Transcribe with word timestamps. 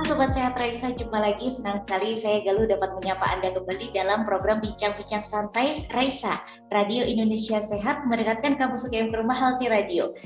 sore 0.00 0.16
Sobat 0.16 0.32
Sehat 0.32 0.56
Raisa, 0.56 0.96
jumpa 0.96 1.20
lagi. 1.20 1.52
Senang 1.52 1.84
sekali 1.84 2.16
saya 2.16 2.40
Galuh 2.40 2.64
dapat 2.64 2.96
menyapa 2.96 3.36
Anda 3.36 3.52
kembali 3.52 3.92
dalam 3.92 4.24
program 4.24 4.64
Bincang-Bincang 4.64 5.20
Santai 5.20 5.84
Raisa, 5.92 6.40
Radio 6.72 7.04
Indonesia 7.04 7.60
Sehat 7.60 8.08
mendekatkan 8.08 8.56
kampus 8.56 8.88
UGM 8.88 9.12
ke 9.12 9.20
rumah 9.20 9.36
Healthy 9.36 9.68
Radio. 9.68 10.16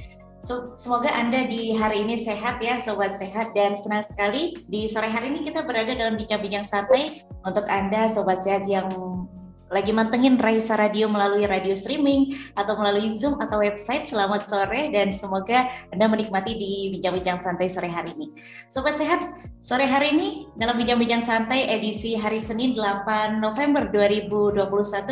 So, 0.47 0.79
semoga 0.79 1.11
Anda 1.11 1.51
di 1.51 1.75
hari 1.75 2.07
ini 2.07 2.15
sehat 2.15 2.63
ya 2.63 2.79
Sobat 2.79 3.19
Sehat 3.19 3.51
dan 3.59 3.75
senang 3.75 4.07
sekali 4.07 4.55
di 4.71 4.87
sore 4.87 5.11
hari 5.11 5.35
ini 5.35 5.43
kita 5.43 5.67
berada 5.67 5.91
dalam 5.91 6.15
Bincang-Bincang 6.23 6.63
Santai 6.63 7.27
untuk 7.43 7.67
Anda 7.67 8.07
Sobat 8.07 8.47
Sehat 8.47 8.71
yang 8.71 8.87
lagi 9.75 9.91
mantengin 9.91 10.39
Raisa 10.39 10.79
Radio 10.79 11.11
melalui 11.11 11.51
radio 11.51 11.75
streaming 11.75 12.39
atau 12.55 12.79
melalui 12.79 13.11
Zoom 13.19 13.43
atau 13.43 13.59
website, 13.59 14.07
selamat 14.07 14.47
sore 14.47 14.95
dan 14.95 15.11
semoga 15.11 15.67
Anda 15.91 16.07
menikmati 16.07 16.55
di 16.55 16.95
bincang-bincang 16.95 17.43
santai 17.43 17.67
sore 17.67 17.91
hari 17.91 18.15
ini. 18.15 18.31
Sobat 18.71 18.95
sehat, 18.95 19.35
sore 19.59 19.83
hari 19.91 20.15
ini 20.15 20.47
dalam 20.55 20.79
bincang-bincang 20.79 21.27
santai 21.27 21.67
edisi 21.67 22.15
hari 22.15 22.39
Senin 22.39 22.79
8 22.79 23.43
November 23.43 23.91
2021 23.91 24.63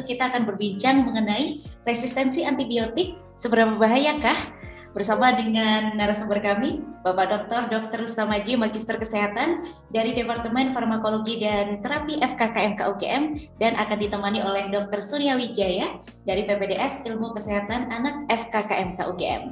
kita 0.07 0.30
akan 0.30 0.46
berbincang 0.46 1.10
mengenai 1.10 1.59
resistensi 1.83 2.46
antibiotik, 2.46 3.18
seberapa 3.35 3.74
bahayakah 3.74 4.62
bersama 4.93 5.32
dengan 5.32 5.96
narasumber 5.96 6.45
kami, 6.45 6.85
Bapak 7.01 7.48
Dr. 7.48 7.62
Dr. 7.73 8.04
Ustamaji, 8.04 8.60
Magister 8.60 9.01
Kesehatan 9.01 9.65
dari 9.88 10.12
Departemen 10.12 10.76
Farmakologi 10.76 11.40
dan 11.40 11.80
Terapi 11.80 12.21
FKKMK 12.21 12.80
UGM 12.93 13.24
dan 13.57 13.73
akan 13.80 13.96
ditemani 13.99 14.45
oleh 14.45 14.68
Dr. 14.68 15.01
Surya 15.01 15.34
Wijaya 15.34 15.96
dari 16.29 16.45
PPDS 16.45 17.09
Ilmu 17.09 17.32
Kesehatan 17.32 17.88
Anak 17.88 18.29
FKKMK 18.29 19.01
UGM. 19.16 19.43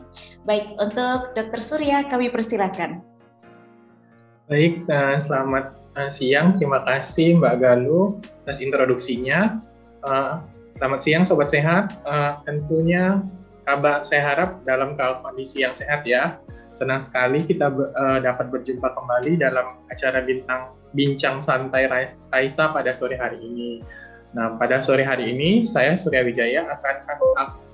Baik, 0.45 0.77
untuk 0.77 1.33
Dr. 1.33 1.61
Surya 1.65 2.05
kami 2.07 2.29
persilakan. 2.29 3.01
Baik, 4.47 4.85
nah, 4.85 5.17
selamat 5.17 5.73
uh, 5.97 6.11
siang. 6.13 6.61
Terima 6.61 6.85
kasih 6.85 7.41
Mbak 7.41 7.55
Galuh 7.65 8.21
atas 8.45 8.61
introduksinya. 8.61 9.57
Uh, 10.05 10.45
selamat 10.77 11.01
siang 11.01 11.23
Sobat 11.25 11.49
Sehat. 11.49 11.97
Tentunya 12.45 13.25
kabar 13.71 14.03
saya 14.03 14.23
harap 14.35 14.51
dalam 14.67 14.99
kondisi 14.99 15.63
yang 15.63 15.71
sehat 15.71 16.03
ya. 16.03 16.43
Senang 16.75 16.99
sekali 16.99 17.47
kita 17.47 17.71
uh, 17.71 18.19
dapat 18.19 18.51
berjumpa 18.51 18.95
kembali 18.95 19.39
dalam 19.39 19.79
acara 19.91 20.23
bintang 20.23 20.75
bincang 20.91 21.39
santai 21.39 21.87
Raisa 22.31 22.71
pada 22.75 22.91
sore 22.91 23.15
hari 23.15 23.39
ini. 23.39 23.83
Nah, 24.35 24.55
pada 24.59 24.79
sore 24.79 25.03
hari 25.03 25.35
ini 25.35 25.67
saya 25.67 25.99
Surya 25.99 26.23
Wijaya 26.23 26.67
akan 26.67 26.95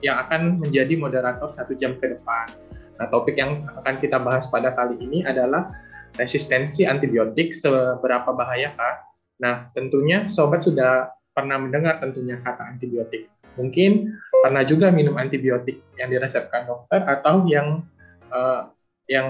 yang 0.01 0.17
akan 0.25 0.61
menjadi 0.61 0.97
moderator 0.97 1.49
satu 1.49 1.77
jam 1.77 1.97
ke 2.01 2.17
depan. 2.17 2.49
Nah, 2.97 3.09
topik 3.13 3.37
yang 3.37 3.65
akan 3.85 4.01
kita 4.01 4.17
bahas 4.17 4.49
pada 4.49 4.73
kali 4.73 4.97
ini 5.01 5.21
adalah 5.25 5.69
resistensi 6.17 6.89
antibiotik 6.89 7.53
seberapa 7.53 8.33
bahayakah? 8.33 9.05
Nah, 9.45 9.69
tentunya 9.77 10.25
sobat 10.33 10.65
sudah 10.65 11.13
pernah 11.37 11.61
mendengar 11.61 12.01
tentunya 12.01 12.41
kata 12.41 12.73
antibiotik. 12.73 13.29
Mungkin 13.61 14.17
pernah 14.43 14.63
juga 14.67 14.93
minum 14.93 15.15
antibiotik 15.17 15.81
yang 15.97 16.09
diresepkan 16.11 16.67
dokter 16.67 17.01
atau 17.03 17.45
yang 17.49 17.85
uh, 18.31 18.71
yang 19.07 19.29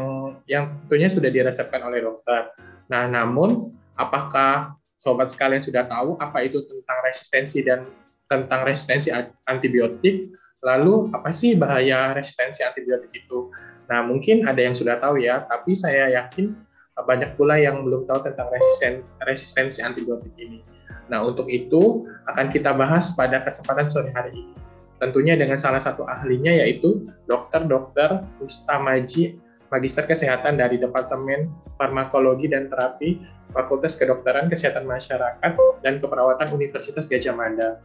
yang 0.49 0.65
tentunya 0.85 1.09
sudah 1.09 1.31
diresepkan 1.31 1.81
oleh 1.85 2.01
dokter. 2.01 2.53
Nah, 2.89 3.05
namun 3.09 3.77
apakah 3.93 4.77
sobat 4.97 5.29
sekalian 5.29 5.61
sudah 5.61 5.85
tahu 5.85 6.17
apa 6.17 6.45
itu 6.45 6.65
tentang 6.65 6.99
resistensi 7.05 7.61
dan 7.61 7.85
tentang 8.27 8.65
resistensi 8.65 9.13
antibiotik? 9.45 10.33
Lalu 10.65 11.13
apa 11.13 11.31
sih 11.31 11.55
bahaya 11.55 12.17
resistensi 12.17 12.65
antibiotik 12.65 13.13
itu? 13.13 13.53
Nah, 13.87 14.03
mungkin 14.03 14.49
ada 14.49 14.59
yang 14.59 14.75
sudah 14.75 14.99
tahu 14.99 15.23
ya, 15.23 15.45
tapi 15.47 15.77
saya 15.77 16.11
yakin 16.11 16.57
banyak 16.97 17.37
pula 17.37 17.61
yang 17.61 17.85
belum 17.85 18.09
tahu 18.09 18.25
tentang 18.25 18.49
resisten, 18.49 19.05
resistensi 19.23 19.85
antibiotik 19.85 20.33
ini. 20.41 20.65
Nah, 21.07 21.23
untuk 21.23 21.47
itu 21.53 22.09
akan 22.27 22.51
kita 22.51 22.73
bahas 22.75 23.15
pada 23.15 23.45
kesempatan 23.45 23.87
sore 23.87 24.11
hari 24.11 24.33
ini 24.35 24.66
tentunya 24.97 25.37
dengan 25.37 25.61
salah 25.61 25.81
satu 25.81 26.09
ahlinya 26.09 26.53
yaitu 26.65 27.05
Dr. 27.29 27.69
Dr. 27.69 28.25
Ustamaji, 28.41 29.37
Magister 29.69 30.07
Kesehatan 30.07 30.57
dari 30.57 30.81
Departemen 30.81 31.51
Farmakologi 31.77 32.49
dan 32.49 32.71
Terapi 32.71 33.21
Fakultas 33.53 33.97
Kedokteran 33.97 34.49
Kesehatan 34.53 34.85
Masyarakat 34.85 35.53
dan 35.85 35.95
Keperawatan 36.01 36.49
Universitas 36.53 37.09
Gajah 37.09 37.35
Mada. 37.35 37.81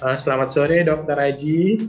Uh, 0.00 0.16
selamat 0.18 0.48
sore, 0.50 0.82
Dr. 0.82 1.14
Aji. 1.14 1.88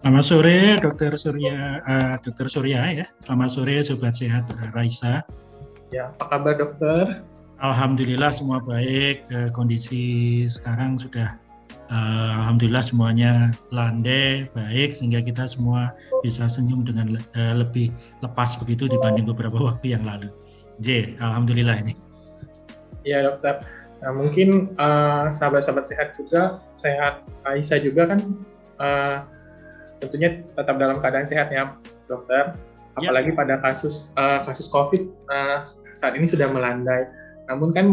Selamat 0.00 0.24
sore, 0.24 0.58
Dr. 0.80 1.12
Surya, 1.18 1.82
uh, 1.84 2.14
Dr. 2.22 2.46
Surya 2.46 2.80
ya. 3.02 3.06
Selamat 3.24 3.50
sore, 3.50 3.76
Sobat 3.82 4.14
Sehat 4.14 4.46
Raisa. 4.72 5.24
Ya, 5.90 6.14
apa 6.14 6.38
kabar, 6.38 6.54
Dokter? 6.54 7.26
Alhamdulillah 7.60 8.32
semua 8.32 8.62
baik. 8.62 9.26
Kondisi 9.52 10.46
sekarang 10.48 10.96
sudah 10.96 11.36
uh, 11.90 12.30
alhamdulillah 12.40 12.80
semuanya 12.80 13.52
landai 13.74 14.46
baik 14.54 14.94
sehingga 14.94 15.20
kita 15.20 15.44
semua 15.50 15.92
bisa 16.22 16.46
senyum 16.46 16.86
dengan 16.86 17.18
uh, 17.18 17.54
lebih 17.58 17.90
lepas 18.22 18.56
begitu 18.62 18.86
dibanding 18.86 19.26
beberapa 19.26 19.58
waktu 19.58 19.98
yang 19.98 20.06
lalu. 20.06 20.30
J, 20.80 21.18
alhamdulillah 21.20 21.76
ini. 21.84 21.92
Ya 23.04 23.20
dokter. 23.26 23.60
Nah, 24.00 24.16
mungkin 24.16 24.72
uh, 24.80 25.28
sahabat-sahabat 25.28 25.84
sehat 25.84 26.16
juga, 26.16 26.64
sehat 26.72 27.20
Aisyah 27.44 27.84
juga 27.84 28.16
kan 28.16 28.20
uh, 28.80 29.16
tentunya 30.00 30.40
tetap 30.56 30.80
dalam 30.80 31.04
keadaan 31.04 31.28
sehat 31.28 31.52
ya 31.52 31.76
dokter. 32.08 32.56
Ya. 32.98 33.06
Apalagi 33.06 33.30
ya. 33.32 33.36
pada 33.36 33.54
kasus 33.60 34.08
uh, 34.16 34.40
kasus 34.48 34.72
COVID 34.72 35.04
uh, 35.28 35.62
saat 35.94 36.16
ini 36.16 36.24
sudah 36.24 36.48
melandai. 36.48 37.06
Namun 37.52 37.76
kan 37.76 37.86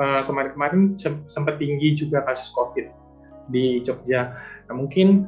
uh, 0.00 0.22
kemarin-kemarin 0.24 0.96
sempat 1.28 1.60
tinggi 1.60 1.92
juga 1.92 2.24
kasus 2.24 2.48
COVID 2.56 3.09
di 3.50 3.82
Jogja. 3.82 4.32
Nah, 4.70 4.74
mungkin 4.78 5.26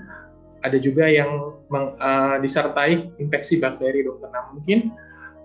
ada 0.63 0.79
juga 0.79 1.11
yang 1.11 1.59
meng, 1.69 1.99
uh, 1.99 2.39
disertai 2.39 3.19
infeksi 3.19 3.59
bakteri 3.59 4.07
dokter. 4.07 4.31
Nah 4.31 4.55
mungkin 4.55 4.95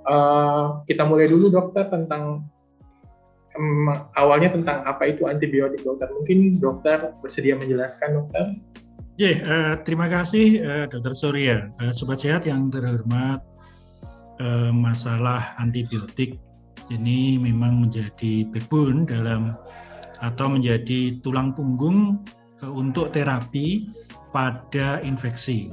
uh, 0.06 0.86
kita 0.86 1.04
mulai 1.04 1.26
dulu 1.28 1.50
dokter 1.50 1.90
tentang 1.90 2.46
um, 3.58 3.90
awalnya 4.14 4.54
tentang 4.54 4.86
apa 4.86 5.10
itu 5.10 5.26
antibiotik 5.26 5.82
dokter. 5.82 6.08
Mungkin 6.14 6.62
dokter 6.62 7.18
bersedia 7.20 7.58
menjelaskan 7.58 8.22
dokter? 8.22 8.46
Ya, 9.18 9.34
uh, 9.42 9.74
terima 9.82 10.06
kasih 10.06 10.62
uh, 10.62 10.86
dokter 10.86 11.14
Surya. 11.18 11.74
Uh, 11.82 11.90
Sobat 11.90 12.22
sehat 12.22 12.46
yang 12.46 12.70
terhormat, 12.70 13.42
uh, 14.38 14.70
masalah 14.70 15.58
antibiotik 15.58 16.38
ini 16.94 17.42
memang 17.42 17.82
menjadi 17.82 18.46
backbone 18.54 19.10
dalam 19.10 19.58
atau 20.22 20.48
menjadi 20.54 21.18
tulang 21.26 21.58
punggung 21.58 22.22
Eh, 22.22 22.46
untuk 22.66 23.14
terapi 23.14 23.94
pada 24.34 25.02
infeksi. 25.06 25.70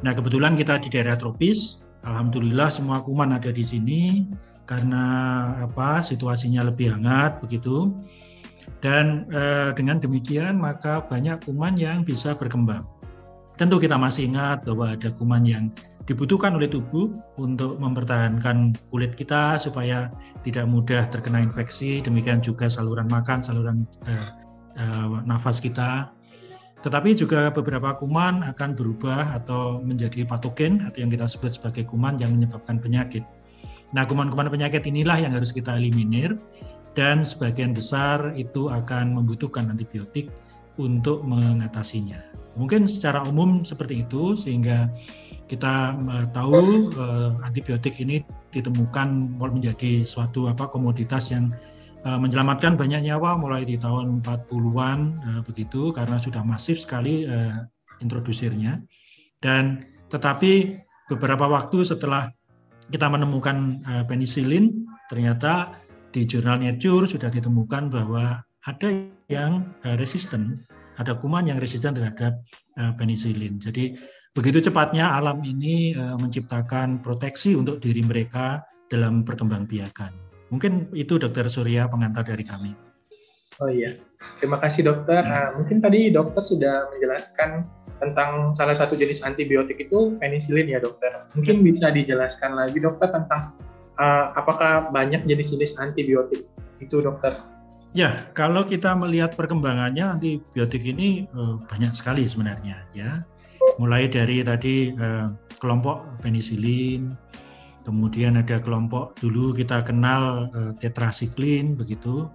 Nah, 0.00 0.12
kebetulan 0.16 0.56
kita 0.56 0.80
di 0.80 0.88
daerah 0.88 1.14
tropis, 1.14 1.84
alhamdulillah 2.02 2.72
semua 2.72 3.04
kuman 3.04 3.36
ada 3.36 3.52
di 3.52 3.62
sini 3.62 4.02
karena 4.64 5.04
apa? 5.60 6.00
situasinya 6.00 6.64
lebih 6.66 6.96
hangat 6.96 7.38
begitu. 7.44 7.92
Dan 8.82 9.30
eh, 9.30 9.70
dengan 9.78 10.02
demikian 10.02 10.58
maka 10.58 11.06
banyak 11.06 11.42
kuman 11.46 11.78
yang 11.78 12.02
bisa 12.02 12.34
berkembang. 12.34 12.82
Tentu 13.54 13.78
kita 13.78 13.94
masih 13.94 14.26
ingat 14.32 14.66
bahwa 14.66 14.98
ada 14.98 15.12
kuman 15.14 15.46
yang 15.46 15.70
dibutuhkan 16.02 16.58
oleh 16.58 16.66
tubuh 16.66 17.14
untuk 17.38 17.78
mempertahankan 17.78 18.74
kulit 18.90 19.14
kita 19.14 19.54
supaya 19.62 20.10
tidak 20.42 20.66
mudah 20.66 21.06
terkena 21.14 21.38
infeksi. 21.38 22.02
Demikian 22.02 22.42
juga 22.42 22.66
saluran 22.66 23.06
makan, 23.06 23.38
saluran 23.38 23.86
eh, 24.10 24.41
uh, 24.78 25.20
nafas 25.24 25.58
kita. 25.58 26.12
Tetapi 26.82 27.14
juga 27.14 27.46
beberapa 27.54 27.94
kuman 27.94 28.42
akan 28.42 28.74
berubah 28.74 29.38
atau 29.38 29.78
menjadi 29.78 30.26
patogen 30.26 30.82
atau 30.82 30.98
yang 31.06 31.10
kita 31.14 31.30
sebut 31.30 31.54
sebagai 31.54 31.86
kuman 31.86 32.18
yang 32.18 32.34
menyebabkan 32.34 32.82
penyakit. 32.82 33.22
Nah, 33.94 34.02
kuman-kuman 34.02 34.50
penyakit 34.50 34.82
inilah 34.88 35.20
yang 35.20 35.30
harus 35.30 35.54
kita 35.54 35.78
eliminir 35.78 36.34
dan 36.98 37.22
sebagian 37.22 37.70
besar 37.70 38.34
itu 38.34 38.66
akan 38.72 39.14
membutuhkan 39.14 39.70
antibiotik 39.70 40.32
untuk 40.80 41.22
mengatasinya. 41.22 42.18
Mungkin 42.56 42.84
secara 42.84 43.24
umum 43.24 43.64
seperti 43.64 44.04
itu 44.04 44.36
sehingga 44.36 44.88
kita 45.48 45.96
uh, 45.96 46.26
tahu 46.32 46.88
uh, 46.96 47.36
antibiotik 47.44 48.00
ini 48.00 48.24
ditemukan 48.52 49.36
menjadi 49.36 50.04
suatu 50.04 50.48
apa 50.48 50.68
komoditas 50.68 51.28
yang 51.32 51.52
Eh, 52.02 52.18
menyelamatkan 52.18 52.74
banyak 52.74 53.06
nyawa 53.06 53.38
mulai 53.38 53.62
di 53.62 53.78
tahun 53.78 54.26
40-an 54.26 54.98
eh, 55.22 55.40
begitu 55.46 55.94
karena 55.94 56.18
sudah 56.18 56.42
masif 56.42 56.82
sekali 56.82 57.22
eh, 57.22 57.54
introdusirnya 58.02 58.82
dan 59.38 59.86
tetapi 60.10 60.82
beberapa 61.06 61.46
waktu 61.46 61.86
setelah 61.86 62.26
kita 62.90 63.06
menemukan 63.06 63.86
penisilin 64.10 64.82
ternyata 65.06 65.78
di 66.10 66.26
jurnal 66.26 66.58
Nature 66.58 67.06
sudah 67.06 67.30
ditemukan 67.30 67.88
bahwa 67.88 68.42
ada 68.66 68.88
yang 69.30 69.70
resisten 69.96 70.66
ada 70.98 71.14
kuman 71.16 71.48
yang 71.48 71.56
resisten 71.56 71.96
terhadap 71.96 72.44
penisilin. 73.00 73.56
Jadi 73.56 73.96
begitu 74.36 74.60
cepatnya 74.68 75.16
alam 75.16 75.40
ini 75.40 75.96
menciptakan 75.96 77.00
proteksi 77.00 77.56
untuk 77.56 77.80
diri 77.80 78.04
mereka 78.04 78.60
dalam 78.92 79.24
perkembangbiakan 79.24 80.31
Mungkin 80.52 80.92
itu 80.92 81.16
Dokter 81.16 81.48
Surya 81.48 81.88
pengantar 81.88 82.28
dari 82.28 82.44
kami. 82.44 82.76
Oh 83.60 83.70
iya, 83.70 83.94
terima 84.40 84.56
kasih 84.58 84.82
dokter. 84.82 85.22
Nah, 85.22 85.54
mungkin 85.54 85.78
tadi 85.78 86.08
dokter 86.08 86.40
sudah 86.40 86.88
menjelaskan 86.90 87.62
tentang 88.00 88.50
salah 88.56 88.74
satu 88.74 88.98
jenis 88.98 89.22
antibiotik 89.22 89.78
itu 89.86 90.18
penisilin 90.18 90.72
ya 90.72 90.82
dokter. 90.82 91.28
Mungkin 91.36 91.60
ya. 91.60 91.64
bisa 91.70 91.86
dijelaskan 91.94 92.58
lagi 92.58 92.82
dokter 92.82 93.12
tentang 93.12 93.54
uh, 94.00 94.34
apakah 94.34 94.90
banyak 94.90 95.22
jenis-jenis 95.28 95.78
antibiotik 95.78 96.48
itu 96.82 96.96
dokter? 96.98 97.38
Ya, 97.92 98.26
kalau 98.32 98.64
kita 98.64 98.96
melihat 98.96 99.36
perkembangannya 99.36 100.16
antibiotik 100.16 100.82
ini 100.82 101.30
uh, 101.36 101.60
banyak 101.68 101.94
sekali 101.94 102.24
sebenarnya 102.24 102.82
ya. 102.96 103.20
Mulai 103.78 104.10
dari 104.10 104.42
tadi 104.42 104.90
uh, 104.96 105.30
kelompok 105.62 106.18
penisilin, 106.24 107.14
kemudian 107.82 108.38
ada 108.38 108.62
kelompok 108.62 109.18
dulu 109.18 109.54
kita 109.54 109.82
kenal 109.82 110.48
uh, 110.54 110.72
tetrasiklin 110.78 111.74
begitu 111.74 112.30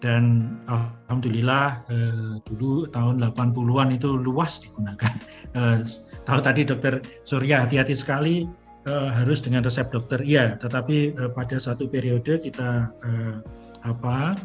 dan 0.00 0.56
alhamdulillah 0.66 1.84
eh, 1.92 2.40
dulu 2.48 2.88
tahun 2.88 3.20
80-an 3.20 3.88
itu 3.94 4.16
luas 4.16 4.58
digunakan. 4.64 5.14
Eh, 5.50 5.82
tahu 6.22 6.38
tadi 6.38 6.62
dokter 6.62 7.02
Surya 7.26 7.66
hati-hati 7.66 7.90
sekali 7.90 8.46
eh, 8.86 9.10
harus 9.10 9.42
dengan 9.42 9.66
resep 9.66 9.90
dokter. 9.90 10.22
Iya, 10.22 10.54
tetapi 10.62 11.18
eh, 11.18 11.30
pada 11.34 11.58
satu 11.58 11.90
periode 11.90 12.38
kita 12.38 12.86
eh, 12.86 13.36
apa 13.82 14.38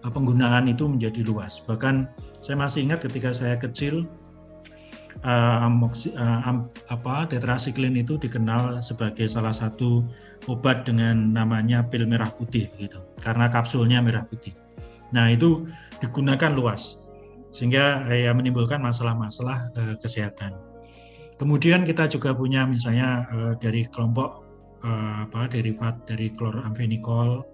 eh, 0.00 0.08
penggunaan 0.08 0.64
itu 0.72 0.88
menjadi 0.88 1.28
luas. 1.28 1.60
Bahkan 1.60 2.08
saya 2.40 2.56
masih 2.56 2.88
ingat 2.88 3.04
ketika 3.04 3.36
saya 3.36 3.60
kecil 3.60 4.08
am, 5.24 5.88
apa 6.92 7.14
tetrasiklin 7.24 7.96
itu 7.96 8.20
dikenal 8.20 8.84
sebagai 8.84 9.24
salah 9.30 9.54
satu 9.54 10.04
obat 10.50 10.84
dengan 10.84 11.32
namanya 11.32 11.80
pil 11.86 12.04
merah 12.04 12.28
putih 12.28 12.68
gitu 12.76 13.00
karena 13.24 13.48
kapsulnya 13.48 14.04
merah 14.04 14.28
putih. 14.28 14.52
Nah, 15.14 15.30
itu 15.30 15.64
digunakan 16.02 16.52
luas 16.52 17.00
sehingga 17.54 18.04
ya 18.12 18.36
menimbulkan 18.36 18.82
masalah-masalah 18.84 19.58
eh, 19.72 19.96
kesehatan. 19.96 20.52
Kemudian 21.36 21.84
kita 21.84 22.08
juga 22.08 22.32
punya 22.32 22.64
misalnya 22.64 23.24
eh, 23.28 23.52
dari 23.60 23.84
kelompok 23.88 24.44
eh, 24.84 25.14
apa 25.28 25.48
derivat 25.48 26.04
dari 26.08 26.32
kloramfenikol 26.32 27.44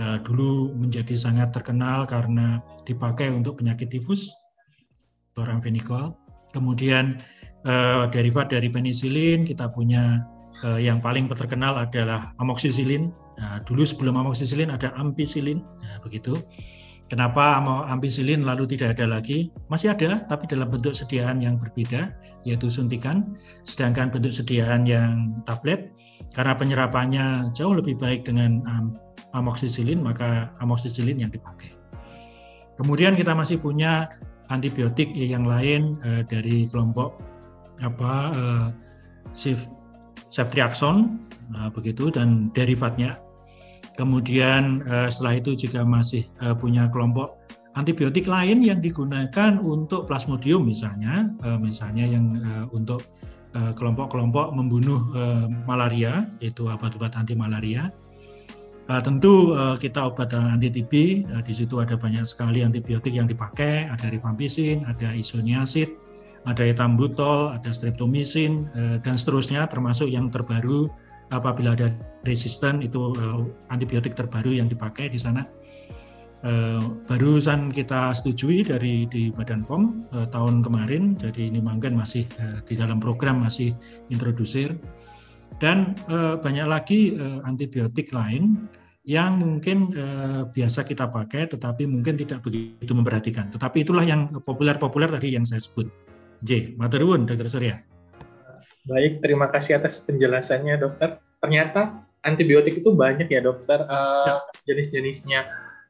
eh, 0.00 0.18
dulu 0.24 0.72
menjadi 0.76 1.16
sangat 1.16 1.52
terkenal 1.52 2.08
karena 2.08 2.60
dipakai 2.88 3.32
untuk 3.32 3.60
penyakit 3.60 3.92
tifus 3.92 4.32
kloramfenikol. 5.36 6.16
Kemudian 6.54 7.18
eh, 7.66 8.04
derivat 8.14 8.54
dari 8.54 8.70
penisilin 8.70 9.42
kita 9.42 9.74
punya 9.74 10.22
eh, 10.62 10.86
yang 10.86 11.02
paling 11.02 11.26
terkenal 11.26 11.74
adalah 11.74 12.30
amoksisilin. 12.38 13.10
Nah, 13.34 13.58
dulu 13.66 13.82
sebelum 13.82 14.14
amoksisilin 14.14 14.70
ada 14.70 14.94
ampicillin, 14.94 15.58
nah, 15.82 15.98
begitu. 15.98 16.38
Kenapa 17.10 17.60
ampicillin 17.90 18.48
lalu 18.48 18.64
tidak 18.64 18.96
ada 18.96 19.18
lagi? 19.18 19.52
Masih 19.68 19.92
ada, 19.92 20.24
tapi 20.24 20.48
dalam 20.48 20.72
bentuk 20.72 20.96
sediaan 20.96 21.36
yang 21.42 21.60
berbeda, 21.60 22.14
yaitu 22.48 22.72
suntikan. 22.72 23.36
Sedangkan 23.66 24.08
bentuk 24.08 24.32
sediaan 24.32 24.88
yang 24.88 25.36
tablet, 25.44 25.92
karena 26.32 26.56
penyerapannya 26.56 27.52
jauh 27.52 27.76
lebih 27.76 28.00
baik 28.00 28.24
dengan 28.24 28.64
amoksisilin, 29.36 30.00
maka 30.00 30.48
amoksisilin 30.64 31.20
yang 31.20 31.28
dipakai. 31.28 31.76
Kemudian 32.80 33.14
kita 33.14 33.36
masih 33.36 33.60
punya 33.60 34.08
antibiotik 34.52 35.12
yang 35.16 35.48
lain 35.48 35.96
eh, 36.04 36.22
dari 36.26 36.68
kelompok 36.68 37.16
apa 37.82 38.14
eh, 38.34 38.68
ceftriaxone, 40.30 41.18
nah, 41.50 41.68
begitu 41.70 42.10
dan 42.12 42.50
derivatnya 42.54 43.18
Kemudian 43.94 44.82
uh, 44.90 45.06
setelah 45.06 45.38
itu 45.38 45.54
juga 45.54 45.86
masih 45.86 46.26
uh, 46.42 46.54
punya 46.58 46.90
kelompok 46.90 47.38
antibiotik 47.78 48.26
lain 48.26 48.62
yang 48.62 48.82
digunakan 48.82 49.58
untuk 49.62 50.10
plasmodium 50.10 50.66
misalnya, 50.66 51.30
uh, 51.46 51.58
misalnya 51.58 52.06
yang 52.06 52.38
uh, 52.42 52.66
untuk 52.74 53.02
kelompok-kelompok 53.54 54.50
membunuh 54.50 54.98
uh, 55.14 55.46
malaria, 55.62 56.26
yaitu 56.42 56.66
obat-obat 56.66 57.14
anti 57.14 57.38
malaria. 57.38 57.86
Uh, 58.84 59.00
tentu 59.00 59.56
uh, 59.56 59.80
kita 59.80 60.12
obat 60.12 60.28
anti 60.36 60.68
TB, 60.68 61.24
uh, 61.32 61.40
di 61.40 61.56
situ 61.56 61.80
ada 61.80 61.96
banyak 61.96 62.20
sekali 62.28 62.60
antibiotik 62.60 63.16
yang 63.16 63.24
dipakai, 63.24 63.88
ada 63.88 64.12
rifampicin, 64.12 64.84
ada 64.84 65.16
isoniazid, 65.16 65.88
ada 66.44 66.68
etambutol, 66.68 67.48
ada 67.56 67.72
streptomycin, 67.72 68.68
uh, 68.76 69.00
dan 69.00 69.16
seterusnya, 69.16 69.64
termasuk 69.72 70.12
yang 70.12 70.28
terbaru 70.28 70.92
apabila 71.32 71.72
ada 71.72 71.96
resisten 72.28 72.84
itu 72.84 73.16
antibiotik 73.72 74.12
terbaru 74.12 74.52
yang 74.52 74.68
dipakai 74.68 75.08
di 75.08 75.16
sana. 75.16 75.48
Barusan 77.08 77.72
kita 77.72 78.12
setujui 78.12 78.68
dari 78.68 79.08
di 79.08 79.32
Badan 79.32 79.64
POM 79.64 80.04
tahun 80.28 80.60
kemarin, 80.60 81.16
jadi 81.16 81.48
ini 81.48 81.64
mungkin 81.64 81.96
masih 81.96 82.28
di 82.68 82.76
dalam 82.76 83.00
program 83.00 83.40
masih 83.40 83.72
introdusir 84.12 84.76
dan 85.62 85.94
uh, 86.10 86.38
banyak 86.38 86.66
lagi 86.66 87.00
uh, 87.14 87.44
antibiotik 87.46 88.10
lain 88.10 88.66
yang 89.04 89.36
mungkin 89.36 89.92
uh, 89.92 90.48
biasa 90.48 90.88
kita 90.88 91.12
pakai 91.12 91.44
tetapi 91.44 91.84
mungkin 91.84 92.16
tidak 92.16 92.40
begitu 92.40 92.92
memperhatikan. 92.96 93.52
Tetapi 93.52 93.84
itulah 93.84 94.02
yang 94.02 94.32
populer-populer 94.40 95.12
tadi 95.12 95.36
yang 95.36 95.44
saya 95.44 95.60
sebut. 95.60 95.92
J. 96.44 96.76
Maturun, 96.76 97.28
Dr. 97.28 97.48
Surya. 97.48 97.80
Baik, 98.84 99.24
terima 99.24 99.48
kasih 99.48 99.80
atas 99.80 100.00
penjelasannya 100.04 100.76
dokter. 100.76 101.20
Ternyata 101.40 102.04
antibiotik 102.24 102.80
itu 102.80 102.96
banyak 102.96 103.28
ya 103.28 103.40
dokter 103.44 103.84
uh, 103.84 104.24
ya. 104.28 104.34
jenis-jenisnya. 104.72 105.40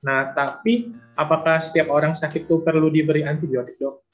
Nah, 0.03 0.35
tapi 0.35 0.95
apakah 1.15 1.63
setiap 1.63 1.91
orang 1.91 2.13
sakit 2.13 2.51
itu 2.51 2.61
perlu 2.63 2.91
diberi 2.91 3.23
antibiotik 3.23 3.79
dok? 3.79 4.05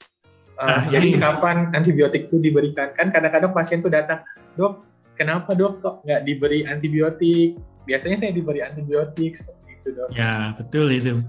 Uh, 0.57 0.65
nah, 0.65 0.83
jadi 0.89 1.17
ini. 1.17 1.21
kapan 1.21 1.73
antibiotik 1.73 2.29
itu 2.29 2.37
diberikan? 2.37 2.93
Kan 2.93 3.09
kadang-kadang 3.09 3.53
pasien 3.53 3.81
tuh 3.81 3.89
datang, 3.89 4.21
dok, 4.53 4.90
kenapa 5.21 5.53
dok 5.53 5.85
kok 5.85 5.95
nggak 6.01 6.25
diberi 6.25 6.65
antibiotik? 6.65 7.61
Biasanya 7.85 8.17
saya 8.17 8.33
diberi 8.33 8.65
antibiotik 8.65 9.37
seperti 9.37 9.69
itu 9.77 9.89
dok. 9.93 10.09
Ya 10.17 10.57
betul 10.57 10.89
itu. 10.89 11.21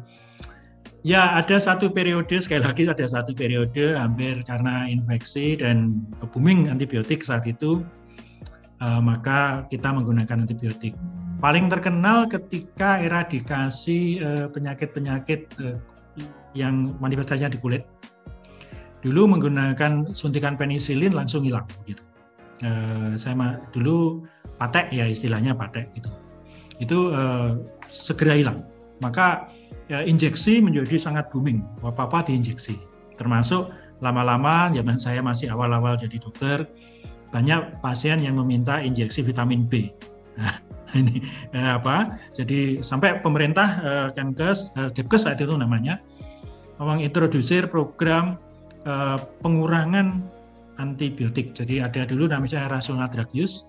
Ya, 1.03 1.35
ada 1.35 1.59
satu 1.59 1.91
periode, 1.91 2.31
sekali 2.39 2.63
lagi 2.63 2.87
ada 2.87 3.03
satu 3.03 3.35
periode 3.35 3.99
hampir 3.99 4.39
karena 4.47 4.87
infeksi 4.87 5.59
dan 5.59 5.99
booming 6.31 6.71
antibiotik 6.71 7.27
saat 7.27 7.43
itu, 7.43 7.83
uh, 8.79 9.03
maka 9.03 9.67
kita 9.67 9.91
menggunakan 9.91 10.47
antibiotik. 10.47 10.95
Paling 11.43 11.67
terkenal 11.67 12.31
ketika 12.31 13.03
eradikasi 13.03 14.23
uh, 14.23 14.47
penyakit-penyakit 14.55 15.51
uh, 15.59 15.83
yang 16.55 16.95
manifestasinya 17.03 17.51
di 17.51 17.59
kulit. 17.59 17.83
Dulu 19.03 19.27
menggunakan 19.27 20.15
suntikan 20.15 20.55
penisilin 20.55 21.19
langsung 21.19 21.43
hilang, 21.43 21.67
gitu. 21.83 21.99
Uh, 22.63 23.19
saya 23.19 23.59
dulu 23.75 24.23
patek 24.57 24.95
ya 24.95 25.11
istilahnya 25.11 25.53
patek 25.59 25.91
gitu. 25.99 26.11
Itu 26.79 27.11
uh, 27.11 27.59
segera 27.91 28.39
hilang. 28.39 28.63
Maka 29.03 29.51
ya, 29.91 30.07
injeksi 30.07 30.63
menjadi 30.63 30.95
sangat 30.95 31.29
booming. 31.35 31.61
Apa-apa 31.83 32.23
diinjeksi. 32.31 32.79
Termasuk 33.19 33.75
lama-lama 34.03 34.71
zaman 34.75 34.99
saya 34.99 35.23
masih 35.23 35.51
awal-awal 35.51 35.95
jadi 35.95 36.19
dokter, 36.19 36.67
banyak 37.31 37.79
pasien 37.81 38.19
yang 38.19 38.37
meminta 38.39 38.83
injeksi 38.83 39.23
vitamin 39.23 39.65
B. 39.67 39.89
Nah, 40.37 40.59
ini 41.01 41.23
eh, 41.55 41.73
apa? 41.79 42.19
Jadi 42.35 42.83
sampai 42.83 43.23
pemerintah 43.23 43.69
eh, 43.81 44.09
Kenkes, 44.13 44.75
eh, 44.77 44.91
Depkes 44.93 45.25
saat 45.25 45.39
itu 45.39 45.55
namanya, 45.55 46.03
mengintrodusir 46.83 47.71
program 47.71 48.37
eh, 48.85 49.19
pengurangan 49.41 50.27
antibiotik. 50.81 51.53
Jadi 51.53 51.83
ada 51.83 52.07
dulu 52.09 52.31
namanya 52.31 52.71
rasional 52.71 53.11
drug 53.11 53.29
use, 53.35 53.67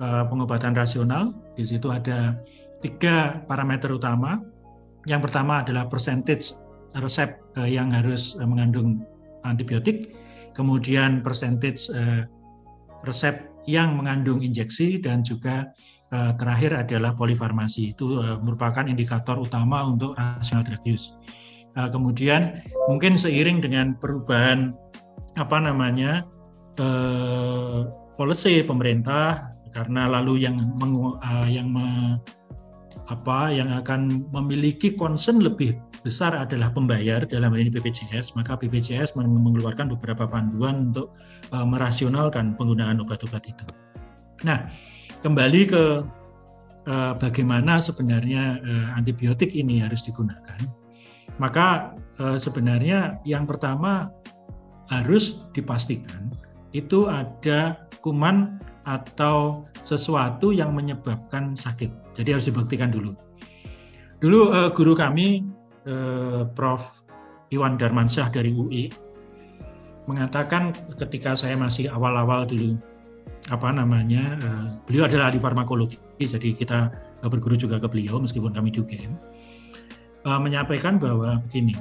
eh, 0.00 0.24
pengobatan 0.26 0.74
rasional. 0.74 1.30
Di 1.54 1.62
situ 1.62 1.92
ada 1.92 2.34
tiga 2.80 3.44
parameter 3.46 3.92
utama 3.92 4.40
yang 5.06 5.20
pertama 5.20 5.60
adalah 5.62 5.86
percentage 5.86 6.56
resep 6.98 7.38
eh, 7.60 7.70
yang 7.70 7.92
harus 7.94 8.34
eh, 8.40 8.46
mengandung 8.48 9.04
antibiotik, 9.46 10.12
kemudian 10.52 11.24
percentage 11.24 11.88
resep 13.08 13.48
yang 13.64 13.96
mengandung 13.96 14.44
injeksi 14.44 15.00
dan 15.00 15.24
juga 15.24 15.72
terakhir 16.12 16.76
adalah 16.76 17.16
polifarmasi. 17.16 17.96
Itu 17.96 18.20
merupakan 18.44 18.84
indikator 18.84 19.40
utama 19.40 19.80
untuk 19.88 20.12
rasional 20.12 20.60
drug 20.68 20.84
use. 20.84 21.16
Kemudian 21.72 22.60
mungkin 22.84 23.16
seiring 23.16 23.64
dengan 23.64 23.96
perubahan 23.96 24.76
apa 25.38 25.56
namanya 25.62 26.26
policy 28.16 28.64
pemerintah 28.64 29.54
karena 29.70 30.08
lalu 30.08 30.48
yang 30.48 30.56
meng, 30.80 31.20
yang 31.46 31.70
apa 33.10 33.50
yang 33.50 33.68
akan 33.74 34.30
memiliki 34.30 34.94
concern 34.94 35.42
lebih 35.42 35.74
besar 36.06 36.32
adalah 36.32 36.72
pembayar 36.72 37.26
dalam 37.26 37.52
hal 37.52 37.60
ini 37.66 37.70
BPJS, 37.74 38.38
maka 38.38 38.56
BPJS 38.56 39.18
mengeluarkan 39.18 39.92
beberapa 39.98 40.24
panduan 40.24 40.94
untuk 40.94 41.12
uh, 41.52 41.66
merasionalkan 41.66 42.56
penggunaan 42.56 43.02
obat-obat 43.04 43.44
itu. 43.44 43.64
Nah, 44.46 44.70
kembali 45.20 45.60
ke 45.68 45.84
uh, 46.88 47.12
bagaimana 47.20 47.82
sebenarnya 47.82 48.62
uh, 48.62 48.88
antibiotik 48.96 49.52
ini 49.52 49.84
harus 49.84 50.06
digunakan, 50.06 50.60
maka 51.36 51.98
uh, 52.16 52.40
sebenarnya 52.40 53.20
yang 53.28 53.44
pertama 53.44 54.08
harus 54.90 55.46
dipastikan 55.54 56.34
itu 56.74 57.06
ada 57.06 57.86
kuman 58.02 58.58
atau 58.86 59.66
sesuatu 59.86 60.50
yang 60.50 60.74
menyebabkan 60.74 61.54
sakit. 61.54 61.90
Jadi 62.14 62.28
harus 62.34 62.46
dibuktikan 62.50 62.90
dulu. 62.90 63.14
Dulu 64.18 64.50
uh, 64.50 64.70
guru 64.74 64.92
kami 64.98 65.46
uh, 65.86 66.46
Prof. 66.52 67.00
Iwan 67.50 67.74
Darmansyah 67.74 68.30
dari 68.30 68.54
UI 68.54 68.94
mengatakan 70.06 70.70
ketika 70.94 71.34
saya 71.34 71.58
masih 71.58 71.90
awal-awal 71.90 72.46
dulu 72.46 72.78
apa 73.50 73.74
namanya 73.74 74.38
uh, 74.38 74.66
beliau 74.86 75.10
adalah 75.10 75.34
ahli 75.34 75.42
farmakologi 75.42 75.98
jadi 76.22 76.54
kita 76.54 76.94
berguru 77.26 77.58
juga 77.58 77.82
ke 77.82 77.90
beliau 77.90 78.22
meskipun 78.22 78.54
kami 78.54 78.70
UGM 78.70 79.18
uh, 80.30 80.38
menyampaikan 80.38 81.02
bahwa 81.02 81.42
begini 81.42 81.74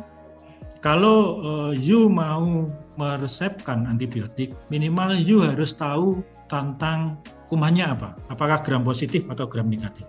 kalau 0.80 1.44
uh, 1.44 1.72
you 1.76 2.08
mau 2.08 2.72
meresepkan 2.96 3.84
antibiotik 3.88 4.56
minimal 4.72 5.12
you 5.16 5.44
harus 5.44 5.76
tahu 5.76 6.24
tentang 6.48 7.20
kumannya 7.52 7.84
apa. 7.84 8.16
Apakah 8.32 8.64
gram 8.64 8.84
positif 8.84 9.28
atau 9.28 9.46
gram 9.46 9.68
negatif. 9.68 10.08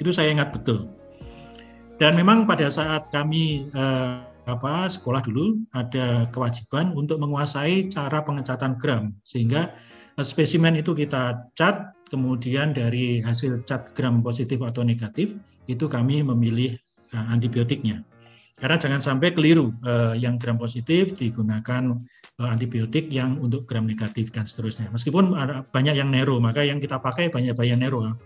Itu 0.00 0.12
saya 0.12 0.32
ingat 0.32 0.56
betul. 0.56 0.88
Dan 1.96 2.16
memang 2.16 2.44
pada 2.44 2.68
saat 2.68 3.08
kami 3.08 3.72
uh, 3.72 4.24
apa 4.46 4.86
sekolah 4.86 5.24
dulu 5.26 5.58
ada 5.74 6.28
kewajiban 6.30 6.94
untuk 6.94 7.20
menguasai 7.20 7.88
cara 7.92 8.24
pengecatan 8.24 8.76
gram. 8.80 9.12
Sehingga 9.20 9.72
eh, 10.16 10.26
spesimen 10.26 10.76
itu 10.76 10.92
kita 10.96 11.50
cat 11.56 11.92
kemudian 12.06 12.72
dari 12.72 13.20
hasil 13.20 13.66
cat 13.66 13.92
gram 13.92 14.22
positif 14.22 14.62
atau 14.62 14.86
negatif 14.86 15.34
itu 15.66 15.90
kami 15.90 16.22
memilih 16.22 16.78
uh, 17.10 17.26
antibiotiknya 17.34 18.06
karena 18.56 18.76
jangan 18.80 19.00
sampai 19.04 19.36
keliru 19.36 19.72
uh, 19.84 20.16
yang 20.16 20.40
gram 20.40 20.56
positif 20.56 21.12
digunakan 21.12 22.00
uh, 22.40 22.48
antibiotik 22.48 23.12
yang 23.12 23.36
untuk 23.36 23.68
gram 23.68 23.84
negatif 23.84 24.32
dan 24.32 24.48
seterusnya 24.48 24.88
meskipun 24.88 25.36
ada 25.36 25.64
banyak 25.68 25.96
yang 25.96 26.08
nero 26.08 26.40
maka 26.40 26.64
yang 26.64 26.80
kita 26.80 26.96
pakai 26.98 27.28
banyak 27.28 27.52
banyak 27.52 27.76
nero 27.76 28.16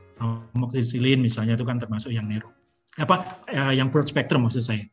amoxicillin 0.55 1.19
misalnya 1.19 1.59
itu 1.59 1.67
kan 1.67 1.83
termasuk 1.83 2.15
yang 2.15 2.31
nero 2.31 2.55
apa 2.99 3.43
uh, 3.51 3.75
yang 3.75 3.91
broad 3.91 4.07
spectrum 4.07 4.47
maksud 4.47 4.63
saya 4.63 4.87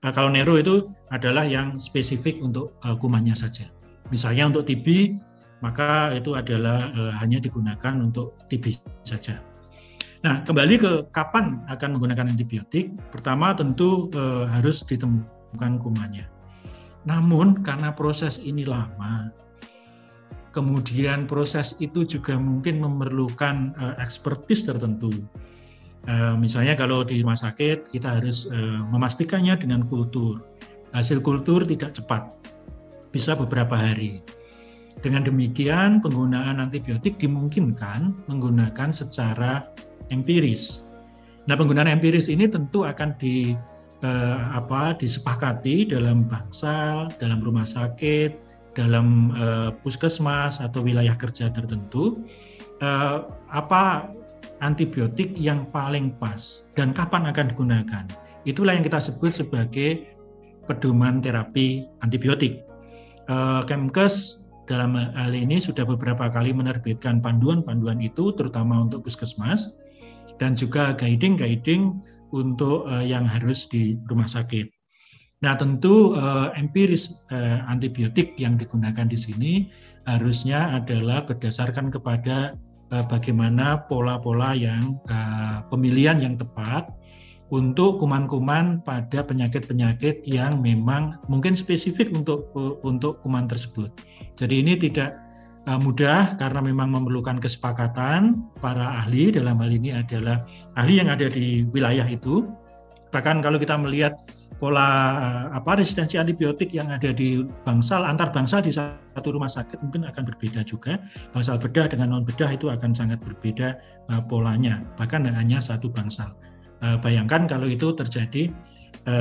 Nah, 0.00 0.16
kalau 0.16 0.32
Nero 0.32 0.56
itu 0.56 0.88
adalah 1.12 1.44
yang 1.44 1.76
spesifik 1.76 2.40
untuk 2.40 2.72
uh, 2.80 2.96
kumannya 2.96 3.36
saja. 3.36 3.68
Misalnya 4.08 4.48
untuk 4.48 4.64
TB, 4.64 5.16
maka 5.60 6.16
itu 6.16 6.32
adalah 6.32 6.88
uh, 6.96 7.12
hanya 7.20 7.36
digunakan 7.36 7.94
untuk 8.00 8.32
TB 8.48 8.80
saja. 9.04 9.44
Nah, 10.20 10.44
kembali 10.44 10.74
ke 10.76 10.90
kapan 11.16 11.64
akan 11.72 11.96
menggunakan 11.96 12.28
antibiotik, 12.28 12.92
pertama 13.08 13.56
tentu 13.56 14.12
uh, 14.12 14.44
harus 14.44 14.84
ditemukan 14.84 15.80
kumannya. 15.80 16.28
Namun 17.08 17.64
karena 17.64 17.88
proses 17.96 18.36
ini 18.44 18.68
lama, 18.68 19.32
kemudian 20.52 21.24
proses 21.24 21.72
itu 21.80 22.04
juga 22.04 22.36
mungkin 22.36 22.84
memerlukan 22.84 23.72
uh, 23.80 23.96
ekspertis 23.96 24.68
tertentu 24.68 25.08
Eh, 26.08 26.34
misalnya 26.40 26.72
kalau 26.72 27.04
di 27.04 27.20
rumah 27.20 27.36
sakit 27.36 27.92
kita 27.92 28.16
harus 28.16 28.48
uh, 28.48 28.80
memastikannya 28.88 29.52
dengan 29.60 29.84
kultur. 29.84 30.40
Hasil 30.96 31.20
kultur 31.20 31.68
tidak 31.68 31.92
cepat, 31.92 32.32
bisa 33.12 33.36
beberapa 33.36 33.76
hari. 33.76 34.24
Dengan 35.04 35.28
demikian 35.28 36.00
penggunaan 36.00 36.56
antibiotik 36.56 37.20
dimungkinkan 37.20 38.16
menggunakan 38.32 38.90
secara 38.96 39.68
empiris. 40.10 40.86
Nah 41.48 41.56
penggunaan 41.56 41.90
empiris 41.90 42.30
ini 42.30 42.46
tentu 42.46 42.86
akan 42.86 43.16
di 43.16 43.56
uh, 44.04 44.38
apa 44.54 44.94
disepakati 44.98 45.90
dalam 45.90 46.26
bangsal, 46.28 47.10
dalam 47.18 47.40
rumah 47.40 47.64
sakit, 47.64 48.36
dalam 48.76 49.34
uh, 49.34 49.70
puskesmas 49.82 50.62
atau 50.62 50.84
wilayah 50.84 51.16
kerja 51.16 51.50
tertentu. 51.50 52.22
Uh, 52.80 53.28
apa 53.52 54.08
antibiotik 54.60 55.32
yang 55.36 55.68
paling 55.72 56.12
pas 56.20 56.68
dan 56.76 56.92
kapan 56.92 57.28
akan 57.28 57.52
digunakan. 57.52 58.04
Itulah 58.48 58.76
yang 58.76 58.84
kita 58.84 59.00
sebut 59.00 59.32
sebagai 59.32 60.08
pedoman 60.64 61.20
terapi 61.20 61.88
antibiotik. 62.04 62.64
Eh, 63.30 63.62
Kemkes 63.66 64.46
dalam 64.66 64.94
hal 64.94 65.32
ini 65.34 65.58
sudah 65.58 65.82
beberapa 65.82 66.30
kali 66.30 66.54
menerbitkan 66.54 67.18
panduan-panduan 67.18 67.98
itu 67.98 68.30
terutama 68.34 68.86
untuk 68.86 69.02
puskesmas 69.06 69.78
dan 70.38 70.54
juga 70.54 70.94
guiding-guiding 70.94 71.98
untuk 72.30 72.86
eh, 72.86 73.10
yang 73.10 73.26
harus 73.26 73.66
di 73.66 73.98
rumah 74.06 74.28
sakit. 74.28 74.70
Nah, 75.40 75.56
tentu 75.56 76.12
uh, 76.12 76.52
empiris 76.52 77.24
uh, 77.32 77.64
antibiotik 77.64 78.36
yang 78.36 78.60
digunakan 78.60 79.08
di 79.08 79.16
sini 79.16 79.52
harusnya 80.04 80.76
adalah 80.76 81.24
berdasarkan 81.24 81.88
kepada 81.88 82.60
Eh, 82.90 83.06
bagaimana 83.06 83.86
pola-pola 83.86 84.50
yang 84.50 84.98
uh, 85.06 85.62
pemilihan 85.70 86.18
yang 86.18 86.34
tepat 86.34 86.90
untuk 87.46 88.02
kuman-kuman 88.02 88.82
pada 88.82 89.22
penyakit-penyakit 89.22 90.26
yang 90.26 90.58
memang 90.58 91.14
mungkin 91.30 91.54
spesifik 91.54 92.10
untuk 92.10 92.50
untuk 92.82 93.22
kuman 93.22 93.46
tersebut. 93.46 93.94
Jadi 94.34 94.66
ini 94.66 94.74
tidak 94.74 95.14
uh, 95.14 95.29
mudah 95.68 96.40
karena 96.40 96.64
memang 96.64 96.88
memerlukan 96.88 97.36
kesepakatan 97.36 98.48
para 98.64 99.04
ahli. 99.04 99.28
Dalam 99.28 99.60
hal 99.60 99.70
ini 99.70 99.92
adalah 99.92 100.40
ahli 100.76 100.98
yang 101.02 101.12
ada 101.12 101.28
di 101.28 101.68
wilayah 101.68 102.06
itu. 102.08 102.48
Bahkan 103.10 103.42
kalau 103.44 103.58
kita 103.60 103.76
melihat 103.76 104.16
pola 104.56 104.88
eh, 105.20 105.46
apa 105.56 105.80
resistensi 105.80 106.20
antibiotik 106.20 106.72
yang 106.72 106.92
ada 106.92 107.12
di 107.12 107.44
bangsal 107.64 108.04
antar 108.04 108.28
bangsal 108.28 108.60
di 108.60 108.72
satu 108.72 109.28
rumah 109.32 109.48
sakit 109.48 109.80
mungkin 109.84 110.08
akan 110.08 110.22
berbeda 110.24 110.64
juga. 110.64 110.96
Bangsal 111.36 111.60
bedah 111.60 111.88
dengan 111.92 112.16
non 112.16 112.24
bedah 112.24 112.50
itu 112.52 112.72
akan 112.72 112.96
sangat 112.96 113.20
berbeda 113.20 113.76
uh, 114.12 114.22
polanya. 114.24 114.80
Bahkan 114.96 115.28
hanya 115.28 115.60
satu 115.60 115.92
bangsal. 115.92 116.32
Bayangkan 116.80 117.44
kalau 117.44 117.68
itu 117.68 117.92
terjadi 117.92 118.48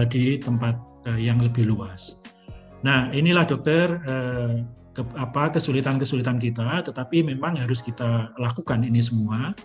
di 0.07 0.23
tempat 0.39 0.79
yang 1.19 1.43
lebih 1.43 1.67
luas. 1.67 2.23
Nah 2.87 3.11
inilah 3.11 3.43
dokter 3.43 3.99
ke, 4.99 5.01
apa 5.15 5.55
kesulitan-kesulitan 5.55 6.43
kita 6.43 6.83
tetapi 6.83 7.23
memang 7.23 7.55
harus 7.55 7.79
kita 7.79 8.35
lakukan 8.35 8.83
ini 8.83 8.99
semua 8.99 9.55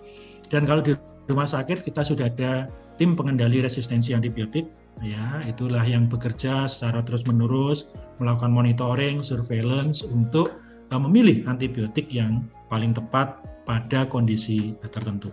dan 0.46 0.62
kalau 0.62 0.78
di 0.78 0.94
rumah 1.26 1.50
sakit 1.50 1.82
kita 1.82 2.06
sudah 2.06 2.30
ada 2.30 2.70
tim 2.94 3.18
pengendali 3.18 3.58
resistensi 3.58 4.14
antibiotik 4.14 4.70
ya 5.02 5.42
itulah 5.50 5.82
yang 5.82 6.06
bekerja 6.06 6.70
secara 6.70 7.02
terus-menerus 7.02 7.90
melakukan 8.22 8.54
monitoring, 8.54 9.18
surveillance 9.24 10.06
untuk 10.06 10.62
uh, 10.94 11.00
memilih 11.00 11.42
antibiotik 11.50 12.06
yang 12.14 12.46
paling 12.70 12.94
tepat 12.94 13.34
pada 13.64 14.06
kondisi 14.06 14.76
tertentu. 14.92 15.32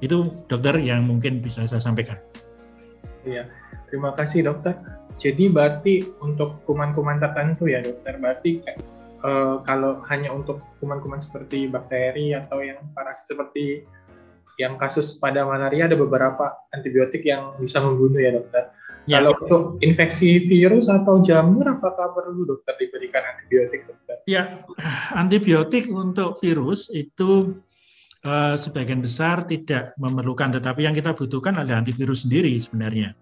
Itu 0.00 0.32
dokter 0.46 0.78
yang 0.80 1.04
mungkin 1.04 1.42
bisa 1.42 1.66
saya 1.66 1.82
sampaikan. 1.82 2.16
Iya, 3.24 3.48
terima 3.88 4.12
kasih 4.12 4.46
dokter. 4.46 4.76
Jadi 5.16 5.46
berarti 5.48 6.04
untuk 6.20 6.60
kuman-kuman 6.66 7.22
tertentu 7.22 7.70
ya 7.70 7.80
dokter, 7.80 8.18
berarti 8.18 8.60
uh, 9.24 9.64
kalau 9.64 10.04
hanya 10.12 10.30
untuk 10.30 10.60
kuman-kuman 10.78 11.18
seperti 11.18 11.66
bakteri 11.66 12.36
atau 12.36 12.60
yang 12.60 12.78
parasit 12.92 13.32
seperti 13.34 13.88
yang 14.54 14.78
kasus 14.78 15.18
pada 15.18 15.42
malaria 15.42 15.90
ada 15.90 15.98
beberapa 15.98 16.54
antibiotik 16.70 17.26
yang 17.26 17.58
bisa 17.58 17.82
membunuh 17.82 18.22
ya 18.22 18.30
dokter. 18.38 18.70
Ya. 19.04 19.20
Kalau 19.20 19.36
untuk 19.36 19.62
infeksi 19.84 20.40
virus 20.40 20.88
atau 20.88 21.20
jamur, 21.20 21.68
apakah 21.68 22.16
perlu 22.16 22.48
dokter 22.48 22.72
diberikan 22.80 23.20
antibiotik 23.20 23.84
dokter? 23.84 24.16
Ya, 24.24 24.64
antibiotik 25.12 25.92
untuk 25.92 26.40
virus 26.40 26.88
itu 26.88 27.60
uh, 28.24 28.56
sebagian 28.56 29.04
besar 29.04 29.44
tidak 29.44 29.92
memerlukan, 30.00 30.56
tetapi 30.56 30.88
yang 30.88 30.96
kita 30.96 31.12
butuhkan 31.12 31.52
adalah 31.60 31.84
antivirus 31.84 32.24
sendiri 32.24 32.56
sebenarnya. 32.56 33.12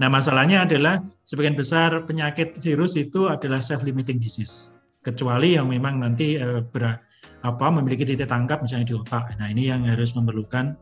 Nah, 0.00 0.08
masalahnya 0.08 0.64
adalah 0.64 0.96
sebagian 1.28 1.52
besar 1.52 1.92
penyakit 2.08 2.56
virus 2.56 2.96
itu 2.96 3.28
adalah 3.28 3.60
self-limiting 3.60 4.16
disease, 4.16 4.72
kecuali 5.00 5.56
yang 5.56 5.68
memang 5.68 6.00
nanti 6.00 6.36
uh, 6.36 6.64
ber, 6.64 7.00
apa 7.40 7.66
memiliki 7.72 8.04
titik 8.04 8.28
tangkap 8.28 8.60
misalnya 8.60 8.92
di 8.92 8.96
otak. 8.96 9.32
Nah, 9.40 9.48
ini 9.48 9.72
yang 9.72 9.88
harus 9.88 10.12
memerlukan 10.12 10.76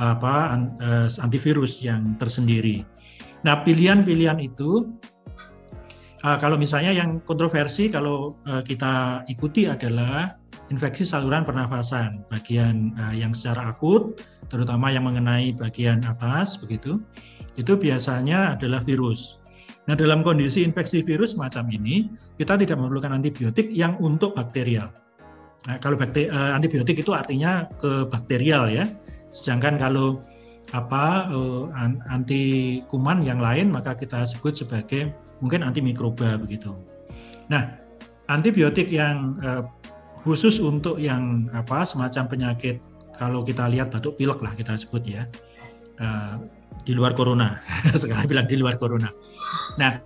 apa 0.00 0.34
uh, 0.80 1.08
antivirus 1.24 1.80
yang 1.80 2.16
tersendiri. 2.20 2.84
Nah, 3.44 3.64
pilihan-pilihan 3.64 4.40
itu 4.40 4.88
uh, 6.24 6.36
kalau 6.40 6.56
misalnya 6.60 6.92
yang 6.92 7.20
kontroversi 7.24 7.88
kalau 7.88 8.36
uh, 8.48 8.60
kita 8.64 9.24
ikuti 9.28 9.68
adalah 9.68 10.36
infeksi 10.72 11.04
saluran 11.04 11.44
pernafasan, 11.44 12.24
bagian 12.32 12.96
uh, 12.96 13.12
yang 13.12 13.36
secara 13.36 13.72
akut, 13.72 14.20
terutama 14.48 14.88
yang 14.88 15.04
mengenai 15.04 15.52
bagian 15.56 16.00
atas 16.04 16.56
begitu, 16.56 17.00
itu 17.60 17.76
biasanya 17.76 18.56
adalah 18.56 18.80
virus. 18.80 19.43
Nah, 19.84 19.92
dalam 19.92 20.24
kondisi 20.24 20.64
infeksi 20.64 21.04
virus 21.04 21.36
macam 21.36 21.68
ini, 21.68 22.08
kita 22.40 22.56
tidak 22.56 22.80
memerlukan 22.80 23.12
antibiotik 23.12 23.68
yang 23.68 24.00
untuk 24.00 24.32
bakterial. 24.32 24.88
Nah, 25.68 25.76
kalau 25.80 25.96
bakteri, 25.96 26.28
uh, 26.28 26.56
antibiotik 26.56 27.00
itu 27.04 27.12
artinya 27.12 27.68
ke 27.80 28.08
bakterial 28.08 28.68
ya. 28.72 28.88
Sedangkan 29.32 29.76
kalau 29.76 30.24
apa 30.72 31.28
uh, 31.28 31.68
anti 32.08 32.80
kuman 32.88 33.20
yang 33.20 33.38
lain 33.38 33.68
maka 33.68 33.92
kita 33.92 34.24
sebut 34.24 34.56
sebagai 34.56 35.12
mungkin 35.44 35.60
anti 35.60 35.84
mikroba 35.84 36.40
begitu. 36.40 36.72
Nah, 37.52 37.76
antibiotik 38.28 38.88
yang 38.88 39.36
uh, 39.44 39.68
khusus 40.24 40.56
untuk 40.60 40.96
yang 40.96 41.52
apa 41.52 41.84
semacam 41.84 42.24
penyakit 42.24 42.80
kalau 43.14 43.44
kita 43.44 43.68
lihat 43.68 43.92
batuk 43.92 44.16
pilek 44.16 44.40
lah 44.40 44.52
kita 44.56 44.74
sebut 44.74 45.04
ya 45.04 45.28
uh, 46.00 46.40
di 46.84 46.92
luar 46.92 47.16
corona 47.16 47.58
sekarang 48.02 48.28
bilang 48.28 48.46
di 48.46 48.56
luar 48.60 48.76
corona. 48.76 49.08
Nah 49.80 49.98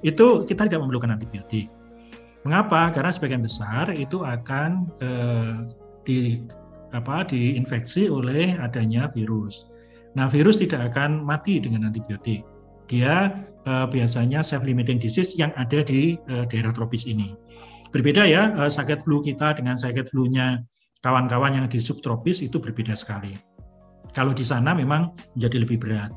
itu 0.00 0.46
kita 0.48 0.70
tidak 0.70 0.80
memerlukan 0.80 1.18
antibiotik. 1.18 1.68
Mengapa? 2.40 2.88
Karena 2.88 3.12
sebagian 3.12 3.44
besar 3.44 3.92
itu 3.92 4.24
akan 4.24 4.88
uh, 5.04 5.68
di 6.08 6.40
apa 6.96 7.22
diinfeksi 7.28 8.08
oleh 8.08 8.56
adanya 8.56 9.12
virus. 9.12 9.68
Nah, 10.18 10.26
virus 10.26 10.58
tidak 10.58 10.90
akan 10.90 11.22
mati 11.22 11.62
dengan 11.62 11.86
antibiotik. 11.86 12.42
Dia 12.90 13.46
uh, 13.68 13.86
biasanya 13.86 14.42
self-limiting 14.42 14.98
disease 14.98 15.38
yang 15.38 15.54
ada 15.54 15.86
di 15.86 16.18
uh, 16.32 16.42
daerah 16.50 16.74
tropis 16.74 17.06
ini. 17.06 17.36
Berbeda 17.94 18.26
ya, 18.26 18.50
uh, 18.58 18.70
sakit 18.70 19.06
flu 19.06 19.22
kita 19.22 19.54
dengan 19.54 19.78
sakit 19.78 20.10
flu-nya 20.10 20.58
kawan-kawan 21.04 21.54
yang 21.54 21.66
di 21.70 21.78
subtropis 21.78 22.42
itu 22.42 22.58
berbeda 22.58 22.98
sekali. 22.98 23.38
Kalau 24.10 24.34
di 24.34 24.42
sana 24.42 24.74
memang 24.74 25.14
menjadi 25.36 25.62
lebih 25.62 25.78
berat. 25.80 26.10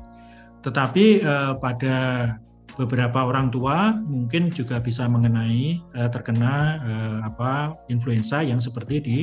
Tetapi 0.64 1.22
uh, 1.22 1.54
pada 1.60 1.96
beberapa 2.74 3.22
orang 3.22 3.54
tua 3.54 3.94
mungkin 4.02 4.50
juga 4.50 4.82
bisa 4.82 5.06
mengenai 5.06 5.78
uh, 5.94 6.10
terkena 6.10 6.82
uh, 6.82 7.18
apa 7.22 7.78
influenza 7.86 8.42
yang 8.42 8.58
seperti 8.58 8.96
di 8.98 9.18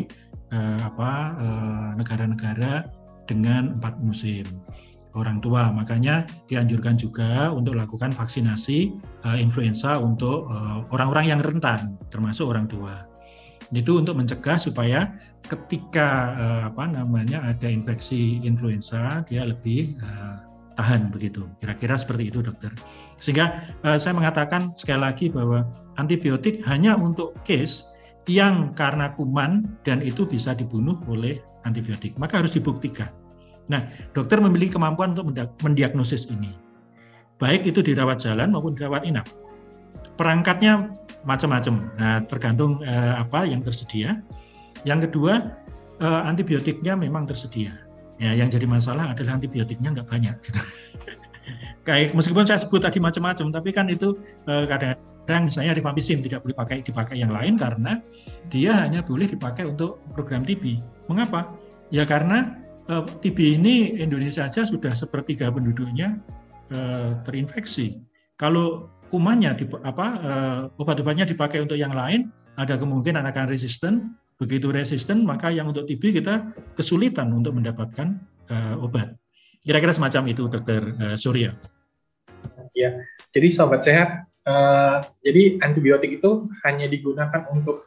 uh, 0.55 0.79
apa 0.87 1.11
negara-negara 1.99 2.87
dengan 3.27 3.79
empat 3.79 3.99
musim 3.99 4.47
orang 5.15 5.43
tua. 5.43 5.71
Makanya 5.71 6.27
dianjurkan 6.47 6.95
juga 6.95 7.51
untuk 7.51 7.75
lakukan 7.75 8.15
vaksinasi 8.15 8.95
uh, 9.27 9.37
influenza 9.37 9.99
untuk 9.99 10.47
uh, 10.47 10.87
orang-orang 10.91 11.25
uh, 11.27 11.29
yang 11.35 11.41
rentan, 11.43 11.99
termasuk 12.07 12.47
orang 12.47 12.67
tua. 12.67 13.10
Itu 13.71 14.03
untuk 14.03 14.19
mencegah 14.19 14.59
supaya 14.59 15.15
ketika 15.47 16.35
uh, 16.35 16.61
apa 16.71 16.91
namanya 16.91 17.39
ada 17.43 17.71
infeksi 17.71 18.43
influenza 18.43 19.23
dia 19.25 19.47
lebih 19.47 19.95
uh, 20.03 20.43
tahan 20.75 21.07
begitu. 21.11 21.47
Kira-kira 21.63 21.95
seperti 21.95 22.27
itu, 22.31 22.43
dokter. 22.43 22.71
Sehingga 23.23 23.63
uh, 23.87 23.95
saya 23.95 24.11
mengatakan 24.11 24.75
sekali 24.75 24.99
lagi 24.99 25.25
bahwa 25.31 25.63
antibiotik 25.95 26.59
hanya 26.67 26.99
untuk 26.99 27.35
case 27.47 27.87
yang 28.27 28.75
karena 28.75 29.11
kuman 29.15 29.67
dan 29.87 30.03
itu 30.03 30.27
bisa 30.27 30.51
dibunuh 30.51 30.99
oleh 31.07 31.39
antibiotik. 31.63 32.15
Maka 32.19 32.43
harus 32.43 32.55
dibuktikan 32.55 33.09
Nah, 33.71 33.87
dokter 34.11 34.41
memiliki 34.43 34.75
kemampuan 34.75 35.13
untuk 35.13 35.31
mendiagnosis 35.63 36.27
ini. 36.27 36.51
Baik 37.39 37.71
itu 37.71 37.79
dirawat 37.79 38.19
jalan 38.19 38.51
maupun 38.51 38.75
dirawat 38.75 39.07
inap. 39.07 39.25
Perangkatnya 40.21 40.93
macam-macam. 41.25 41.89
Nah, 41.97 42.21
tergantung 42.29 42.77
eh, 42.85 43.13
apa 43.17 43.49
yang 43.49 43.65
tersedia. 43.65 44.21
Yang 44.85 45.09
kedua, 45.09 45.57
eh, 45.97 46.21
antibiotiknya 46.29 46.93
memang 46.93 47.25
tersedia. 47.25 47.73
Ya, 48.21 48.37
yang 48.37 48.53
jadi 48.53 48.69
masalah 48.69 49.17
adalah 49.17 49.41
antibiotiknya 49.41 49.97
nggak 49.97 50.05
banyak. 50.05 50.35
Gitu. 50.45 50.61
Kayak 51.89 52.13
meskipun 52.13 52.45
saya 52.45 52.61
sebut 52.61 52.85
tadi 52.85 53.01
macam-macam, 53.01 53.49
tapi 53.49 53.73
kan 53.73 53.89
itu 53.89 54.13
eh, 54.45 54.69
kadang-kadang 54.69 55.49
misalnya 55.49 55.73
rifampicin 55.73 56.21
tidak 56.21 56.45
boleh 56.45 56.53
pakai 56.53 56.85
dipakai 56.85 57.17
yang 57.17 57.33
lain 57.33 57.57
karena 57.57 57.97
dia 58.53 58.85
hanya 58.85 59.01
boleh 59.01 59.25
dipakai 59.25 59.65
untuk 59.65 59.97
program 60.13 60.45
TB. 60.45 60.77
Mengapa? 61.09 61.49
Ya 61.89 62.05
karena 62.05 62.61
Eh, 62.91 63.03
TB 63.23 63.61
ini 63.61 63.75
Indonesia 64.03 64.43
saja 64.43 64.67
sudah 64.67 64.91
sepertiga 64.91 65.47
penduduknya 65.47 66.19
uh, 66.75 67.15
terinfeksi. 67.23 68.03
Kalau 68.35 68.91
kumannya 69.11 69.51
di, 69.59 69.67
apa 69.83 70.07
uh, 70.23 70.61
obat-obatnya 70.79 71.27
dipakai 71.27 71.59
untuk 71.59 71.75
yang 71.75 71.91
lain, 71.91 72.31
ada 72.55 72.79
kemungkinan 72.79 73.27
akan 73.27 73.45
resisten. 73.51 74.15
Begitu 74.39 74.73
resisten, 74.73 75.21
maka 75.21 75.53
yang 75.53 75.69
untuk 75.69 75.85
TB 75.85 76.23
kita 76.23 76.55
kesulitan 76.73 77.29
untuk 77.29 77.53
mendapatkan 77.53 78.17
uh, 78.49 78.79
obat. 78.81 79.13
Kira-kira 79.61 79.93
semacam 79.93 80.33
itu, 80.33 80.49
Dokter 80.49 80.81
uh, 80.97 81.13
Surya. 81.19 81.53
Ya, 82.73 82.97
jadi 83.29 83.47
sobat 83.53 83.85
sehat, 83.85 84.25
uh, 84.49 85.05
jadi 85.21 85.61
antibiotik 85.61 86.17
itu 86.17 86.49
hanya 86.65 86.89
digunakan 86.89 87.45
untuk 87.53 87.85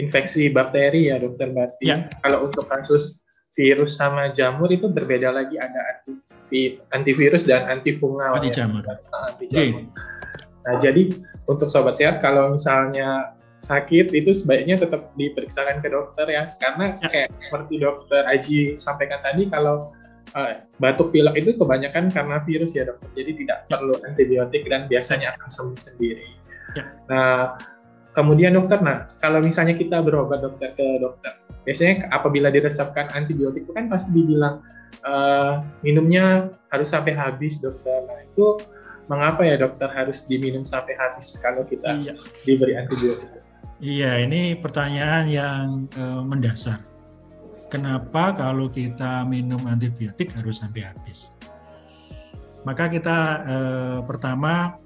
infeksi 0.00 0.48
bakteri 0.48 1.12
ya, 1.12 1.20
Dokter 1.20 1.52
Berarti. 1.52 1.84
Ya. 1.84 2.08
Kalau 2.24 2.48
untuk 2.48 2.64
kasus 2.64 3.20
virus 3.52 4.00
sama 4.00 4.32
jamur 4.32 4.72
itu 4.72 4.90
berbeda 4.90 5.30
lagi 5.30 5.60
ada 5.60 5.78
anti 5.94 6.80
antivirus 6.90 7.46
dan 7.46 7.70
antifungal 7.70 8.40
anti 8.40 8.50
jamur. 8.50 8.82
Ya. 8.82 8.96
Anti 9.30 9.44
jamur. 9.52 9.82
Nah, 10.64 10.80
jadi 10.80 11.12
untuk 11.44 11.68
sobat 11.68 11.96
sehat 12.00 12.24
kalau 12.24 12.56
misalnya 12.56 13.36
sakit 13.64 14.12
itu 14.12 14.36
sebaiknya 14.36 14.76
tetap 14.76 15.12
diperiksakan 15.16 15.80
ke 15.80 15.88
dokter 15.88 16.28
ya 16.28 16.44
karena 16.60 17.00
ya. 17.00 17.08
kayak 17.08 17.28
seperti 17.40 17.80
dokter 17.80 18.22
Aji 18.28 18.76
sampaikan 18.76 19.24
tadi 19.24 19.48
kalau 19.48 19.96
uh, 20.36 20.60
batuk 20.76 21.16
pilek 21.16 21.40
itu 21.40 21.56
kebanyakan 21.56 22.12
karena 22.12 22.36
virus 22.44 22.76
ya 22.76 22.84
dokter 22.84 23.08
jadi 23.16 23.32
tidak 23.32 23.58
ya. 23.64 23.80
perlu 23.80 23.96
antibiotik 24.04 24.68
dan 24.68 24.84
biasanya 24.84 25.32
akan 25.40 25.48
sembuh 25.48 25.80
sendiri. 25.80 26.28
Ya. 26.76 26.84
Nah 27.08 27.56
kemudian 28.12 28.54
dokter, 28.54 28.78
nah 28.84 29.08
kalau 29.18 29.40
misalnya 29.40 29.74
kita 29.74 30.04
berobat 30.04 30.44
dokter 30.44 30.76
ke 30.76 30.86
dokter 31.00 31.32
biasanya 31.64 32.12
apabila 32.12 32.52
diresepkan 32.52 33.08
antibiotik 33.16 33.64
itu 33.64 33.72
kan 33.72 33.88
pasti 33.88 34.12
dibilang 34.12 34.60
uh, 35.08 35.64
minumnya 35.80 36.52
harus 36.68 36.92
sampai 36.92 37.16
habis 37.16 37.64
dokter. 37.64 38.04
Nah 38.04 38.20
itu 38.28 38.60
mengapa 39.10 39.44
ya 39.44 39.60
dokter 39.60 39.88
harus 39.92 40.24
diminum 40.24 40.64
sampai 40.64 40.96
habis 40.96 41.36
kalau 41.40 41.64
kita 41.64 42.00
iya. 42.00 42.14
diberi 42.44 42.74
antibiotik? 42.78 43.44
Iya, 43.84 44.22
ini 44.24 44.56
pertanyaan 44.56 45.24
yang 45.28 45.64
uh, 45.98 46.22
mendasar. 46.24 46.80
Kenapa 47.68 48.32
kalau 48.32 48.70
kita 48.70 49.26
minum 49.26 49.60
antibiotik 49.66 50.32
harus 50.38 50.62
sampai 50.62 50.88
habis? 50.88 51.34
Maka 52.64 52.88
kita 52.88 53.18
uh, 53.44 53.98
pertama 54.06 54.78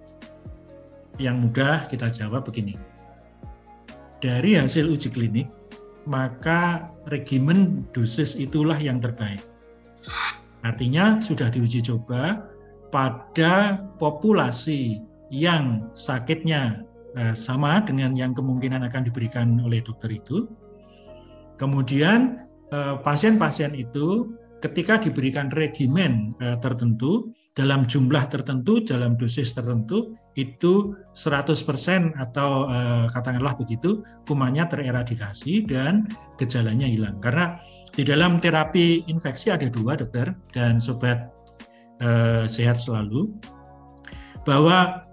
yang 1.20 1.38
mudah 1.38 1.86
kita 1.86 2.10
jawab 2.10 2.48
begini. 2.48 2.74
Dari 4.18 4.58
hasil 4.58 4.90
uji 4.90 5.14
klinik 5.14 5.46
maka 6.08 6.88
regimen 7.12 7.84
dosis 7.92 8.34
itulah 8.40 8.80
yang 8.80 8.98
terbaik. 8.98 9.44
Artinya 10.64 11.20
sudah 11.20 11.52
diuji 11.52 11.84
coba 11.84 12.48
pada 12.88 13.84
populasi 14.00 15.00
yang 15.28 15.92
sakitnya 15.92 16.84
eh, 17.16 17.34
sama 17.36 17.84
dengan 17.84 18.16
yang 18.16 18.32
kemungkinan 18.32 18.84
akan 18.88 19.02
diberikan 19.08 19.60
oleh 19.60 19.84
dokter 19.84 20.16
itu. 20.16 20.48
Kemudian 21.60 22.48
eh, 22.72 22.96
pasien-pasien 23.02 23.76
itu 23.76 24.32
ketika 24.58 24.98
diberikan 24.98 25.50
regimen 25.54 26.34
eh, 26.42 26.58
tertentu 26.58 27.30
dalam 27.54 27.90
jumlah 27.90 28.30
tertentu, 28.30 28.78
dalam 28.86 29.18
dosis 29.18 29.50
tertentu, 29.50 30.14
itu 30.38 30.94
100% 31.18 32.14
atau 32.14 32.70
eh, 32.70 33.06
katakanlah 33.10 33.58
begitu, 33.58 34.06
kumannya 34.30 34.66
tereradikasi 34.70 35.66
dan 35.66 36.06
gejalanya 36.38 36.86
hilang. 36.86 37.18
Karena 37.18 37.58
di 37.90 38.06
dalam 38.06 38.38
terapi 38.38 39.10
infeksi 39.10 39.50
ada 39.50 39.66
dua 39.66 39.98
dokter 39.98 40.30
dan 40.54 40.78
sobat 40.78 41.34
eh, 42.02 42.44
sehat 42.48 42.78
selalu, 42.82 43.26
bahwa 44.42 45.04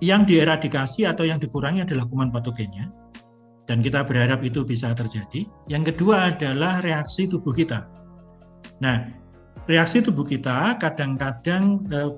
yang 0.00 0.24
dieradikasi 0.24 1.04
atau 1.04 1.28
yang 1.28 1.36
dikurangi 1.36 1.84
adalah 1.84 2.08
kuman 2.08 2.32
patogennya, 2.32 2.88
dan 3.68 3.84
kita 3.84 4.02
berharap 4.02 4.40
itu 4.42 4.64
bisa 4.64 4.90
terjadi. 4.96 5.46
Yang 5.68 5.94
kedua 5.94 6.34
adalah 6.34 6.80
reaksi 6.82 7.28
tubuh 7.28 7.52
kita. 7.52 7.86
Nah, 8.80 9.12
reaksi 9.68 10.00
tubuh 10.00 10.24
kita 10.24 10.80
kadang-kadang 10.80 11.84
uh, 11.92 12.10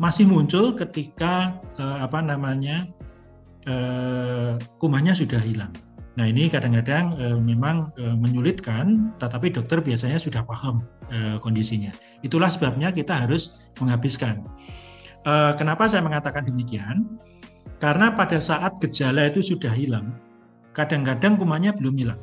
masih 0.00 0.24
muncul 0.24 0.72
ketika 0.72 1.60
uh, 1.76 2.02
apa 2.02 2.24
namanya 2.24 2.88
uh, 3.68 4.56
kumannya 4.80 5.12
sudah 5.12 5.38
hilang. 5.38 5.70
Nah 6.18 6.26
ini 6.26 6.50
kadang-kadang 6.50 7.14
uh, 7.22 7.38
memang 7.38 7.94
uh, 7.94 8.16
menyulitkan, 8.18 9.14
tetapi 9.22 9.54
dokter 9.54 9.78
biasanya 9.78 10.18
sudah 10.18 10.42
paham 10.42 10.82
uh, 11.14 11.38
kondisinya. 11.38 11.94
Itulah 12.26 12.50
sebabnya 12.50 12.90
kita 12.90 13.14
harus 13.14 13.62
menghabiskan. 13.78 14.42
Uh, 15.22 15.54
kenapa 15.54 15.86
saya 15.86 16.02
mengatakan 16.02 16.42
demikian? 16.42 17.06
Karena 17.78 18.12
pada 18.12 18.42
saat 18.42 18.76
gejala 18.82 19.30
itu 19.30 19.54
sudah 19.54 19.72
hilang, 19.72 20.12
kadang-kadang 20.76 21.38
kumannya 21.38 21.72
belum 21.72 21.94
hilang. 21.96 22.20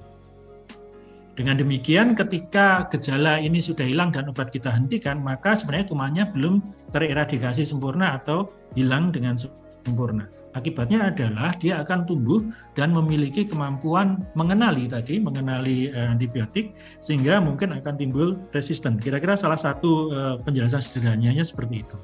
Dengan 1.38 1.54
demikian 1.62 2.18
ketika 2.18 2.90
gejala 2.90 3.38
ini 3.38 3.62
sudah 3.62 3.86
hilang 3.86 4.10
dan 4.10 4.26
obat 4.26 4.50
kita 4.50 4.74
hentikan, 4.74 5.22
maka 5.22 5.54
sebenarnya 5.54 5.86
kumannya 5.86 6.26
belum 6.34 6.66
tereradikasi 6.90 7.62
sempurna 7.62 8.18
atau 8.18 8.50
hilang 8.74 9.14
dengan 9.14 9.38
sempurna. 9.38 10.26
Akibatnya 10.58 11.14
adalah 11.14 11.54
dia 11.54 11.78
akan 11.86 12.10
tumbuh 12.10 12.42
dan 12.74 12.90
memiliki 12.90 13.46
kemampuan 13.46 14.26
mengenali 14.34 14.90
tadi, 14.90 15.22
mengenali 15.22 15.94
uh, 15.94 16.10
antibiotik 16.10 16.74
sehingga 16.98 17.38
mungkin 17.38 17.78
akan 17.78 17.94
timbul 17.94 18.42
resisten. 18.50 18.98
Kira-kira 18.98 19.38
salah 19.38 19.62
satu 19.62 20.10
uh, 20.10 20.36
penjelasan 20.42 20.82
sederhananya 20.82 21.46
seperti 21.46 21.86
itu. 21.86 21.98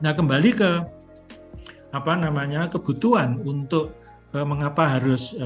Nah, 0.00 0.16
kembali 0.16 0.50
ke 0.56 0.70
apa 1.92 2.12
namanya 2.16 2.72
kebutuhan 2.72 3.44
untuk 3.44 3.92
uh, 4.32 4.46
mengapa 4.48 4.96
harus 4.96 5.36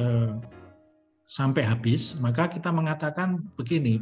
sampai 1.26 1.62
habis, 1.66 2.14
maka 2.22 2.46
kita 2.46 2.70
mengatakan 2.70 3.42
begini. 3.58 3.98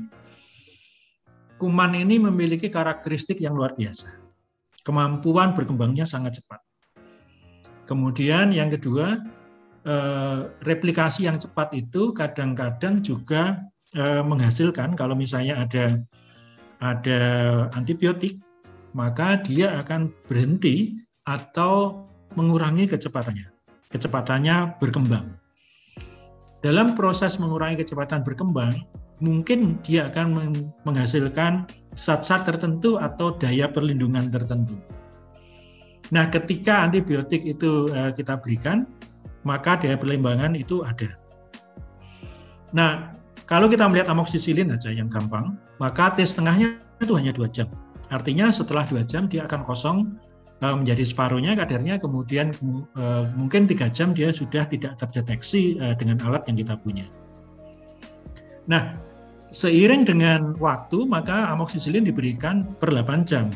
Kuman 1.57 1.97
ini 1.97 2.21
memiliki 2.23 2.71
karakteristik 2.71 3.41
yang 3.43 3.57
luar 3.57 3.75
biasa. 3.75 4.13
Kemampuan 4.87 5.53
berkembangnya 5.59 6.07
sangat 6.07 6.39
cepat 6.39 6.68
Kemudian 7.89 8.53
yang 8.53 8.69
kedua, 8.69 9.17
eh, 9.89 10.39
replikasi 10.61 11.25
yang 11.25 11.41
cepat 11.41 11.73
itu 11.73 12.13
kadang-kadang 12.13 13.01
juga 13.01 13.65
eh, 13.97 14.21
menghasilkan 14.21 14.93
kalau 14.93 15.17
misalnya 15.17 15.65
ada 15.65 15.97
ada 16.85 17.21
antibiotik, 17.73 18.37
maka 18.93 19.41
dia 19.41 19.81
akan 19.81 20.13
berhenti 20.29 21.01
atau 21.25 22.05
mengurangi 22.37 22.85
kecepatannya. 22.85 23.49
Kecepatannya 23.89 24.77
berkembang. 24.77 25.33
Dalam 26.61 26.93
proses 26.93 27.41
mengurangi 27.41 27.81
kecepatan 27.81 28.21
berkembang, 28.21 28.85
mungkin 29.25 29.81
dia 29.81 30.13
akan 30.13 30.53
menghasilkan 30.85 31.65
zat-zat 31.97 32.45
tertentu 32.45 33.01
atau 33.01 33.35
daya 33.39 33.71
perlindungan 33.71 34.29
tertentu. 34.29 34.77
Nah, 36.09 36.25
ketika 36.33 36.89
antibiotik 36.89 37.45
itu 37.45 37.93
uh, 37.93 38.13
kita 38.17 38.41
berikan, 38.41 38.89
maka 39.45 39.77
daya 39.77 39.97
perlimbangan 40.01 40.57
itu 40.57 40.81
ada. 40.85 41.13
Nah, 42.73 43.13
kalau 43.49 43.69
kita 43.69 43.89
melihat 43.89 44.13
amoksisilin 44.13 44.73
aja 44.73 44.93
yang 44.93 45.09
gampang, 45.09 45.57
maka 45.81 46.13
tes 46.17 46.37
tengahnya 46.37 46.81
itu 47.01 47.13
hanya 47.17 47.33
dua 47.33 47.49
jam. 47.49 47.69
Artinya 48.09 48.49
setelah 48.49 48.89
dua 48.89 49.05
jam 49.05 49.29
dia 49.29 49.45
akan 49.45 49.69
kosong 49.69 50.17
uh, 50.65 50.75
menjadi 50.77 51.05
separuhnya 51.05 51.53
kadarnya, 51.57 52.01
kemudian 52.01 52.57
uh, 52.97 53.29
mungkin 53.37 53.69
tiga 53.69 53.93
jam 53.93 54.17
dia 54.17 54.33
sudah 54.33 54.65
tidak 54.65 54.97
terdeteksi 54.97 55.77
dengan 56.01 56.25
alat 56.25 56.49
yang 56.49 56.57
kita 56.57 56.75
punya. 56.81 57.05
Nah, 58.69 58.97
seiring 59.53 60.05
dengan 60.05 60.57
waktu 60.61 61.09
maka 61.09 61.49
amoksisilin 61.53 62.05
diberikan 62.05 62.69
per 62.77 62.93
8 62.93 63.25
jam 63.25 63.49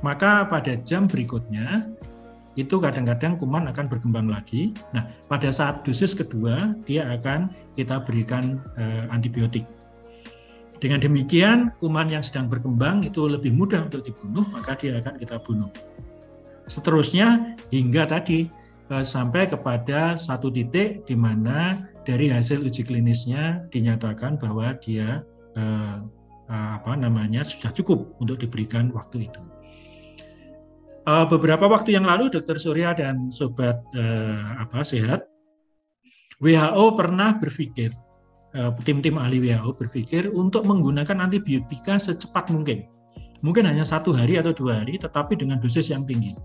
maka 0.00 0.48
pada 0.48 0.80
jam 0.80 1.04
berikutnya 1.04 1.92
itu 2.56 2.76
kadang-kadang 2.80 3.40
kuman 3.40 3.68
akan 3.68 3.88
berkembang 3.88 4.28
lagi. 4.28 4.76
Nah, 4.92 5.08
pada 5.28 5.48
saat 5.48 5.84
dosis 5.88 6.12
kedua 6.12 6.76
dia 6.84 7.08
akan 7.16 7.48
kita 7.76 8.04
berikan 8.04 8.60
e, 8.76 9.08
antibiotik. 9.08 9.64
Dengan 10.82 10.98
demikian, 10.98 11.70
kuman 11.78 12.10
yang 12.10 12.26
sedang 12.26 12.50
berkembang 12.50 13.06
itu 13.06 13.24
lebih 13.24 13.54
mudah 13.54 13.86
untuk 13.86 14.02
dibunuh, 14.02 14.44
maka 14.50 14.74
dia 14.74 14.98
akan 14.98 15.14
kita 15.16 15.38
bunuh. 15.40 15.70
Seterusnya 16.68 17.56
hingga 17.72 18.04
tadi 18.04 18.52
e, 18.92 18.94
sampai 19.00 19.48
kepada 19.48 20.20
satu 20.20 20.52
titik 20.52 21.08
di 21.08 21.16
mana 21.16 21.88
dari 22.04 22.28
hasil 22.28 22.60
uji 22.60 22.84
klinisnya 22.84 23.64
dinyatakan 23.72 24.36
bahwa 24.36 24.76
dia 24.76 25.24
e, 25.56 25.64
apa 26.52 27.00
namanya 27.00 27.40
sudah 27.48 27.72
cukup 27.72 28.12
untuk 28.20 28.44
diberikan 28.44 28.92
waktu 28.92 29.24
itu. 29.32 29.40
Uh, 31.02 31.26
beberapa 31.26 31.66
waktu 31.66 31.98
yang 31.98 32.06
lalu 32.06 32.30
Dokter 32.30 32.62
Surya 32.62 32.94
dan 32.94 33.26
sobat 33.26 33.74
uh, 33.98 34.54
apa 34.54 34.86
sehat 34.86 35.26
WHO 36.38 36.94
pernah 36.94 37.34
berpikir 37.42 37.90
uh, 38.54 38.70
tim-tim 38.86 39.18
ahli 39.18 39.42
WHO 39.42 39.74
berpikir 39.74 40.30
untuk 40.30 40.62
menggunakan 40.62 41.26
antibiotika 41.26 41.98
secepat 41.98 42.54
mungkin. 42.54 42.86
Mungkin 43.42 43.66
hanya 43.66 43.82
satu 43.82 44.14
hari 44.14 44.38
atau 44.38 44.54
dua 44.54 44.86
hari 44.86 44.94
tetapi 44.94 45.34
dengan 45.34 45.58
dosis 45.58 45.90
yang 45.90 46.06
tinggi. 46.06 46.38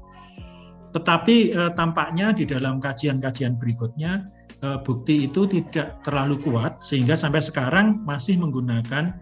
Tetapi 0.89 1.53
uh, 1.53 1.71
tampaknya 1.77 2.33
di 2.33 2.49
dalam 2.49 2.81
kajian-kajian 2.81 3.61
berikutnya 3.61 4.25
uh, 4.65 4.81
bukti 4.81 5.29
itu 5.29 5.45
tidak 5.45 6.01
terlalu 6.01 6.41
kuat 6.41 6.81
sehingga 6.81 7.13
sampai 7.13 7.45
sekarang 7.45 8.01
masih 8.09 8.41
menggunakan 8.41 9.13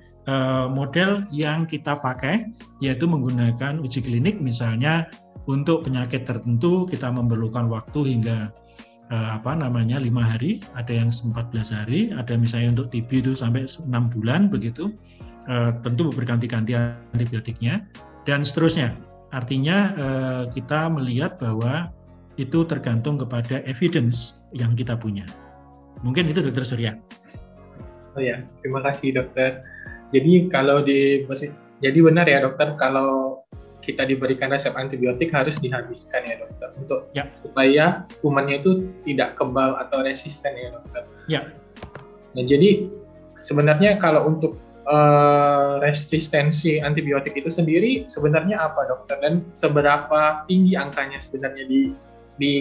model 0.73 1.21
yang 1.29 1.69
kita 1.69 2.01
pakai 2.01 2.49
yaitu 2.81 3.05
menggunakan 3.05 3.77
uji 3.77 4.01
klinik 4.01 4.41
misalnya 4.41 5.05
untuk 5.45 5.85
penyakit 5.85 6.25
tertentu 6.25 6.89
kita 6.89 7.13
memerlukan 7.13 7.69
waktu 7.69 8.17
hingga 8.17 8.49
uh, 9.13 9.29
apa 9.37 9.53
namanya 9.53 10.01
lima 10.01 10.25
hari, 10.25 10.61
ada 10.73 10.93
yang 10.93 11.13
14 11.13 11.33
hari, 11.73 12.09
ada 12.13 12.33
misalnya 12.33 12.81
untuk 12.81 12.89
TB 12.93 13.09
itu 13.29 13.31
sampai 13.37 13.69
enam 13.85 14.09
bulan 14.09 14.49
begitu. 14.49 14.93
Uh, 15.45 15.69
tentu 15.85 16.09
berganti-ganti 16.09 16.73
antibiotiknya 16.73 17.85
dan 18.25 18.41
seterusnya. 18.41 18.97
Artinya 19.29 19.77
uh, 19.93 20.43
kita 20.49 20.89
melihat 20.89 21.37
bahwa 21.37 21.93
itu 22.41 22.65
tergantung 22.65 23.21
kepada 23.21 23.61
evidence 23.69 24.41
yang 24.57 24.73
kita 24.73 24.97
punya. 24.97 25.23
Mungkin 26.01 26.25
itu 26.27 26.41
Dokter 26.41 26.65
Surya. 26.65 26.97
Oh 28.17 28.23
ya, 28.23 28.41
terima 28.65 28.81
kasih 28.81 29.21
Dokter. 29.21 29.61
Jadi 30.09 30.49
kalau 30.49 30.81
di 30.81 31.21
jadi 31.83 31.99
benar 32.01 32.25
ya 32.25 32.41
Dokter 32.41 32.73
kalau 32.79 33.34
kita 33.85 34.01
diberikan 34.01 34.49
resep 34.49 34.73
antibiotik 34.73 35.29
harus 35.29 35.61
dihabiskan 35.61 36.25
ya 36.25 36.41
dokter 36.41 36.69
untuk 36.81 36.99
ya. 37.13 37.29
supaya 37.45 38.09
kumannya 38.25 38.57
itu 38.65 38.89
tidak 39.05 39.37
kebal 39.37 39.77
atau 39.77 40.01
resisten 40.01 40.57
ya 40.57 40.73
dokter. 40.73 41.03
Ya. 41.29 41.41
Nah 42.33 42.43
jadi 42.43 42.89
sebenarnya 43.37 44.01
kalau 44.01 44.25
untuk 44.25 44.57
uh, 44.89 45.77
resistensi 45.85 46.81
antibiotik 46.81 47.37
itu 47.37 47.53
sendiri 47.53 48.09
sebenarnya 48.09 48.57
apa 48.57 48.89
dokter 48.89 49.21
dan 49.21 49.45
seberapa 49.53 50.43
tinggi 50.49 50.73
angkanya 50.73 51.21
sebenarnya 51.21 51.69
di 51.69 51.81
di 52.41 52.53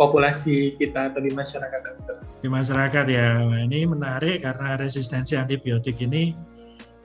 populasi 0.00 0.80
kita 0.80 1.12
atau 1.12 1.20
di 1.20 1.36
masyarakat 1.36 1.80
dokter? 1.84 2.16
Di 2.40 2.48
masyarakat 2.48 3.04
ya 3.12 3.44
ini 3.60 3.84
menarik 3.84 4.40
karena 4.40 4.80
resistensi 4.80 5.36
antibiotik 5.36 6.00
ini 6.00 6.32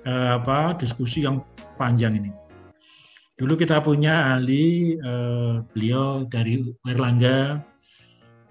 uh, 0.07 0.39
apa 0.39 0.79
diskusi 0.79 1.27
yang 1.27 1.43
panjang 1.75 2.15
ini 2.15 2.40
Dulu 3.41 3.58
kita 3.58 3.82
punya 3.82 4.38
ahli 4.38 4.93
eh, 5.01 5.56
beliau 5.73 6.30
dari 6.30 6.62
Erlangga, 6.86 7.58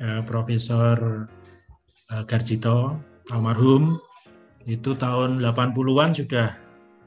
eh, 0.02 0.20
Profesor 0.26 1.30
eh, 2.10 2.24
Garjito 2.26 2.98
almarhum 3.30 4.02
itu 4.66 4.98
tahun 4.98 5.38
80-an 5.38 6.10
sudah 6.10 6.58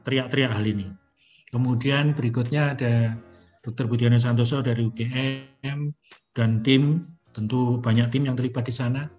teriak-teriak 0.07 0.55
hal 0.55 0.63
ini. 0.63 0.87
Kemudian 1.51 2.15
berikutnya 2.15 2.71
ada 2.71 3.19
Dr. 3.59 3.91
Budiono 3.91 4.15
Santoso 4.15 4.63
dari 4.63 4.87
UGM 4.87 5.91
dan 6.31 6.63
tim, 6.63 7.03
tentu 7.35 7.83
banyak 7.83 8.07
tim 8.15 8.31
yang 8.31 8.39
terlibat 8.39 8.63
di 8.63 8.71
sana. 8.71 9.11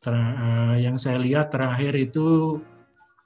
Ter, 0.00 0.12
uh, 0.16 0.76
yang 0.80 0.96
saya 0.96 1.20
lihat 1.20 1.52
terakhir 1.52 1.92
itu 2.00 2.58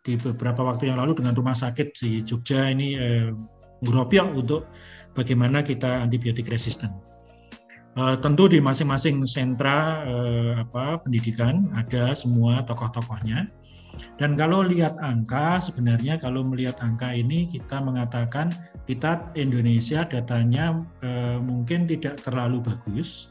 di 0.02 0.18
beberapa 0.18 0.66
waktu 0.66 0.90
yang 0.90 0.98
lalu 0.98 1.14
dengan 1.14 1.34
rumah 1.34 1.54
sakit 1.54 1.94
di 1.94 2.10
Jogja 2.26 2.70
ini 2.70 2.94
uh, 2.98 3.57
Nguropiok 3.82 4.28
untuk 4.34 4.66
bagaimana 5.14 5.62
kita 5.62 6.02
antibiotik 6.02 6.50
resisten. 6.50 6.90
Uh, 7.98 8.14
tentu 8.14 8.46
di 8.46 8.62
masing-masing 8.62 9.26
sentra 9.26 10.06
uh, 10.06 10.62
apa 10.62 11.02
pendidikan 11.02 11.66
ada 11.74 12.14
semua 12.14 12.62
tokoh-tokohnya. 12.62 13.50
Dan 14.14 14.38
kalau 14.38 14.62
lihat 14.62 14.94
angka, 15.02 15.58
sebenarnya 15.58 16.14
kalau 16.14 16.46
melihat 16.46 16.78
angka 16.78 17.10
ini 17.10 17.50
kita 17.50 17.82
mengatakan 17.82 18.54
kita 18.86 19.34
Indonesia 19.34 20.06
datanya 20.06 20.78
uh, 21.02 21.42
mungkin 21.42 21.90
tidak 21.90 22.22
terlalu 22.22 22.62
bagus. 22.62 23.26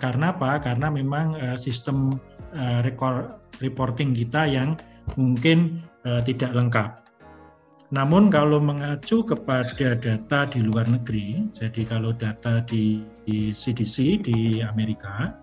Karena 0.00 0.32
apa? 0.32 0.56
Karena 0.64 0.88
memang 0.88 1.34
sistem 1.58 2.16
record, 2.86 3.36
reporting 3.58 4.14
kita 4.14 4.46
yang 4.48 4.78
mungkin 5.18 5.82
tidak 6.24 6.54
lengkap. 6.56 7.03
Namun 7.94 8.26
kalau 8.26 8.58
mengacu 8.58 9.22
kepada 9.22 9.94
data 9.94 10.50
di 10.50 10.66
luar 10.66 10.90
negeri, 10.90 11.46
jadi 11.54 11.86
kalau 11.86 12.10
data 12.10 12.58
di, 12.66 13.06
di 13.22 13.54
CDC 13.54 14.26
di 14.26 14.58
Amerika, 14.58 15.38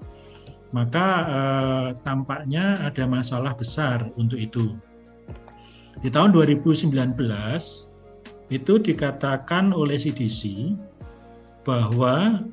maka 0.76 1.08
eh, 1.32 1.88
tampaknya 2.04 2.84
ada 2.84 3.08
masalah 3.08 3.56
besar 3.56 4.04
untuk 4.20 4.36
itu. 4.36 4.76
Di 6.04 6.12
tahun 6.12 6.36
2019 6.36 6.92
itu 8.52 8.74
dikatakan 8.84 9.72
oleh 9.72 9.96
CDC 9.96 10.76
bahwa 11.64 12.44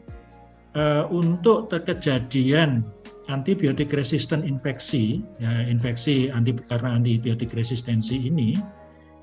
eh, 0.79 1.05
untuk 1.11 1.75
kejadian 1.75 2.87
antibiotik 3.27 3.91
resisten 3.91 4.47
infeksi, 4.47 5.27
ya, 5.43 5.67
infeksi 5.67 6.31
anti, 6.31 6.55
karena 6.55 6.95
antibiotik 7.03 7.51
resistensi 7.51 8.31
ini 8.31 8.78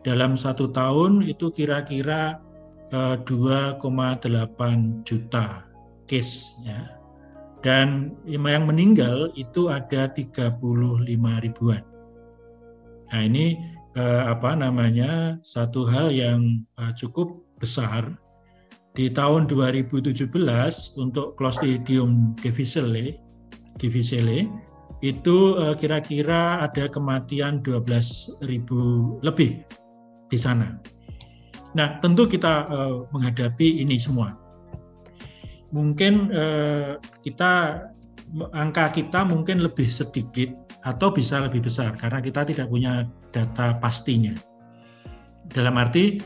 dalam 0.06 0.38
satu 0.38 0.70
tahun 0.70 1.26
itu 1.26 1.50
kira-kira 1.50 2.38
2,8 2.94 3.82
eh, 3.82 4.78
juta 5.02 5.66
case 6.06 6.62
ya. 6.62 6.86
dan 7.66 8.14
yang 8.30 8.70
meninggal 8.70 9.34
itu 9.34 9.74
ada 9.74 10.06
35 10.06 10.62
ribuan. 11.42 11.82
Nah 13.10 13.22
ini 13.26 13.58
eh, 13.98 14.24
apa 14.30 14.54
namanya 14.54 15.42
satu 15.42 15.90
hal 15.90 16.14
yang 16.14 16.62
eh, 16.78 16.94
cukup 16.94 17.42
besar 17.58 18.14
di 18.94 19.10
tahun 19.10 19.50
2017 19.50 20.30
untuk 21.02 21.34
Clostridium 21.36 22.38
difficile, 22.38 23.18
difficile 23.82 24.48
itu 25.04 25.60
kira-kira 25.76 26.64
ada 26.64 26.88
kematian 26.88 27.60
12 27.60 28.48
ribu 28.48 28.80
lebih 29.20 29.60
di 30.28 30.38
sana. 30.38 30.76
Nah 31.76 32.00
tentu 32.00 32.26
kita 32.26 32.54
eh, 32.72 32.96
menghadapi 33.12 33.84
ini 33.84 34.00
semua 34.00 34.46
mungkin 35.76 36.32
eh, 36.32 36.96
kita 37.20 37.84
angka 38.56 38.96
kita 38.96 39.28
mungkin 39.28 39.60
lebih 39.60 39.88
sedikit 39.92 40.56
atau 40.88 41.12
bisa 41.12 41.44
lebih 41.44 41.66
besar 41.66 41.98
karena 42.00 42.24
kita 42.24 42.48
tidak 42.48 42.72
punya 42.72 43.04
data 43.36 43.76
pastinya. 43.84 44.32
Dalam 45.52 45.76
arti 45.76 46.24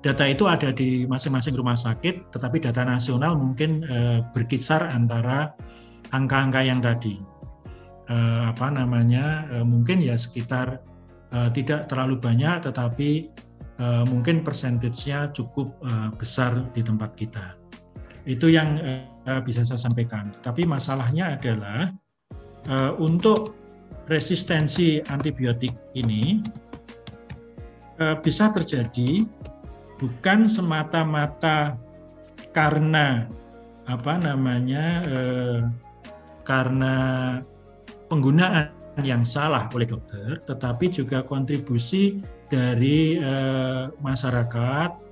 data 0.00 0.24
itu 0.24 0.46
ada 0.46 0.70
di 0.70 1.04
masing-masing 1.04 1.54
rumah 1.58 1.74
sakit, 1.74 2.30
tetapi 2.30 2.62
data 2.62 2.86
nasional 2.86 3.36
mungkin 3.36 3.84
eh, 3.84 4.24
berkisar 4.32 4.88
antara 4.88 5.52
angka-angka 6.14 6.60
yang 6.62 6.80
tadi. 6.80 7.18
Eh, 8.06 8.42
apa 8.46 8.70
namanya? 8.70 9.50
Eh, 9.50 9.66
mungkin 9.66 9.98
ya 9.98 10.14
sekitar 10.14 10.80
eh, 11.36 11.48
tidak 11.52 11.92
terlalu 11.92 12.16
banyak, 12.16 12.64
tetapi 12.64 13.10
eh, 13.76 14.04
mungkin 14.08 14.40
persentasenya 14.40 15.36
cukup 15.36 15.76
eh, 15.84 16.08
besar 16.16 16.64
di 16.72 16.80
tempat 16.80 17.12
kita. 17.12 17.60
Itu 18.26 18.50
yang 18.50 18.74
uh, 19.26 19.38
bisa 19.38 19.62
saya 19.62 19.78
sampaikan. 19.78 20.34
Tapi 20.42 20.66
masalahnya 20.66 21.38
adalah 21.38 21.94
uh, 22.66 22.92
untuk 22.98 23.54
resistensi 24.10 25.02
antibiotik 25.10 25.70
ini 25.94 26.42
uh, 28.02 28.18
bisa 28.18 28.50
terjadi 28.50 29.26
bukan 29.98 30.50
semata-mata 30.50 31.78
karena 32.50 33.30
apa 33.86 34.18
namanya 34.18 35.06
uh, 35.06 35.60
karena 36.46 36.94
penggunaan 38.06 38.70
yang 39.04 39.26
salah 39.26 39.68
oleh 39.76 39.84
dokter, 39.84 40.40
tetapi 40.48 40.88
juga 40.88 41.20
kontribusi 41.20 42.22
dari 42.48 43.20
uh, 43.20 43.92
masyarakat 44.00 45.06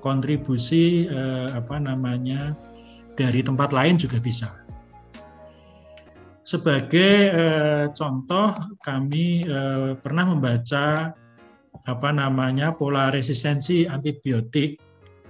kontribusi 0.00 1.06
eh, 1.06 1.48
apa 1.52 1.76
namanya 1.76 2.56
dari 3.14 3.44
tempat 3.44 3.70
lain 3.70 4.00
juga 4.00 4.16
bisa. 4.18 4.48
Sebagai 6.40 7.14
eh, 7.30 7.84
contoh, 7.94 8.50
kami 8.82 9.44
eh, 9.46 9.92
pernah 10.00 10.24
membaca 10.34 11.14
apa 11.86 12.10
namanya 12.10 12.74
pola 12.74 13.12
resistensi 13.12 13.86
antibiotik 13.86 14.80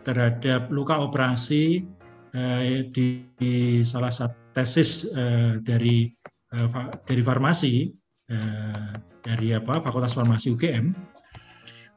terhadap 0.00 0.72
luka 0.72 0.96
operasi 0.96 1.84
eh, 2.32 2.88
di, 2.88 3.26
di 3.36 3.84
salah 3.84 4.14
satu 4.14 4.54
tesis 4.56 5.04
eh, 5.12 5.60
dari 5.60 6.08
eh, 6.56 6.68
dari 7.04 7.22
farmasi 7.26 7.99
eh, 8.30 8.90
dari 9.20 9.52
apa 9.52 9.82
Fakultas 9.84 10.16
Farmasi 10.16 10.54
UGM 10.54 10.94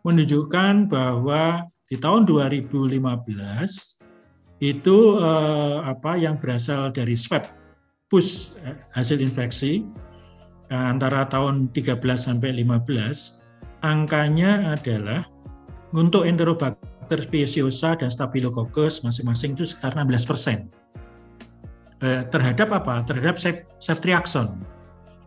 menunjukkan 0.04 0.92
bahwa 0.92 1.70
di 1.88 1.96
tahun 1.96 2.28
2015 2.28 2.90
itu 4.60 4.98
eh, 5.22 5.78
apa 5.86 6.12
yang 6.20 6.36
berasal 6.42 6.92
dari 6.92 7.16
swab 7.16 7.48
pus 8.12 8.58
eh, 8.66 8.76
hasil 8.98 9.22
infeksi 9.24 9.86
eh, 10.74 10.86
antara 10.90 11.30
tahun 11.30 11.72
13 11.72 12.02
sampai 12.18 12.52
15 12.62 13.44
angkanya 13.84 14.74
adalah 14.80 15.28
untuk 15.94 16.26
Enterobacter 16.26 17.20
speciosa 17.22 17.94
dan 17.94 18.10
Staphylococcus 18.10 19.06
masing-masing 19.06 19.54
itu 19.54 19.70
sekitar 19.70 19.94
16 19.94 20.26
persen. 20.26 20.58
Eh, 22.04 22.26
terhadap 22.34 22.74
apa? 22.74 23.06
Terhadap 23.06 23.38
ceftriaxone. 23.80 24.58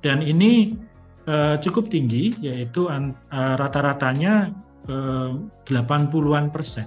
Dan 0.05 0.21
ini 0.21 0.77
eh, 1.27 1.57
cukup 1.61 1.91
tinggi, 1.91 2.35
yaitu 2.41 2.89
eh, 2.91 3.13
rata-ratanya 3.31 4.55
80-an 4.87 6.55
persen, 6.55 6.87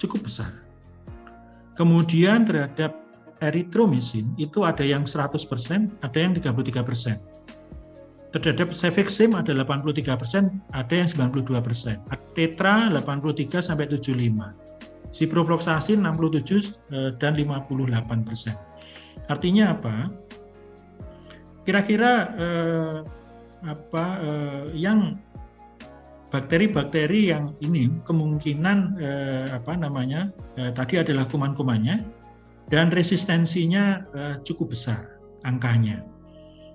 cukup 0.00 0.24
besar. 0.24 0.48
Kemudian 1.76 2.48
terhadap 2.48 2.96
eritromisin 3.44 4.32
itu 4.40 4.64
ada 4.64 4.80
yang 4.84 5.04
100 5.04 5.36
persen, 5.44 5.92
ada 6.00 6.16
yang 6.16 6.32
33 6.36 6.80
persen. 6.80 7.16
Terhadap 8.30 8.70
cefixim 8.70 9.34
ada 9.34 9.50
83 9.50 10.14
persen, 10.14 10.62
ada 10.70 10.94
yang 10.94 11.10
92 11.10 11.58
persen. 11.58 11.98
Tetra 12.32 12.86
83 12.86 13.58
sampai 13.58 13.90
75. 13.90 14.54
Ciprofloxacin 15.10 15.98
67 16.06 16.70
eh, 16.94 17.10
dan 17.18 17.34
58 17.34 18.22
persen. 18.22 18.54
Artinya 19.26 19.74
apa? 19.74 20.06
Kira-kira 21.66 22.12
eh, 22.38 22.96
apa 23.64 24.04
eh, 24.20 24.64
yang 24.78 25.18
bakteri-bakteri 26.30 27.34
yang 27.34 27.52
ini 27.60 27.90
kemungkinan 28.06 28.78
eh, 29.02 29.46
apa 29.50 29.74
namanya 29.74 30.30
eh, 30.56 30.70
tadi 30.70 31.02
adalah 31.02 31.26
kuman-kumannya 31.26 32.06
dan 32.70 32.88
resistensinya 32.94 33.84
eh, 34.14 34.34
cukup 34.46 34.72
besar 34.72 35.18
angkanya. 35.42 36.06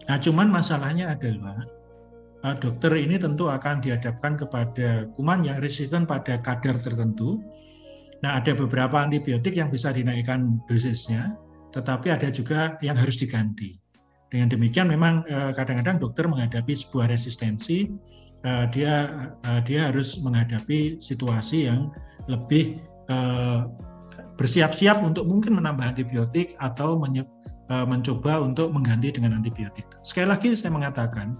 Nah, 0.05 0.17
cuman 0.21 0.51
masalahnya 0.51 1.15
adalah 1.15 1.63
eh, 2.43 2.55
dokter 2.59 2.91
ini 2.99 3.15
tentu 3.15 3.47
akan 3.47 3.79
dihadapkan 3.79 4.35
kepada 4.35 5.07
kuman 5.15 5.47
yang 5.47 5.57
resisten 5.63 6.03
pada 6.03 6.37
kadar 6.43 6.75
tertentu. 6.77 7.39
Nah, 8.21 8.43
ada 8.43 8.51
beberapa 8.53 8.99
antibiotik 8.99 9.55
yang 9.55 9.71
bisa 9.71 9.95
dinaikkan 9.95 10.59
dosisnya, 10.67 11.39
tetapi 11.71 12.11
ada 12.11 12.27
juga 12.31 12.75
yang 12.83 12.95
harus 12.99 13.15
diganti. 13.19 13.84
Dengan 14.35 14.51
demikian 14.51 14.91
memang 14.91 15.23
eh, 15.31 15.55
kadang-kadang 15.55 16.03
dokter 16.03 16.27
menghadapi 16.27 16.75
sebuah 16.75 17.07
resistensi 17.07 17.87
uh, 18.43 18.67
dia 18.67 19.07
uh, 19.47 19.63
dia 19.63 19.87
harus 19.87 20.19
menghadapi 20.19 20.99
situasi 20.99 21.71
yang 21.71 21.87
lebih 22.27 22.83
bersiap-siap 24.35 24.97
untuk 25.05 25.29
mungkin 25.29 25.61
menambah 25.61 25.93
antibiotik 25.93 26.57
atau 26.57 26.97
mencoba 27.69 28.41
untuk 28.41 28.73
mengganti 28.73 29.13
dengan 29.13 29.37
antibiotik. 29.37 29.85
Sekali 30.01 30.33
lagi 30.33 30.57
saya 30.57 30.73
mengatakan 30.73 31.37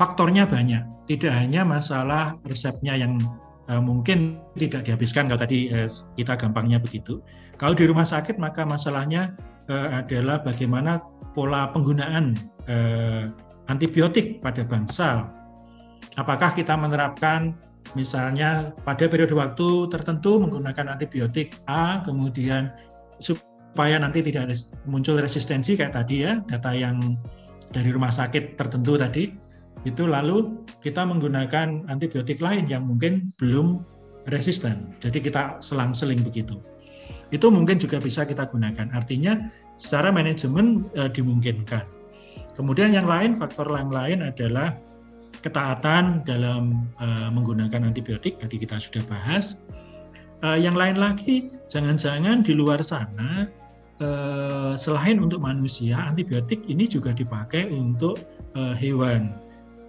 faktornya 0.00 0.48
banyak, 0.48 0.80
tidak 1.04 1.36
hanya 1.36 1.68
masalah 1.68 2.40
resepnya 2.48 2.96
yang 2.96 3.20
mungkin 3.68 4.40
tidak 4.56 4.88
dihabiskan 4.88 5.28
kalau 5.28 5.44
tadi 5.44 5.68
kita 6.16 6.32
gampangnya 6.40 6.80
begitu. 6.80 7.20
Kalau 7.60 7.76
di 7.76 7.84
rumah 7.84 8.08
sakit 8.08 8.40
maka 8.40 8.64
masalahnya 8.64 9.36
adalah 9.68 10.40
bagaimana 10.40 10.96
pola 11.32 11.68
penggunaan 11.72 12.36
uh, 12.68 13.28
antibiotik 13.68 14.40
pada 14.44 14.64
bangsal 14.64 15.28
apakah 16.16 16.52
kita 16.52 16.76
menerapkan 16.76 17.56
misalnya 17.92 18.72
pada 18.86 19.08
periode 19.08 19.32
waktu 19.36 19.88
tertentu 19.92 20.40
menggunakan 20.40 20.96
antibiotik 20.96 21.56
A, 21.68 22.00
kemudian 22.04 22.72
supaya 23.20 24.00
nanti 24.00 24.24
tidak 24.24 24.52
muncul 24.88 25.18
resistensi 25.20 25.76
kayak 25.76 25.96
tadi 25.96 26.24
ya, 26.24 26.40
data 26.48 26.72
yang 26.72 27.16
dari 27.72 27.88
rumah 27.92 28.12
sakit 28.12 28.56
tertentu 28.60 28.96
tadi, 29.00 29.32
itu 29.88 30.04
lalu 30.04 30.62
kita 30.84 31.02
menggunakan 31.08 31.88
antibiotik 31.88 32.38
lain 32.38 32.68
yang 32.68 32.84
mungkin 32.86 33.32
belum 33.40 33.82
resisten. 34.30 34.92
Jadi 35.02 35.18
kita 35.24 35.58
selang-seling 35.58 36.22
begitu. 36.22 36.60
Itu 37.32 37.48
mungkin 37.48 37.80
juga 37.80 37.98
bisa 37.98 38.28
kita 38.28 38.46
gunakan. 38.52 38.92
Artinya 38.92 39.50
secara 39.82 40.14
manajemen 40.14 40.86
e, 40.94 41.10
dimungkinkan. 41.10 41.82
Kemudian 42.54 42.94
yang 42.94 43.10
lain, 43.10 43.34
faktor 43.34 43.66
yang 43.74 43.90
lain 43.90 44.22
adalah 44.22 44.78
ketaatan 45.42 46.22
dalam 46.22 46.86
uh, 47.02 47.28
menggunakan 47.34 47.90
antibiotik 47.90 48.38
tadi 48.38 48.62
kita 48.62 48.78
sudah 48.78 49.02
bahas. 49.10 49.64
Uh, 50.44 50.54
yang 50.54 50.78
lain 50.78 51.00
lagi, 51.00 51.50
jangan-jangan 51.66 52.46
di 52.46 52.54
luar 52.54 52.84
sana 52.84 53.50
uh, 53.98 54.76
selain 54.78 55.18
untuk 55.18 55.42
manusia, 55.42 55.98
antibiotik 55.98 56.62
ini 56.70 56.86
juga 56.86 57.10
dipakai 57.10 57.72
untuk 57.72 58.20
uh, 58.54 58.76
hewan. 58.76 59.34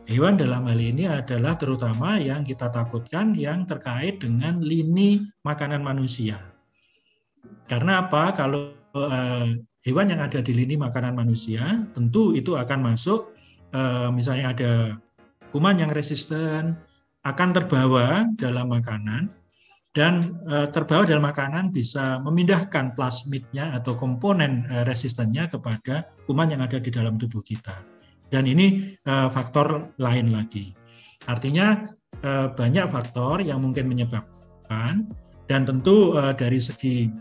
Hewan 0.09 0.35
dalam 0.35 0.67
hal 0.67 0.79
ini 0.83 1.07
adalah 1.07 1.55
terutama 1.55 2.19
yang 2.19 2.43
kita 2.43 2.67
takutkan 2.67 3.31
yang 3.35 3.63
terkait 3.63 4.19
dengan 4.19 4.59
lini 4.59 5.23
makanan 5.47 5.79
manusia. 5.79 6.39
Karena 7.71 8.03
apa? 8.03 8.35
Kalau 8.35 8.75
hewan 9.83 10.15
yang 10.15 10.23
ada 10.23 10.39
di 10.39 10.55
lini 10.55 10.79
makanan 10.79 11.13
manusia, 11.13 11.85
tentu 11.91 12.31
itu 12.31 12.55
akan 12.55 12.79
masuk, 12.95 13.35
uh, 13.75 14.07
misalnya 14.15 14.55
ada 14.55 14.71
kuman 15.51 15.75
yang 15.75 15.91
resisten 15.91 16.79
akan 17.27 17.49
terbawa 17.51 18.25
dalam 18.39 18.71
makanan 18.71 19.27
dan 19.93 20.39
uh, 20.49 20.71
terbawa 20.71 21.03
dalam 21.05 21.27
makanan 21.27 21.69
bisa 21.69 22.17
memindahkan 22.23 22.95
plasmidnya 22.95 23.75
atau 23.75 23.93
komponen 23.99 24.65
uh, 24.71 24.87
resistennya 24.87 25.51
kepada 25.51 26.07
kuman 26.25 26.49
yang 26.49 26.63
ada 26.63 26.79
di 26.79 26.89
dalam 26.89 27.19
tubuh 27.19 27.43
kita. 27.43 27.83
Dan 28.33 28.49
ini 28.49 28.97
faktor 29.05 29.93
lain 30.01 30.33
lagi. 30.33 30.73
Artinya 31.29 31.85
banyak 32.57 32.89
faktor 32.89 33.45
yang 33.45 33.61
mungkin 33.61 33.85
menyebabkan 33.85 35.05
dan 35.45 35.69
tentu 35.69 36.17
dari 36.33 36.57
segi 36.57 37.13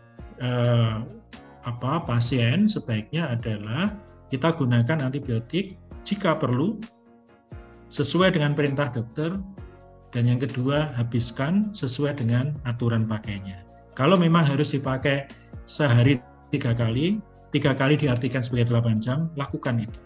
apa 1.62 2.02
pasien 2.02 2.66
sebaiknya 2.66 3.32
adalah 3.32 3.94
kita 4.30 4.54
gunakan 4.54 4.98
antibiotik 4.98 5.78
jika 6.02 6.34
perlu 6.34 6.80
sesuai 7.92 8.34
dengan 8.34 8.56
perintah 8.56 8.88
dokter 8.90 9.36
dan 10.12 10.28
yang 10.28 10.36
kedua, 10.36 10.92
habiskan 10.92 11.72
sesuai 11.72 12.20
dengan 12.20 12.52
aturan 12.68 13.08
pakainya. 13.08 13.64
Kalau 13.96 14.20
memang 14.20 14.44
harus 14.44 14.76
dipakai 14.76 15.32
sehari 15.64 16.20
tiga 16.52 16.76
kali, 16.76 17.16
tiga 17.48 17.72
kali 17.72 17.96
diartikan 17.96 18.44
sebagai 18.44 18.76
8 18.76 19.00
jam, 19.00 19.32
lakukan 19.40 19.88
itu. 19.88 20.00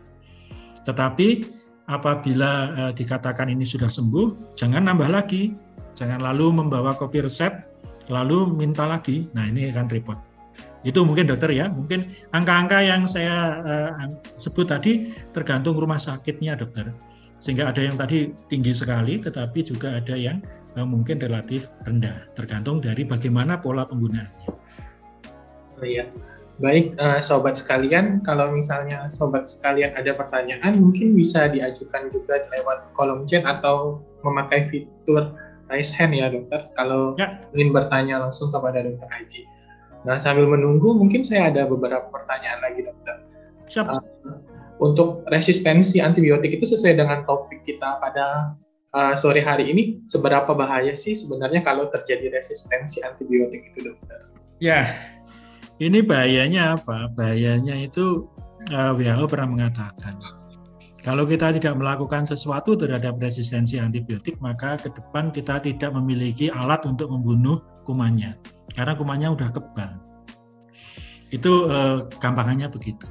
Tetapi 0.87 1.51
apabila 1.91 2.51
eh, 2.87 2.93
dikatakan 2.95 3.51
ini 3.51 3.67
sudah 3.67 3.91
sembuh, 3.91 4.55
jangan 4.55 4.87
nambah 4.87 5.11
lagi. 5.11 5.59
Jangan 5.99 6.23
lalu 6.23 6.55
membawa 6.55 6.95
kopi 6.95 7.27
resep, 7.27 7.51
lalu 8.07 8.47
minta 8.55 8.87
lagi. 8.87 9.27
Nah 9.35 9.51
ini 9.51 9.75
akan 9.75 9.91
repot. 9.91 10.19
Itu 10.87 11.03
mungkin 11.03 11.27
dokter 11.27 11.51
ya, 11.51 11.67
mungkin 11.67 12.07
angka-angka 12.31 12.79
yang 12.79 13.03
saya 13.11 13.59
eh, 13.67 14.15
sebut 14.39 14.71
tadi 14.71 15.11
tergantung 15.35 15.75
rumah 15.75 15.99
sakitnya 15.99 16.55
dokter 16.55 16.95
sehingga 17.37 17.69
ada 17.69 17.81
yang 17.85 17.97
tadi 18.01 18.33
tinggi 18.49 18.73
sekali, 18.73 19.21
tetapi 19.21 19.61
juga 19.61 20.01
ada 20.01 20.17
yang 20.17 20.41
uh, 20.77 20.87
mungkin 20.89 21.21
relatif 21.21 21.69
rendah, 21.85 22.25
tergantung 22.33 22.81
dari 22.81 23.05
bagaimana 23.05 23.61
pola 23.61 23.85
penggunaannya. 23.85 24.49
Oh 25.77 25.85
iya, 25.85 26.09
baik 26.57 26.97
uh, 26.97 27.21
sobat 27.21 27.61
sekalian, 27.61 28.25
kalau 28.25 28.57
misalnya 28.57 29.13
sobat 29.13 29.45
sekalian 29.45 29.93
ada 29.93 30.17
pertanyaan, 30.17 30.81
mungkin 30.81 31.13
bisa 31.13 31.53
diajukan 31.53 32.09
juga 32.09 32.49
lewat 32.57 32.97
kolom 32.97 33.29
chat 33.29 33.45
atau 33.45 34.01
memakai 34.25 34.65
fitur 34.65 35.37
raise 35.69 35.93
hand 35.93 36.17
ya 36.17 36.33
dokter, 36.33 36.73
kalau 36.73 37.13
ya. 37.21 37.37
ingin 37.53 37.75
bertanya 37.75 38.23
langsung 38.23 38.49
kepada 38.49 38.81
dokter 38.81 39.09
Haji. 39.13 39.43
Nah 40.07 40.23
sambil 40.23 40.47
menunggu, 40.47 40.95
mungkin 40.95 41.27
saya 41.27 41.51
ada 41.51 41.67
beberapa 41.67 42.07
pertanyaan 42.15 42.63
lagi 42.63 42.87
dokter. 42.87 43.17
Siap. 43.67 43.91
Uh, 43.91 44.39
untuk 44.79 45.27
resistensi 45.27 45.99
antibiotik 45.99 46.55
itu 46.55 46.65
sesuai 46.69 46.95
dengan 46.95 47.27
topik 47.27 47.67
kita 47.67 47.99
pada 47.99 48.55
uh, 48.95 49.15
sore 49.19 49.43
hari 49.43 49.75
ini, 49.75 49.83
seberapa 50.07 50.55
bahaya 50.55 50.95
sih 50.95 51.19
sebenarnya 51.19 51.67
kalau 51.67 51.91
terjadi 51.91 52.31
resistensi 52.39 53.03
antibiotik 53.03 53.73
itu, 53.75 53.91
dokter? 53.91 54.31
Ya, 54.63 54.95
ini 55.83 56.01
bahayanya 56.05 56.79
apa? 56.79 57.11
Bahayanya 57.11 57.75
itu 57.83 58.31
uh, 58.71 58.93
WHO 58.95 59.27
pernah 59.27 59.49
mengatakan, 59.49 60.21
kalau 61.03 61.23
kita 61.25 61.57
tidak 61.57 61.75
melakukan 61.79 62.29
sesuatu 62.29 62.77
terhadap 62.77 63.17
resistensi 63.19 63.81
antibiotik, 63.81 64.37
maka 64.45 64.77
ke 64.77 64.93
depan 64.93 65.33
kita 65.33 65.63
tidak 65.63 65.91
memiliki 65.97 66.53
alat 66.53 66.85
untuk 66.85 67.11
membunuh 67.11 67.59
kumannya, 67.87 68.35
karena 68.75 68.93
kumannya 68.99 69.29
udah 69.31 69.49
kebal. 69.55 69.91
Itu 71.31 71.71
uh, 71.71 72.11
gampangannya 72.19 72.67
begitu. 72.67 73.07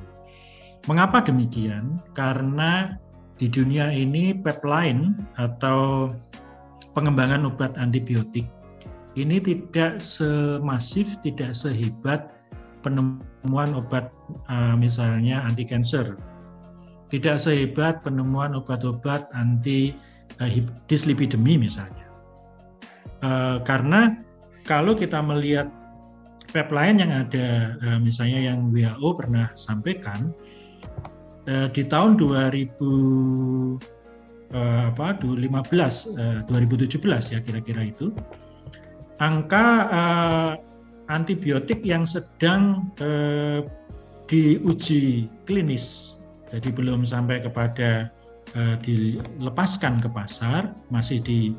Mengapa 0.92 1.24
demikian? 1.24 2.04
Karena 2.12 3.00
di 3.40 3.48
dunia 3.48 3.90
ini 3.96 4.36
pipeline 4.36 5.16
atau 5.40 6.12
pengembangan 6.96 7.48
obat 7.48 7.76
antibiotik 7.80 8.48
ini 9.16 9.40
tidak 9.40 10.04
semasif, 10.04 11.16
tidak 11.24 11.56
sehebat 11.56 12.36
penemuan 12.84 13.72
obat 13.72 14.12
uh, 14.52 14.76
misalnya 14.76 15.40
anti 15.48 15.64
cancer. 15.64 16.20
Tidak 17.08 17.40
sehebat 17.40 18.04
penemuan 18.04 18.60
obat-obat 18.60 19.32
anti 19.32 19.96
uh, 20.44 20.52
dislipidemi 20.92 21.56
misalnya. 21.56 22.12
Uh, 23.24 23.64
karena 23.64 24.20
kalau 24.66 24.98
kita 24.98 25.22
melihat 25.22 25.70
pipeline 26.50 27.00
yang 27.00 27.12
ada 27.14 27.78
uh, 27.86 28.00
misalnya 28.02 28.52
yang 28.54 28.74
WHO 28.74 29.10
pernah 29.16 29.48
sampaikan 29.54 30.34
eh, 31.46 31.68
di 31.72 31.84
tahun 31.86 32.18
2000 32.18 32.74
eh, 34.54 34.84
apa 34.90 35.08
2015 35.22 36.18
eh, 36.18 36.40
2017 36.50 37.34
ya 37.34 37.40
kira-kira 37.42 37.82
itu 37.86 38.12
angka 39.22 39.68
eh, 39.90 40.52
antibiotik 41.10 41.86
yang 41.86 42.04
sedang 42.10 42.90
eh, 42.98 43.62
diuji 44.26 45.30
klinis 45.46 46.18
jadi 46.50 46.70
belum 46.74 47.06
sampai 47.06 47.46
kepada 47.46 48.10
eh, 48.58 48.76
dilepaskan 48.82 50.02
ke 50.02 50.10
pasar 50.10 50.74
masih 50.90 51.22
di 51.22 51.54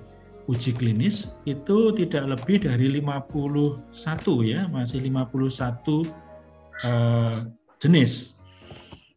uji 0.47 0.75
klinis 0.75 1.35
itu 1.45 1.91
tidak 1.95 2.39
lebih 2.39 2.63
dari 2.63 2.87
51 3.03 3.91
ya 4.47 4.71
masih 4.71 5.03
51 5.03 6.07
eh, 6.87 7.37
jenis 7.83 8.37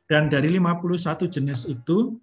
dan 0.09 0.25
dari 0.27 0.49
51 0.57 1.29
jenis 1.29 1.69
itu 1.69 2.17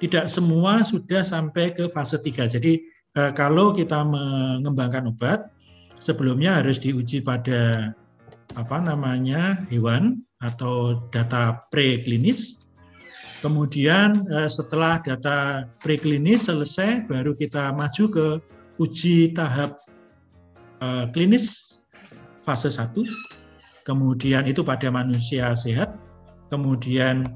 tidak 0.00 0.28
semua 0.28 0.84
sudah 0.84 1.24
sampai 1.24 1.72
ke 1.72 1.88
fase 1.92 2.16
3. 2.20 2.56
Jadi 2.56 2.80
eh, 3.16 3.32
kalau 3.36 3.76
kita 3.76 4.00
mengembangkan 4.04 5.12
obat 5.12 5.52
sebelumnya 6.00 6.60
harus 6.60 6.80
diuji 6.80 7.20
pada 7.20 7.92
apa 8.56 8.76
namanya 8.80 9.60
hewan 9.68 10.24
atau 10.40 11.04
data 11.12 11.68
preklinis. 11.68 12.64
Kemudian 13.44 14.24
eh, 14.32 14.48
setelah 14.48 15.00
data 15.04 15.68
preklinis 15.84 16.48
selesai 16.48 17.04
baru 17.04 17.36
kita 17.36 17.68
maju 17.76 18.04
ke 18.08 18.26
uji 18.80 19.36
tahap 19.36 19.76
eh, 20.80 21.04
klinis 21.12 21.78
fase 22.40 22.72
1. 22.72 22.96
Kemudian 23.84 24.42
itu 24.48 24.64
pada 24.66 24.88
manusia 24.90 25.52
sehat 25.54 25.94
kemudian 26.46 27.26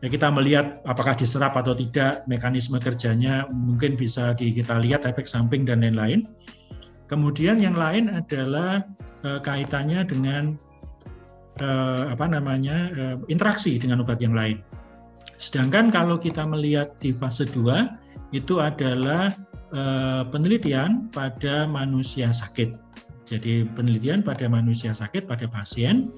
ya 0.00 0.08
kita 0.08 0.28
melihat 0.32 0.80
apakah 0.84 1.16
diserap 1.16 1.56
atau 1.56 1.72
tidak 1.76 2.24
mekanisme 2.28 2.76
kerjanya 2.76 3.48
mungkin 3.48 3.96
bisa 3.96 4.36
kita 4.36 4.80
lihat 4.80 5.08
efek 5.08 5.24
samping 5.24 5.64
dan 5.64 5.80
lain-lain. 5.80 6.28
Kemudian 7.08 7.60
yang 7.60 7.76
lain 7.76 8.08
adalah 8.08 8.84
kaitannya 9.24 10.04
dengan 10.08 10.56
apa 12.08 12.24
namanya 12.28 12.88
interaksi 13.28 13.76
dengan 13.76 14.04
obat 14.04 14.20
yang 14.20 14.32
lain. 14.32 14.60
Sedangkan 15.36 15.90
kalau 15.90 16.16
kita 16.16 16.46
melihat 16.46 16.94
di 17.02 17.10
fase 17.14 17.46
2 17.46 18.34
itu 18.34 18.58
adalah 18.58 19.34
e, 19.70 19.82
penelitian 20.30 21.10
pada 21.10 21.66
manusia 21.66 22.30
sakit. 22.30 22.74
Jadi 23.24 23.64
penelitian 23.72 24.20
pada 24.20 24.46
manusia 24.46 24.92
sakit 24.92 25.24
pada 25.24 25.48
pasien 25.48 26.12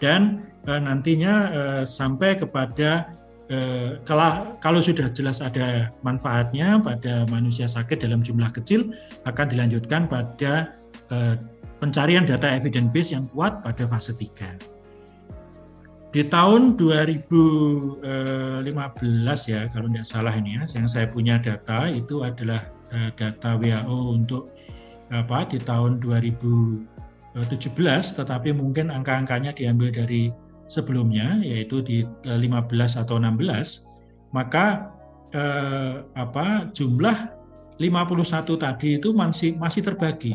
dan 0.00 0.44
uh, 0.68 0.80
nantinya 0.80 1.34
uh, 1.52 1.84
sampai 1.84 2.36
kepada 2.36 3.12
kalau 4.02 4.58
kalau 4.58 4.82
sudah 4.82 5.06
jelas 5.14 5.38
ada 5.38 5.94
manfaatnya 6.02 6.82
pada 6.82 7.30
manusia 7.30 7.70
sakit 7.70 8.02
dalam 8.02 8.18
jumlah 8.18 8.50
kecil 8.50 8.90
akan 9.22 9.46
dilanjutkan 9.46 10.10
pada 10.10 10.74
pencarian 11.78 12.26
data 12.26 12.50
evidence 12.50 12.90
base 12.90 13.10
yang 13.14 13.30
kuat 13.30 13.62
pada 13.62 13.86
fase 13.86 14.18
3. 14.18 14.75
Di 16.16 16.24
tahun 16.32 16.80
2015 16.80 18.00
ya 19.52 19.68
kalau 19.68 19.84
tidak 19.92 20.08
salah 20.08 20.32
ini 20.32 20.56
ya 20.56 20.64
yang 20.72 20.88
saya 20.88 21.12
punya 21.12 21.36
data 21.36 21.92
itu 21.92 22.24
adalah 22.24 22.64
data 23.20 23.60
WHO 23.60 23.98
untuk 24.16 24.48
apa 25.12 25.44
di 25.44 25.60
tahun 25.60 26.00
2000 26.00 26.96
17 27.44 28.16
tetapi 28.16 28.56
mungkin 28.56 28.88
angka-angkanya 28.88 29.52
diambil 29.52 29.92
dari 29.92 30.32
sebelumnya 30.72 31.36
yaitu 31.44 31.84
di 31.84 32.08
15 32.24 32.40
eh, 32.40 32.96
atau 32.96 33.20
16 33.20 34.32
maka 34.32 34.88
eh, 35.36 36.00
apa 36.16 36.72
jumlah 36.72 37.36
51 37.76 38.56
tadi 38.56 38.96
itu 38.96 39.12
masih 39.12 39.60
masih 39.60 39.84
terbagi. 39.84 40.32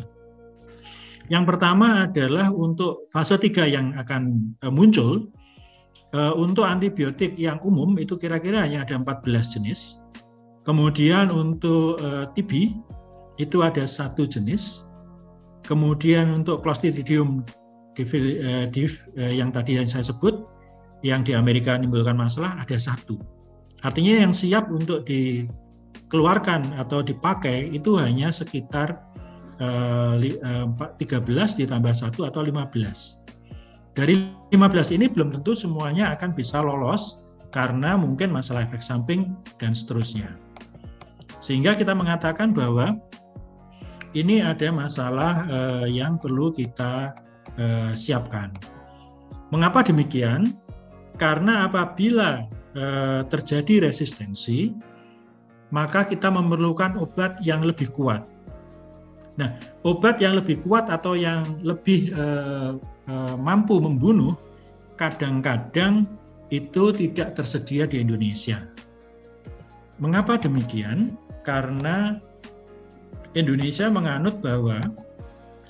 Yang 1.26 1.44
pertama 1.54 2.06
adalah 2.06 2.54
untuk 2.54 3.10
fase 3.10 3.34
3 3.34 3.66
yang 3.66 3.98
akan 3.98 4.54
eh, 4.62 4.70
muncul 4.70 5.26
eh, 5.26 5.41
untuk 6.12 6.68
antibiotik 6.68 7.40
yang 7.40 7.56
umum 7.64 7.96
itu 7.96 8.20
kira-kira 8.20 8.68
hanya 8.68 8.84
ada 8.84 9.00
14 9.00 9.24
jenis. 9.56 9.96
Kemudian 10.62 11.32
untuk 11.32 11.96
eh, 11.98 12.28
TB 12.36 12.52
itu 13.40 13.64
ada 13.64 13.88
satu 13.88 14.28
jenis, 14.28 14.84
Kemudian 15.62 16.42
untuk 16.42 16.66
Clostridium 16.66 17.46
eh, 17.94 18.66
div 18.66 18.92
eh, 19.14 19.38
yang 19.38 19.54
tadi 19.54 19.78
yang 19.78 19.86
saya 19.86 20.02
sebut, 20.02 20.42
yang 21.06 21.22
di 21.22 21.38
Amerika 21.38 21.78
menimbulkan 21.78 22.18
masalah 22.18 22.58
ada 22.58 22.74
satu. 22.74 23.14
Artinya 23.82 24.26
yang 24.26 24.34
siap 24.34 24.70
untuk 24.70 25.06
dikeluarkan 25.06 26.78
atau 26.78 27.02
dipakai 27.02 27.70
itu 27.70 27.98
hanya 27.98 28.30
sekitar 28.30 29.10
13 29.62 30.98
ditambah 30.98 31.94
1 31.94 32.10
atau 32.10 32.40
15. 32.42 33.21
Dari 33.92 34.32
15 34.48 34.96
ini 34.96 35.06
belum 35.12 35.36
tentu 35.36 35.52
semuanya 35.52 36.16
akan 36.16 36.32
bisa 36.32 36.64
lolos 36.64 37.28
karena 37.52 38.00
mungkin 38.00 38.32
masalah 38.32 38.64
efek 38.64 38.80
samping 38.80 39.36
dan 39.60 39.76
seterusnya. 39.76 40.32
Sehingga 41.44 41.76
kita 41.76 41.92
mengatakan 41.92 42.56
bahwa 42.56 42.96
ini 44.16 44.40
ada 44.40 44.72
masalah 44.72 45.44
eh, 45.44 45.86
yang 45.92 46.16
perlu 46.16 46.48
kita 46.52 47.12
eh, 47.60 47.92
siapkan. 47.92 48.52
Mengapa 49.52 49.84
demikian? 49.84 50.56
Karena 51.20 51.68
apabila 51.68 52.48
eh, 52.72 53.20
terjadi 53.28 53.92
resistensi, 53.92 54.72
maka 55.68 56.08
kita 56.08 56.32
memerlukan 56.32 56.96
obat 56.96 57.40
yang 57.44 57.60
lebih 57.60 57.92
kuat. 57.92 58.24
Nah, 59.36 59.56
obat 59.84 60.20
yang 60.20 60.36
lebih 60.40 60.60
kuat 60.64 60.88
atau 60.88 61.16
yang 61.16 61.60
lebih 61.60 62.12
eh, 62.12 62.72
eh, 63.12 63.36
mampu 63.36 63.76
membunuh 63.76 64.32
kadang-kadang 64.96 66.08
itu 66.48 66.92
tidak 66.96 67.36
tersedia 67.36 67.84
di 67.84 68.00
Indonesia. 68.00 68.64
Mengapa 70.00 70.40
demikian? 70.40 71.16
Karena 71.44 72.16
Indonesia 73.32 73.88
menganut 73.88 74.40
bahwa 74.40 74.80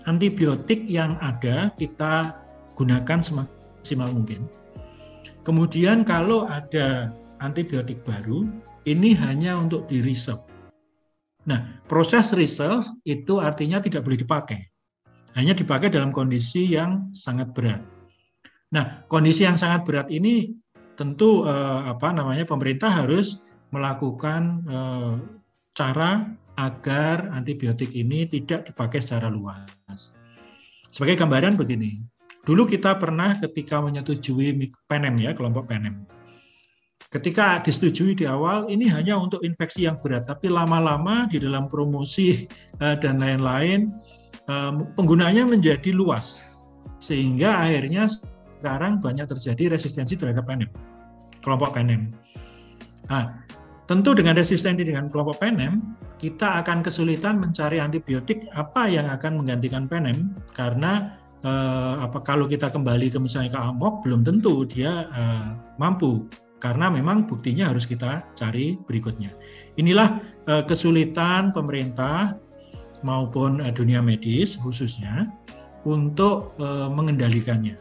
antibiotik 0.06 0.82
yang 0.90 1.14
ada 1.22 1.70
kita 1.78 2.34
gunakan 2.74 3.22
semaksimal 3.22 4.10
mungkin. 4.10 4.46
Kemudian 5.46 6.02
kalau 6.02 6.46
ada 6.50 7.14
antibiotik 7.42 8.02
baru, 8.02 8.46
ini 8.86 9.14
hanya 9.14 9.58
untuk 9.58 9.86
di 9.86 10.02
reserve. 10.02 10.42
Nah, 11.46 11.82
proses 11.90 12.30
reserve 12.34 12.86
itu 13.02 13.42
artinya 13.42 13.82
tidak 13.82 14.06
boleh 14.06 14.18
dipakai. 14.22 14.71
Hanya 15.32 15.56
dipakai 15.56 15.88
dalam 15.88 16.12
kondisi 16.12 16.76
yang 16.76 17.08
sangat 17.16 17.56
berat. 17.56 17.80
Nah, 18.72 19.04
kondisi 19.08 19.44
yang 19.44 19.56
sangat 19.56 19.84
berat 19.84 20.08
ini 20.08 20.52
tentu 20.96 21.44
eh, 21.44 21.80
apa 21.88 22.12
namanya 22.12 22.44
pemerintah 22.44 22.88
harus 22.88 23.40
melakukan 23.72 24.64
eh, 24.68 25.14
cara 25.72 26.28
agar 26.56 27.32
antibiotik 27.32 27.96
ini 27.96 28.28
tidak 28.28 28.68
dipakai 28.68 29.00
secara 29.00 29.32
luas. 29.32 30.12
Sebagai 30.92 31.16
gambaran 31.16 31.56
begini, 31.56 32.04
dulu 32.44 32.68
kita 32.68 33.00
pernah 33.00 33.40
ketika 33.40 33.80
menyetujui 33.80 34.52
penem 34.84 35.16
ya 35.16 35.32
kelompok 35.32 35.72
penem. 35.72 36.04
Ketika 37.12 37.60
disetujui 37.60 38.16
di 38.16 38.24
awal 38.24 38.72
ini 38.72 38.88
hanya 38.88 39.20
untuk 39.20 39.44
infeksi 39.44 39.84
yang 39.84 40.00
berat, 40.00 40.24
tapi 40.24 40.48
lama-lama 40.48 41.28
di 41.28 41.36
dalam 41.40 41.68
promosi 41.68 42.48
eh, 42.80 42.96
dan 43.00 43.20
lain-lain 43.20 43.92
penggunaannya 44.98 45.58
menjadi 45.58 45.94
luas 45.94 46.46
sehingga 47.02 47.62
akhirnya 47.62 48.06
sekarang 48.62 49.02
banyak 49.02 49.26
terjadi 49.26 49.74
resistensi 49.74 50.14
terhadap 50.14 50.46
penem, 50.46 50.70
kelompok 51.42 51.74
penem. 51.74 52.14
Nah, 53.10 53.42
tentu 53.90 54.14
dengan 54.14 54.38
resistensi 54.38 54.86
dengan 54.86 55.10
kelompok 55.10 55.42
penem, 55.42 55.98
kita 56.22 56.62
akan 56.62 56.86
kesulitan 56.86 57.42
mencari 57.42 57.82
antibiotik 57.82 58.46
apa 58.54 58.86
yang 58.86 59.10
akan 59.10 59.42
menggantikan 59.42 59.90
penem 59.90 60.30
karena 60.54 61.18
eh, 61.42 61.94
apa 61.98 62.22
kalau 62.22 62.46
kita 62.46 62.70
kembali 62.70 63.10
ke 63.10 63.18
misalnya 63.18 63.50
ke 63.50 63.60
amok 63.60 64.06
belum 64.06 64.22
tentu 64.22 64.62
dia 64.62 65.10
eh, 65.10 65.58
mampu 65.82 66.22
karena 66.62 66.86
memang 66.94 67.26
buktinya 67.26 67.74
harus 67.74 67.90
kita 67.90 68.22
cari 68.38 68.78
berikutnya. 68.86 69.34
Inilah 69.74 70.22
eh, 70.46 70.62
kesulitan 70.62 71.50
pemerintah 71.50 72.38
maupun 73.06 73.62
eh, 73.62 73.74
dunia 73.74 74.00
medis 74.00 74.58
khususnya 74.58 75.30
untuk 75.86 76.54
eh, 76.58 76.88
mengendalikannya. 76.88 77.78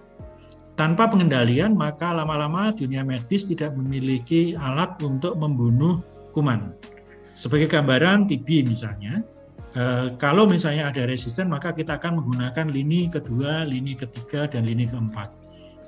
Tanpa 0.76 1.05
pengendalian, 1.09 1.78
maka 1.78 2.09
lama-lama 2.09 2.74
dunia 2.74 3.05
medis 3.05 3.45
tidak 3.45 3.78
memiliki 3.78 4.57
alat 4.57 4.97
untuk 5.05 5.38
membunuh 5.38 6.01
kuman. 6.34 6.74
Sebagai 7.38 7.69
gambaran 7.69 8.26
TB 8.26 8.65
misalnya, 8.65 9.22
eh, 9.78 10.13
kalau 10.17 10.49
misalnya 10.49 10.89
ada 10.89 11.05
resisten, 11.05 11.49
maka 11.53 11.72
kita 11.72 12.01
akan 12.01 12.22
menggunakan 12.22 12.65
lini 12.74 13.07
kedua, 13.13 13.63
lini 13.65 13.93
ketiga, 13.93 14.49
dan 14.49 14.65
lini 14.65 14.89
keempat. 14.89 15.30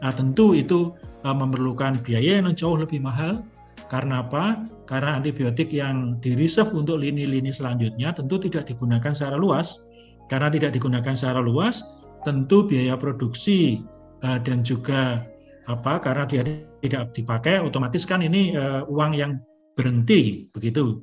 Nah, 0.04 0.12
tentu 0.12 0.52
itu 0.52 0.92
memerlukan 1.24 1.96
biaya 2.04 2.44
yang 2.44 2.52
jauh 2.52 2.76
lebih 2.76 3.00
mahal. 3.00 3.40
Karena 3.88 4.20
apa? 4.20 4.60
Karena 4.94 5.18
antibiotik 5.18 5.74
yang 5.74 6.22
di 6.22 6.38
reserve 6.38 6.70
untuk 6.78 7.02
lini-lini 7.02 7.50
selanjutnya 7.50 8.14
tentu 8.14 8.38
tidak 8.38 8.70
digunakan 8.70 9.10
secara 9.10 9.42
luas. 9.42 9.82
Karena 10.30 10.54
tidak 10.54 10.78
digunakan 10.78 11.18
secara 11.18 11.42
luas, 11.42 11.82
tentu 12.22 12.70
biaya 12.70 12.94
produksi 12.94 13.82
uh, 14.22 14.38
dan 14.38 14.62
juga 14.62 15.26
apa 15.66 15.98
karena 15.98 16.30
dia 16.30 16.46
tidak 16.86 17.10
dipakai 17.10 17.58
otomatis 17.66 18.06
kan 18.06 18.22
ini 18.22 18.54
uh, 18.54 18.86
uang 18.86 19.18
yang 19.18 19.42
berhenti 19.74 20.46
begitu. 20.54 21.02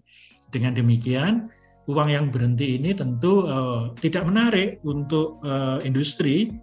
Dengan 0.55 0.78
demikian 0.78 1.51
uang 1.91 2.14
yang 2.14 2.30
berhenti 2.30 2.78
ini 2.78 2.95
tentu 2.95 3.43
uh, 3.51 3.91
tidak 3.99 4.22
menarik 4.22 4.78
untuk 4.86 5.43
uh, 5.43 5.82
industri 5.82 6.55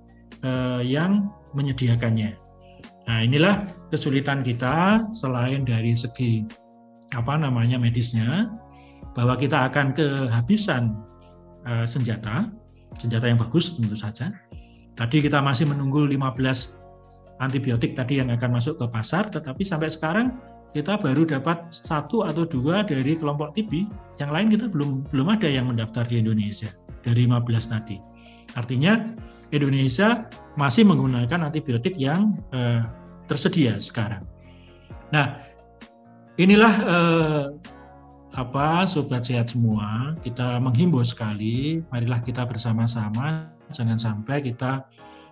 uh, 0.48 0.80
yang 0.80 1.28
menyediakannya. 1.52 2.40
Nah, 3.04 3.20
inilah 3.20 3.68
kesulitan 3.92 4.48
kita 4.48 5.04
selain 5.12 5.68
dari 5.68 5.92
segi 5.92 6.48
apa 7.16 7.40
namanya 7.40 7.80
medisnya 7.80 8.52
bahwa 9.16 9.38
kita 9.40 9.70
akan 9.72 9.96
kehabisan 9.96 10.98
uh, 11.64 11.88
senjata, 11.88 12.52
senjata 13.00 13.30
yang 13.30 13.40
bagus 13.40 13.74
tentu 13.78 13.96
saja 13.96 14.34
Tadi 14.98 15.22
kita 15.22 15.46
masih 15.46 15.70
menunggu 15.70 16.10
15 16.10 17.38
antibiotik 17.38 17.94
tadi 17.94 18.18
yang 18.18 18.34
akan 18.34 18.58
masuk 18.58 18.82
ke 18.82 18.86
pasar, 18.90 19.30
tetapi 19.30 19.62
sampai 19.62 19.94
sekarang 19.94 20.42
kita 20.74 20.98
baru 20.98 21.22
dapat 21.22 21.70
satu 21.70 22.26
atau 22.26 22.50
dua 22.50 22.82
dari 22.82 23.14
kelompok 23.14 23.54
TB, 23.54 23.86
yang 24.18 24.34
lain 24.34 24.50
kita 24.50 24.66
belum 24.74 25.06
belum 25.14 25.28
ada 25.38 25.46
yang 25.46 25.70
mendaftar 25.70 26.02
di 26.10 26.18
Indonesia 26.18 26.74
dari 27.06 27.30
15 27.30 27.46
tadi. 27.70 28.02
Artinya 28.58 29.14
Indonesia 29.54 30.26
masih 30.58 30.90
menggunakan 30.90 31.46
antibiotik 31.46 31.94
yang 32.02 32.34
eh, 32.50 32.82
tersedia 33.30 33.78
sekarang. 33.78 34.26
Nah, 35.14 35.46
inilah 36.38 36.74
eh, 36.86 37.46
apa 38.38 38.86
sobat 38.86 39.26
sehat 39.26 39.50
semua, 39.50 40.14
kita 40.22 40.62
menghimbau 40.62 41.02
sekali, 41.02 41.82
marilah 41.90 42.22
kita 42.22 42.46
bersama-sama 42.46 43.50
jangan 43.74 44.00
sampai 44.00 44.46
kita 44.46 44.86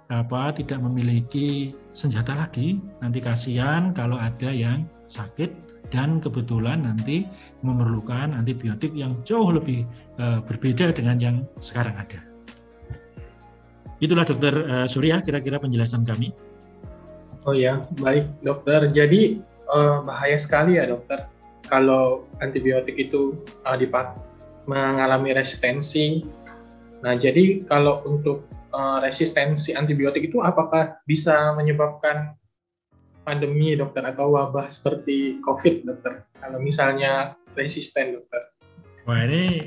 apa 0.09 0.53
tidak 0.53 0.81
memiliki 0.85 1.73
senjata 1.97 2.37
lagi 2.37 2.77
nanti 3.01 3.17
kasihan 3.17 3.89
kalau 3.89 4.21
ada 4.21 4.53
yang 4.53 4.85
sakit 5.09 5.49
dan 5.89 6.21
kebetulan 6.21 6.85
nanti 6.85 7.25
memerlukan 7.65 8.33
antibiotik 8.33 8.93
yang 8.93 9.17
jauh 9.25 9.53
lebih 9.53 9.85
uh, 10.17 10.41
berbeda 10.45 10.93
dengan 10.93 11.17
yang 11.21 11.35
sekarang 11.61 11.93
ada. 11.97 12.21
Itulah 14.01 14.25
dokter 14.27 14.53
uh, 14.65 14.87
Surya 14.89 15.21
kira-kira 15.21 15.61
penjelasan 15.61 16.03
kami. 16.03 16.33
Oh 17.45 17.53
ya, 17.53 17.85
baik 18.01 18.25
dokter. 18.41 18.89
Jadi 18.89 19.39
uh, 19.69 20.01
bahaya 20.05 20.37
sekali 20.37 20.77
ya 20.77 20.89
dokter 20.89 21.25
kalau 21.65 22.29
antibiotik 22.39 22.97
itu 22.97 23.41
uh, 23.65 23.77
dipak 23.77 24.13
mengalami 24.65 25.33
resistensi 25.33 26.25
Nah, 27.05 27.13
jadi 27.13 27.61
kalau 27.69 28.01
untuk 28.09 28.49
uh, 28.73 28.97
resistensi 28.97 29.77
antibiotik 29.77 30.33
itu 30.33 30.41
apakah 30.41 30.97
bisa 31.05 31.53
menyebabkan 31.53 32.33
pandemi 33.21 33.77
dokter 33.77 34.01
atau 34.01 34.33
wabah 34.33 34.65
seperti 34.65 35.37
COVID 35.45 35.85
dokter? 35.85 36.25
Kalau 36.41 36.57
misalnya 36.57 37.37
resisten 37.53 38.17
dokter. 38.17 38.41
Wah 39.05 39.21
ini 39.21 39.61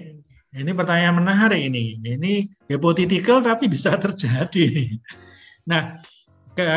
ini 0.51 0.71
pertanyaan 0.75 1.23
menarik 1.23 1.63
ini. 1.63 2.03
Ini 2.03 2.33
hipotetikal 2.67 3.39
tapi 3.39 3.71
bisa 3.71 3.95
terjadi. 4.03 4.99
Nah, 5.71 6.03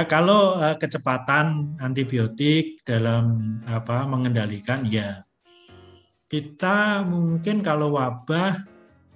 kalau 0.05 0.57
uh, 0.61 0.77
kecepatan 0.77 1.77
antibiotik 1.81 2.81
dalam 2.85 3.57
apa 3.65 4.05
mengendalikan 4.05 4.85
ya 4.85 5.25
kita 6.31 7.03
mungkin 7.03 7.59
kalau 7.59 7.99
wabah 7.99 8.55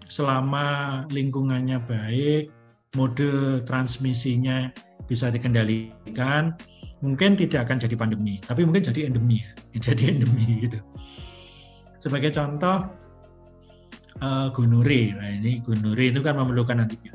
selama 0.06 0.68
lingkungannya 1.10 1.80
baik, 1.88 2.52
mode 3.00 3.64
transmisinya 3.64 4.68
bisa 5.08 5.32
dikendalikan, 5.32 6.52
mungkin 7.00 7.40
tidak 7.40 7.72
akan 7.72 7.78
jadi 7.80 7.96
pandemi, 7.96 8.44
tapi 8.44 8.68
mungkin 8.68 8.84
jadi 8.84 9.08
endemi 9.08 9.42
ya, 9.42 9.52
jadi 9.92 10.12
endemi 10.12 10.68
gitu. 10.68 10.84
Sebagai 12.04 12.36
contoh, 12.36 12.92
uh, 14.20 14.52
gonore, 14.52 15.16
nah 15.16 15.30
ini 15.32 15.64
gonore 15.64 16.12
itu 16.12 16.20
kan 16.20 16.36
memerlukan 16.38 16.84
antibiotik. 16.84 17.15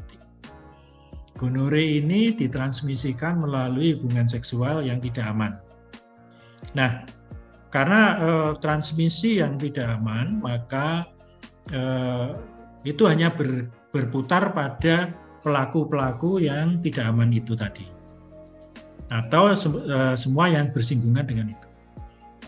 Gonore 1.40 1.80
ini 1.80 2.36
ditransmisikan 2.36 3.40
melalui 3.40 3.96
hubungan 3.96 4.28
seksual 4.28 4.84
yang 4.84 5.00
tidak 5.00 5.24
aman. 5.32 5.56
Nah, 6.76 7.08
karena 7.72 8.20
uh, 8.20 8.52
transmisi 8.60 9.40
yang 9.40 9.56
tidak 9.56 9.88
aman, 9.88 10.36
maka 10.44 11.08
uh, 11.72 12.36
itu 12.84 13.08
hanya 13.08 13.32
ber, 13.32 13.72
berputar 13.88 14.52
pada 14.52 15.16
pelaku-pelaku 15.40 16.44
yang 16.44 16.76
tidak 16.84 17.08
aman 17.08 17.32
itu 17.32 17.56
tadi 17.56 17.88
atau 19.08 19.50
se 19.56 19.66
uh, 19.66 20.14
semua 20.14 20.52
yang 20.52 20.68
bersinggungan 20.70 21.24
dengan 21.24 21.56
itu. 21.56 21.66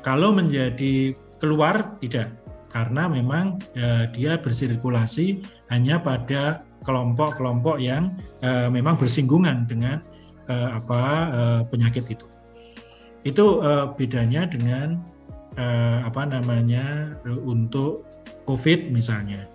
Kalau 0.05 0.37
menjadi 0.37 1.17
keluar 1.41 1.97
tidak 1.99 2.37
karena 2.71 3.05
memang 3.05 3.61
dia 4.17 4.41
bersirkulasi 4.41 5.45
hanya 5.69 6.01
pada 6.01 6.65
kelompok-kelompok 6.83 7.79
yang 7.79 8.19
uh, 8.43 8.69
memang 8.69 8.99
bersinggungan 8.99 9.67
dengan 9.67 10.03
uh, 10.51 10.79
apa 10.79 11.03
uh, 11.31 11.61
penyakit 11.67 12.07
itu. 12.11 12.27
Itu 13.23 13.63
uh, 13.63 13.95
bedanya 13.95 14.47
dengan 14.51 14.99
uh, 15.59 16.07
apa 16.07 16.27
namanya 16.27 17.17
uh, 17.27 17.41
untuk 17.47 18.07
COVID 18.45 18.91
misalnya. 18.91 19.47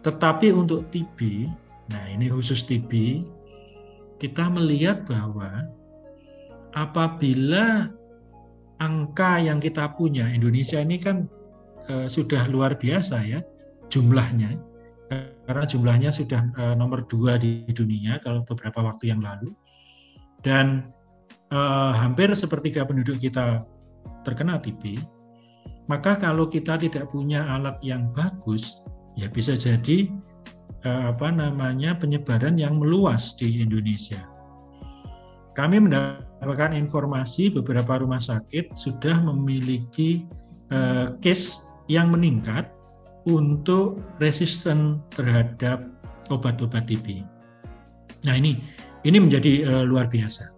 Tetapi 0.00 0.56
untuk 0.56 0.88
TB, 0.88 1.44
nah 1.92 2.04
ini 2.08 2.32
khusus 2.32 2.64
TB, 2.64 3.20
kita 4.16 4.48
melihat 4.48 5.04
bahwa 5.04 5.60
apabila 6.72 7.92
angka 8.80 9.44
yang 9.44 9.60
kita 9.60 9.92
punya 9.92 10.24
Indonesia 10.32 10.80
ini 10.80 10.96
kan 10.96 11.28
uh, 11.92 12.08
sudah 12.08 12.48
luar 12.48 12.80
biasa 12.80 13.20
ya 13.28 13.44
jumlahnya 13.92 14.56
karena 15.44 15.64
jumlahnya 15.66 16.10
sudah 16.14 16.40
uh, 16.54 16.74
nomor 16.78 17.02
dua 17.10 17.34
di 17.34 17.66
dunia 17.74 18.22
kalau 18.22 18.46
beberapa 18.46 18.86
waktu 18.86 19.10
yang 19.10 19.20
lalu. 19.20 19.50
Dan 20.40 20.88
uh, 21.50 21.92
hampir 21.92 22.30
sepertiga 22.32 22.86
penduduk 22.86 23.18
kita 23.18 23.66
terkena 24.24 24.56
TB 24.56 25.02
maka 25.90 26.14
kalau 26.14 26.46
kita 26.46 26.78
tidak 26.78 27.10
punya 27.10 27.42
alat 27.50 27.74
yang 27.82 28.14
bagus 28.14 28.78
ya 29.18 29.26
bisa 29.26 29.58
jadi 29.58 30.06
eh, 30.86 31.02
apa 31.10 31.34
namanya 31.34 31.98
penyebaran 31.98 32.54
yang 32.54 32.78
meluas 32.78 33.34
di 33.34 33.58
Indonesia. 33.58 34.22
Kami 35.58 35.82
mendapatkan 35.82 36.78
informasi 36.78 37.50
beberapa 37.50 37.98
rumah 37.98 38.22
sakit 38.22 38.78
sudah 38.78 39.18
memiliki 39.18 40.30
eh, 40.70 41.10
case 41.18 41.66
yang 41.90 42.14
meningkat 42.14 42.70
untuk 43.28 44.00
resisten 44.22 45.00
terhadap 45.12 45.84
obat-obat 46.32 46.88
TB. 46.88 47.24
Nah 48.24 48.34
ini 48.36 48.60
ini 49.04 49.18
menjadi 49.20 49.64
uh, 49.66 49.84
luar 49.84 50.08
biasa. 50.08 50.52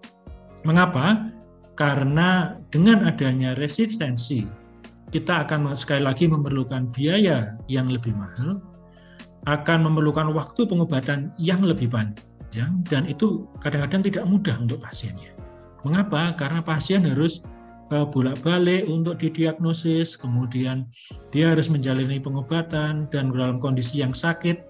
Mengapa? 0.66 1.30
Karena 1.74 2.58
dengan 2.68 3.08
adanya 3.08 3.56
resistensi 3.56 4.44
kita 5.12 5.44
akan 5.44 5.76
sekali 5.76 6.02
lagi 6.02 6.24
memerlukan 6.24 6.88
biaya 6.88 7.54
yang 7.68 7.86
lebih 7.90 8.16
mahal, 8.16 8.64
akan 9.44 9.78
memerlukan 9.84 10.32
waktu 10.32 10.64
pengobatan 10.64 11.34
yang 11.36 11.60
lebih 11.60 11.92
panjang, 11.92 12.80
dan 12.88 13.04
itu 13.04 13.44
kadang-kadang 13.60 14.08
tidak 14.08 14.24
mudah 14.24 14.56
untuk 14.56 14.80
pasiennya. 14.80 15.36
Mengapa? 15.84 16.32
Karena 16.38 16.64
pasien 16.64 17.04
harus 17.04 17.44
bolak-balik 18.08 18.88
untuk 18.88 19.20
didiagnosis, 19.20 20.16
kemudian 20.16 20.88
dia 21.28 21.52
harus 21.52 21.68
menjalani 21.68 22.16
pengobatan 22.16 23.10
dan 23.12 23.24
dalam 23.28 23.60
kondisi 23.60 24.00
yang 24.00 24.16
sakit, 24.16 24.64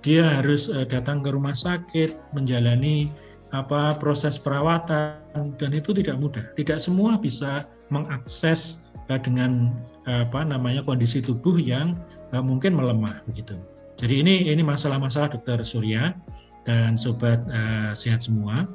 dia 0.00 0.24
harus 0.24 0.72
uh, 0.72 0.88
datang 0.88 1.20
ke 1.20 1.28
rumah 1.28 1.52
sakit, 1.52 2.16
menjalani 2.32 3.12
apa 3.52 3.96
proses 3.96 4.36
perawatan 4.36 5.56
dan 5.56 5.70
itu 5.72 5.92
tidak 5.96 6.20
mudah. 6.20 6.44
Tidak 6.52 6.76
semua 6.76 7.16
bisa 7.16 7.64
mengakses 7.88 8.84
dengan 9.24 9.72
apa 10.04 10.44
namanya 10.44 10.84
kondisi 10.84 11.24
tubuh 11.24 11.56
yang 11.56 11.96
mungkin 12.44 12.76
melemah 12.76 13.24
begitu. 13.24 13.56
Jadi 13.96 14.20
ini 14.20 14.34
ini 14.52 14.60
masalah-masalah 14.60 15.32
dokter 15.32 15.58
Surya 15.64 16.12
dan 16.68 16.94
sobat 17.00 17.40
uh, 17.48 17.96
sehat 17.96 18.20
semua 18.20 18.68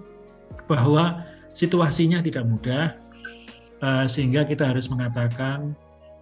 bahwa 0.66 1.22
situasinya 1.54 2.20
tidak 2.20 2.44
mudah 2.50 2.98
sehingga 4.08 4.48
kita 4.48 4.72
harus 4.72 4.88
mengatakan 4.88 5.76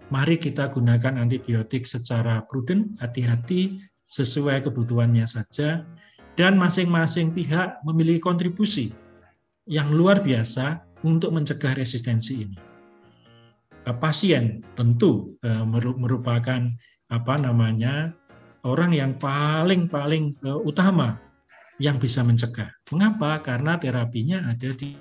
mari 0.09 0.36
kita 0.41 0.74
gunakan 0.74 1.22
antibiotik 1.22 1.86
secara 1.86 2.41
prudent, 2.49 2.97
hati-hati 2.97 3.78
sesuai 4.12 4.68
kebutuhannya 4.68 5.24
saja 5.24 5.88
dan 6.36 6.59
masing-masing 6.59 7.32
pihak 7.32 7.80
memiliki 7.88 8.20
kontribusi 8.20 8.91
yang 9.70 9.93
luar 9.95 10.20
biasa 10.20 10.84
untuk 11.07 11.32
mencegah 11.32 11.78
resistensi 11.80 12.43
ini. 12.43 12.57
Eh, 13.88 13.97
pasien 13.97 14.62
tentu 14.78 15.39
eh, 15.41 15.64
merupakan 15.97 16.62
apa 17.12 17.36
namanya 17.39 18.14
orang 18.68 18.93
yang 18.93 19.12
paling 19.18 19.89
paling 19.89 20.38
eh, 20.43 20.59
utama 20.62 21.18
yang 21.82 21.97
bisa 21.97 22.22
mencegah. 22.22 22.70
Mengapa? 22.93 23.41
Karena 23.41 23.80
terapinya 23.82 24.45
ada 24.45 24.70
di 24.70 24.93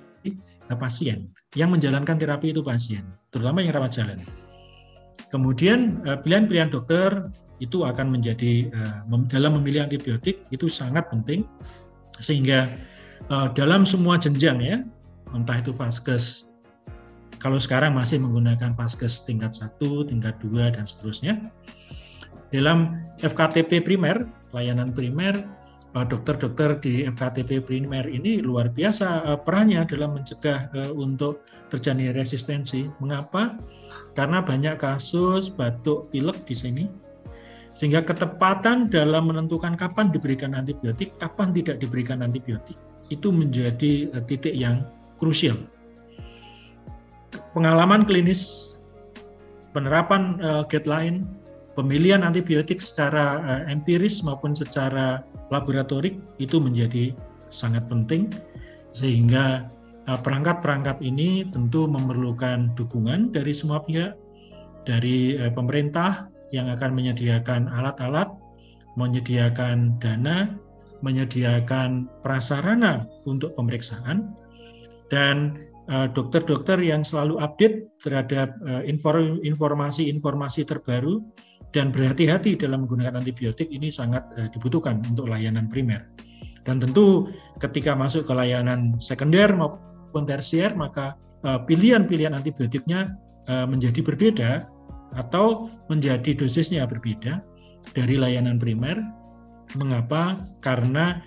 pasien. 0.70 1.28
Yang 1.58 1.70
menjalankan 1.78 2.14
terapi 2.14 2.54
itu 2.54 2.62
pasien, 2.62 3.02
terutama 3.34 3.58
yang 3.58 3.74
rawat 3.74 3.90
jalan. 3.90 4.18
Kemudian 5.34 5.98
pilihan-pilihan 6.22 6.70
dokter 6.70 7.26
itu 7.58 7.82
akan 7.82 8.14
menjadi 8.14 8.70
dalam 9.30 9.58
memilih 9.58 9.86
antibiotik 9.86 10.46
itu 10.54 10.70
sangat 10.70 11.10
penting 11.10 11.42
sehingga 12.22 12.70
dalam 13.58 13.82
semua 13.82 14.14
jenjang 14.14 14.62
ya, 14.62 14.78
entah 15.34 15.58
itu 15.58 15.74
vaskes 15.74 16.50
kalau 17.40 17.56
sekarang 17.56 17.96
masih 17.96 18.20
menggunakan 18.20 18.76
paskes 18.76 19.24
tingkat 19.24 19.56
1, 19.56 19.80
tingkat 20.12 20.36
2, 20.44 20.76
dan 20.76 20.84
seterusnya. 20.84 21.40
Dalam 22.52 23.00
FKTP 23.24 23.80
primer, 23.80 24.28
layanan 24.52 24.92
primer, 24.92 25.40
eh, 25.40 25.46
dokter-dokter 25.90 26.78
di 26.78 27.02
FKTP 27.02 27.66
primer 27.66 28.06
ini 28.06 28.38
luar 28.38 28.70
biasa 28.70 29.26
eh, 29.26 29.38
perannya 29.42 29.82
dalam 29.90 30.14
mencegah 30.14 30.70
eh, 30.70 30.92
untuk 30.94 31.42
terjadi 31.66 32.14
resistensi. 32.14 32.86
Mengapa? 33.02 33.58
Karena 34.14 34.42
banyak 34.42 34.78
kasus 34.78 35.50
batuk 35.50 36.10
pilek 36.14 36.46
di 36.46 36.54
sini, 36.54 36.84
sehingga 37.74 38.02
ketepatan 38.02 38.90
dalam 38.90 39.30
menentukan 39.30 39.74
kapan 39.74 40.10
diberikan 40.10 40.54
antibiotik, 40.54 41.14
kapan 41.18 41.54
tidak 41.54 41.78
diberikan 41.82 42.22
antibiotik, 42.22 42.78
itu 43.10 43.30
menjadi 43.30 44.10
titik 44.26 44.54
yang 44.54 44.86
krusial 45.18 45.58
pengalaman 47.54 48.06
klinis, 48.06 48.74
penerapan 49.74 50.38
guideline, 50.70 51.26
pemilihan 51.74 52.22
antibiotik 52.26 52.82
secara 52.82 53.40
uh, 53.44 53.62
empiris 53.70 54.22
maupun 54.26 54.54
secara 54.54 55.22
laboratorik 55.52 56.18
itu 56.42 56.58
menjadi 56.58 57.14
sangat 57.50 57.86
penting 57.90 58.30
sehingga 58.94 59.70
uh, 60.10 60.18
perangkat-perangkat 60.18 61.02
ini 61.02 61.46
tentu 61.50 61.86
memerlukan 61.86 62.74
dukungan 62.74 63.30
dari 63.30 63.52
semua 63.54 63.82
pihak 63.82 64.14
dari 64.86 65.38
uh, 65.38 65.52
pemerintah 65.52 66.30
yang 66.50 66.66
akan 66.66 66.98
menyediakan 66.98 67.70
alat-alat, 67.70 68.26
menyediakan 68.98 70.02
dana, 70.02 70.50
menyediakan 70.98 72.10
prasarana 72.26 73.06
untuk 73.22 73.54
pemeriksaan 73.54 74.34
dan 75.06 75.54
Eh, 75.90 76.06
dokter-dokter 76.14 76.78
yang 76.86 77.02
selalu 77.02 77.42
update 77.42 77.98
terhadap 77.98 78.54
eh, 78.62 78.94
informasi-informasi 78.94 80.62
terbaru 80.62 81.18
dan 81.70 81.94
berhati-hati 81.94 82.58
dalam 82.58 82.86
menggunakan 82.86 83.22
antibiotik 83.22 83.70
ini 83.70 83.90
sangat 83.90 84.26
eh, 84.38 84.48
dibutuhkan 84.50 85.02
untuk 85.06 85.30
layanan 85.30 85.70
primer. 85.70 86.06
Dan 86.66 86.76
tentu 86.76 87.30
ketika 87.56 87.96
masuk 87.96 88.28
ke 88.28 88.32
layanan 88.36 89.00
sekunder 89.00 89.48
maupun 89.56 90.28
tersier 90.28 90.76
maka 90.76 91.16
pilihan-pilihan 91.40 92.36
antibiotiknya 92.36 93.16
menjadi 93.48 94.04
berbeda 94.04 94.68
atau 95.16 95.72
menjadi 95.88 96.36
dosisnya 96.36 96.84
berbeda 96.84 97.40
dari 97.96 98.20
layanan 98.20 98.60
primer. 98.60 99.00
Mengapa? 99.72 100.52
Karena 100.60 101.24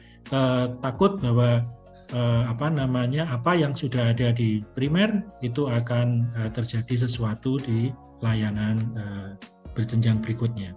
takut 0.86 1.18
bahwa 1.18 1.66
eh, 2.14 2.44
apa 2.48 2.70
namanya 2.70 3.28
apa 3.34 3.58
yang 3.58 3.74
sudah 3.74 4.14
ada 4.14 4.30
di 4.32 4.62
primer 4.78 5.26
itu 5.42 5.66
akan 5.66 6.30
eh, 6.38 6.50
terjadi 6.54 7.08
sesuatu 7.10 7.58
di 7.60 7.90
layanan 8.22 8.78
eh, 8.96 9.30
berjenjang 9.74 10.22
berikutnya. 10.22 10.74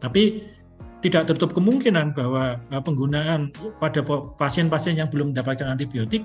Tapi 0.00 0.44
tidak 1.04 1.28
tertutup 1.28 1.56
kemungkinan 1.56 2.16
bahwa 2.16 2.60
eh, 2.72 2.82
penggunaan 2.82 3.52
pada 3.80 4.00
pasien-pasien 4.36 4.96
yang 4.96 5.08
belum 5.12 5.32
mendapatkan 5.32 5.68
antibiotik 5.68 6.24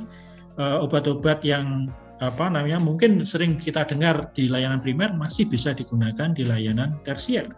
eh, 0.59 0.77
obat-obat 0.79 1.43
yang 1.43 1.91
apa 2.21 2.53
namanya 2.53 2.77
mungkin 2.77 3.25
sering 3.25 3.57
kita 3.57 3.81
dengar 3.89 4.29
di 4.37 4.45
layanan 4.45 4.77
primer 4.77 5.09
masih 5.17 5.49
bisa 5.49 5.73
digunakan 5.73 6.29
di 6.37 6.45
layanan 6.45 7.01
tersier 7.01 7.49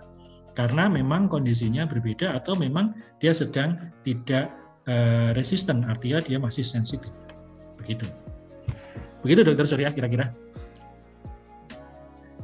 karena 0.54 0.86
memang 0.88 1.26
kondisinya 1.28 1.84
berbeda 1.90 2.38
atau 2.38 2.54
memang 2.54 2.94
dia 3.18 3.34
sedang 3.34 3.76
tidak 4.06 4.54
uh, 4.86 5.34
resisten, 5.34 5.82
artinya 5.90 6.22
dia 6.22 6.38
masih 6.38 6.62
sensitif. 6.62 7.10
Begitu. 7.82 8.06
Begitu 9.26 9.42
dokter 9.42 9.66
Surya 9.66 9.90
kira-kira. 9.90 10.30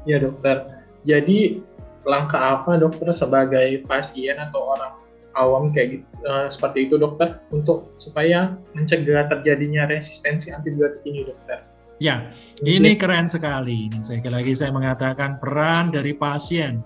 Ya 0.09 0.17
dokter. 0.17 0.81
Jadi 1.05 1.61
langkah 2.09 2.57
apa 2.57 2.81
dokter 2.81 3.13
sebagai 3.13 3.85
pasien 3.85 4.33
atau 4.41 4.73
orang 4.73 4.97
awam 5.37 5.69
kayak 5.69 6.01
gitu, 6.01 6.05
uh, 6.25 6.49
seperti 6.49 6.89
itu 6.89 6.97
dokter 6.97 7.37
untuk 7.53 7.93
supaya 8.01 8.57
mencegah 8.73 9.29
terjadinya 9.29 9.85
resistensi 9.85 10.49
antibiotik 10.49 11.05
ini 11.05 11.29
dokter. 11.29 11.61
Ya, 11.99 12.31
ini 12.63 12.95
keren 12.95 13.27
sekali. 13.27 13.91
Sekali 13.99 14.31
lagi 14.31 14.55
saya 14.55 14.71
mengatakan 14.71 15.35
peran 15.37 15.91
dari 15.91 16.15
pasien, 16.15 16.79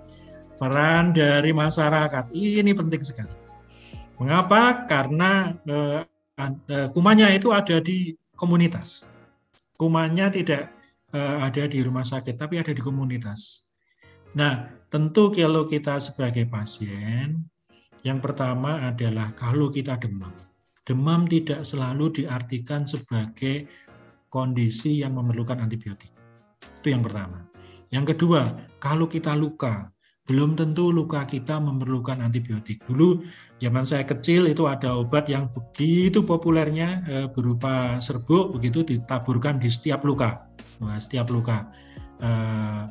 peran 0.58 1.14
dari 1.14 1.54
masyarakat. 1.54 2.34
Ini 2.34 2.74
penting 2.74 3.02
sekali. 3.06 3.36
Mengapa? 4.18 4.90
Karena 4.90 5.54
uh, 5.70 6.02
uh, 6.36 6.88
kumannya 6.92 7.30
itu 7.38 7.54
ada 7.54 7.78
di 7.78 8.18
komunitas. 8.34 9.06
Kumannya 9.78 10.34
tidak 10.34 10.74
uh, 11.14 11.46
ada 11.46 11.70
di 11.70 11.80
rumah 11.86 12.04
sakit, 12.04 12.34
tapi 12.34 12.58
ada 12.58 12.74
di 12.74 12.82
komunitas. 12.82 13.70
Nah, 14.34 14.66
tentu 14.90 15.30
kalau 15.30 15.70
kita 15.70 16.02
sebagai 16.02 16.50
pasien, 16.50 17.46
yang 18.02 18.18
pertama 18.18 18.82
adalah 18.90 19.30
kalau 19.38 19.70
kita 19.70 20.02
demam. 20.02 20.34
Demam 20.84 21.30
tidak 21.30 21.64
selalu 21.64 22.24
diartikan 22.24 22.84
sebagai 22.84 23.70
kondisi 24.28 25.06
yang 25.06 25.16
memerlukan 25.16 25.62
antibiotik. 25.62 26.10
Itu 26.82 26.92
yang 26.92 27.06
pertama. 27.06 27.46
Yang 27.94 28.18
kedua, 28.18 28.50
kalau 28.82 29.06
kita 29.06 29.38
luka, 29.38 29.94
belum 30.26 30.58
tentu 30.58 30.90
luka 30.90 31.30
kita 31.30 31.62
memerlukan 31.62 32.18
antibiotik. 32.24 32.82
Dulu 32.90 33.22
zaman 33.62 33.86
saya 33.86 34.02
kecil 34.08 34.50
itu 34.50 34.66
ada 34.66 34.98
obat 34.98 35.30
yang 35.30 35.52
begitu 35.54 36.26
populernya 36.26 36.90
eh, 37.06 37.28
berupa 37.30 38.02
serbuk 38.02 38.56
begitu 38.58 38.82
ditaburkan 38.82 39.62
di 39.62 39.70
setiap 39.70 40.02
luka. 40.02 40.50
Nah, 40.82 40.98
setiap 40.98 41.30
luka. 41.30 41.70
Eh, 42.24 42.84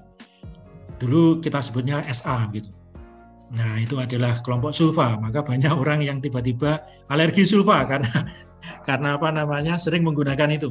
dulu 1.02 1.42
kita 1.42 1.58
sebutnya 1.58 2.06
SA 2.14 2.46
gitu. 2.54 2.70
Nah, 3.52 3.76
itu 3.82 4.00
adalah 4.00 4.40
kelompok 4.40 4.72
sulfa. 4.72 5.18
Maka 5.18 5.44
banyak 5.44 5.74
orang 5.74 6.00
yang 6.00 6.22
tiba-tiba 6.22 6.80
alergi 7.10 7.44
sulfa 7.44 7.84
karena 7.84 8.30
karena 8.88 9.18
apa 9.18 9.28
namanya 9.34 9.74
sering 9.76 10.06
menggunakan 10.06 10.54
itu. 10.54 10.70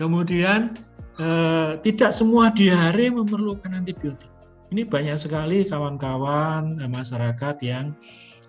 Kemudian 0.00 0.74
eh, 1.20 1.70
tidak 1.84 2.10
semua 2.10 2.50
diare 2.50 3.12
memerlukan 3.12 3.70
antibiotik. 3.70 4.32
Ini 4.74 4.90
banyak 4.90 5.14
sekali 5.20 5.62
kawan-kawan 5.68 6.82
eh, 6.82 6.90
masyarakat 6.90 7.56
yang 7.62 7.94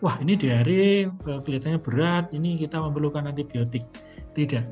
wah 0.01 0.17
ini 0.17 0.33
diare 0.33 1.05
eh, 1.05 1.39
kelihatannya 1.45 1.79
berat, 1.83 2.33
ini 2.33 2.57
kita 2.57 2.81
memerlukan 2.81 3.29
antibiotik. 3.29 3.85
Tidak. 4.33 4.65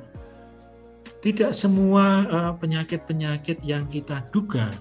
Tidak 1.21 1.51
semua 1.53 2.25
eh, 2.25 2.53
penyakit-penyakit 2.57 3.61
yang 3.61 3.85
kita 3.85 4.25
duga 4.33 4.73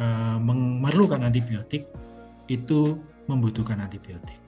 eh, 0.00 0.38
memerlukan 0.40 1.20
antibiotik 1.22 1.84
itu 2.48 2.98
membutuhkan 3.30 3.78
antibiotik. 3.78 4.40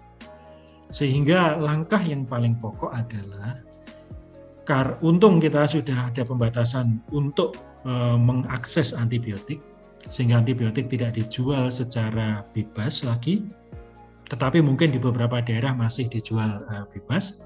Sehingga 0.93 1.57
langkah 1.57 2.03
yang 2.03 2.27
paling 2.27 2.59
pokok 2.59 2.93
adalah 2.93 3.63
Kar, 4.63 4.95
untung 5.03 5.43
kita 5.43 5.67
sudah 5.67 6.07
ada 6.07 6.23
pembatasan 6.23 7.03
untuk 7.11 7.59
e, 7.83 7.93
mengakses 8.15 8.95
antibiotik, 8.95 9.59
sehingga 10.07 10.39
antibiotik 10.39 10.87
tidak 10.87 11.19
dijual 11.19 11.67
secara 11.67 12.47
bebas 12.55 13.03
lagi, 13.03 13.43
tetapi 14.31 14.63
mungkin 14.63 14.95
di 14.95 15.03
beberapa 15.03 15.43
daerah 15.43 15.75
masih 15.75 16.07
dijual 16.07 16.63
e, 16.71 16.75
bebas. 16.95 17.43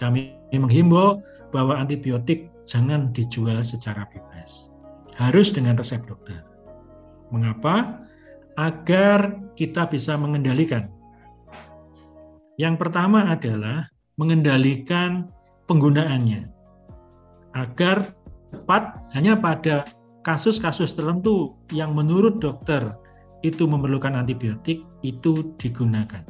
Kami 0.00 0.32
menghimbau 0.56 1.20
bahwa 1.52 1.76
antibiotik 1.76 2.48
jangan 2.64 3.12
dijual 3.12 3.60
secara 3.60 4.08
bebas, 4.08 4.72
harus 5.20 5.52
dengan 5.52 5.76
resep 5.76 6.00
dokter. 6.08 6.40
Mengapa? 7.30 8.02
Agar 8.56 9.36
kita 9.58 9.84
bisa 9.88 10.16
mengendalikan. 10.16 10.88
Yang 12.56 12.80
pertama 12.80 13.28
adalah 13.28 13.84
mengendalikan 14.16 15.28
penggunaannya 15.68 16.48
agar 17.52 18.16
tepat 18.52 19.00
hanya 19.16 19.36
pada 19.36 19.84
kasus-kasus 20.24 20.96
tertentu 20.96 21.56
yang 21.72 21.92
menurut 21.96 22.40
dokter 22.40 22.92
itu 23.44 23.68
memerlukan 23.68 24.16
antibiotik 24.16 24.84
itu 25.04 25.52
digunakan. 25.60 26.24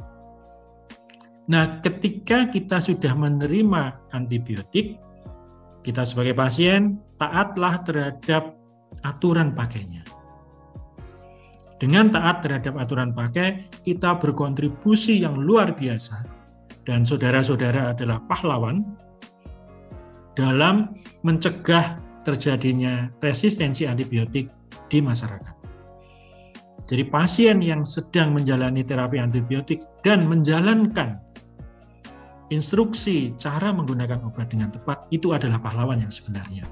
Nah, 1.47 1.79
ketika 1.79 2.51
kita 2.51 2.83
sudah 2.83 3.15
menerima 3.15 4.11
antibiotik, 4.11 4.99
kita 5.83 6.03
sebagai 6.03 6.35
pasien 6.35 6.99
taatlah 7.15 7.79
terhadap 7.87 8.59
aturan 9.07 9.55
pakainya. 9.55 10.03
Dengan 11.77 12.09
taat 12.09 12.41
terhadap 12.41 12.73
aturan 12.81 13.13
pakai, 13.13 13.69
kita 13.85 14.17
berkontribusi 14.17 15.21
yang 15.21 15.37
luar 15.37 15.77
biasa. 15.77 16.25
Dan 16.81 17.05
saudara-saudara 17.05 17.93
adalah 17.93 18.23
pahlawan 18.25 18.81
dalam 20.33 20.97
mencegah 21.21 22.01
terjadinya 22.25 23.13
resistensi 23.21 23.85
antibiotik 23.85 24.49
di 24.89 24.99
masyarakat. 25.03 25.55
Jadi 26.87 27.03
pasien 27.11 27.59
yang 27.59 27.83
sedang 27.83 28.31
menjalani 28.31 28.81
terapi 28.81 29.19
antibiotik 29.19 29.83
dan 30.07 30.23
menjalankan 30.23 31.19
instruksi 32.47 33.35
cara 33.35 33.75
menggunakan 33.75 34.23
obat 34.23 34.47
dengan 34.47 34.71
tepat 34.71 35.03
itu 35.11 35.35
adalah 35.35 35.59
pahlawan 35.59 35.99
yang 35.99 36.13
sebenarnya. 36.13 36.63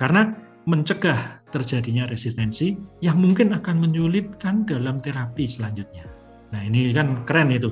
Karena 0.00 0.32
mencegah 0.66 1.46
terjadinya 1.54 2.10
resistensi 2.10 2.74
yang 2.98 3.22
mungkin 3.22 3.54
akan 3.54 3.86
menyulitkan 3.86 4.66
dalam 4.66 4.98
terapi 4.98 5.46
selanjutnya. 5.46 6.10
Nah, 6.50 6.60
ini 6.66 6.90
kan 6.90 7.22
keren 7.22 7.54
itu. 7.54 7.70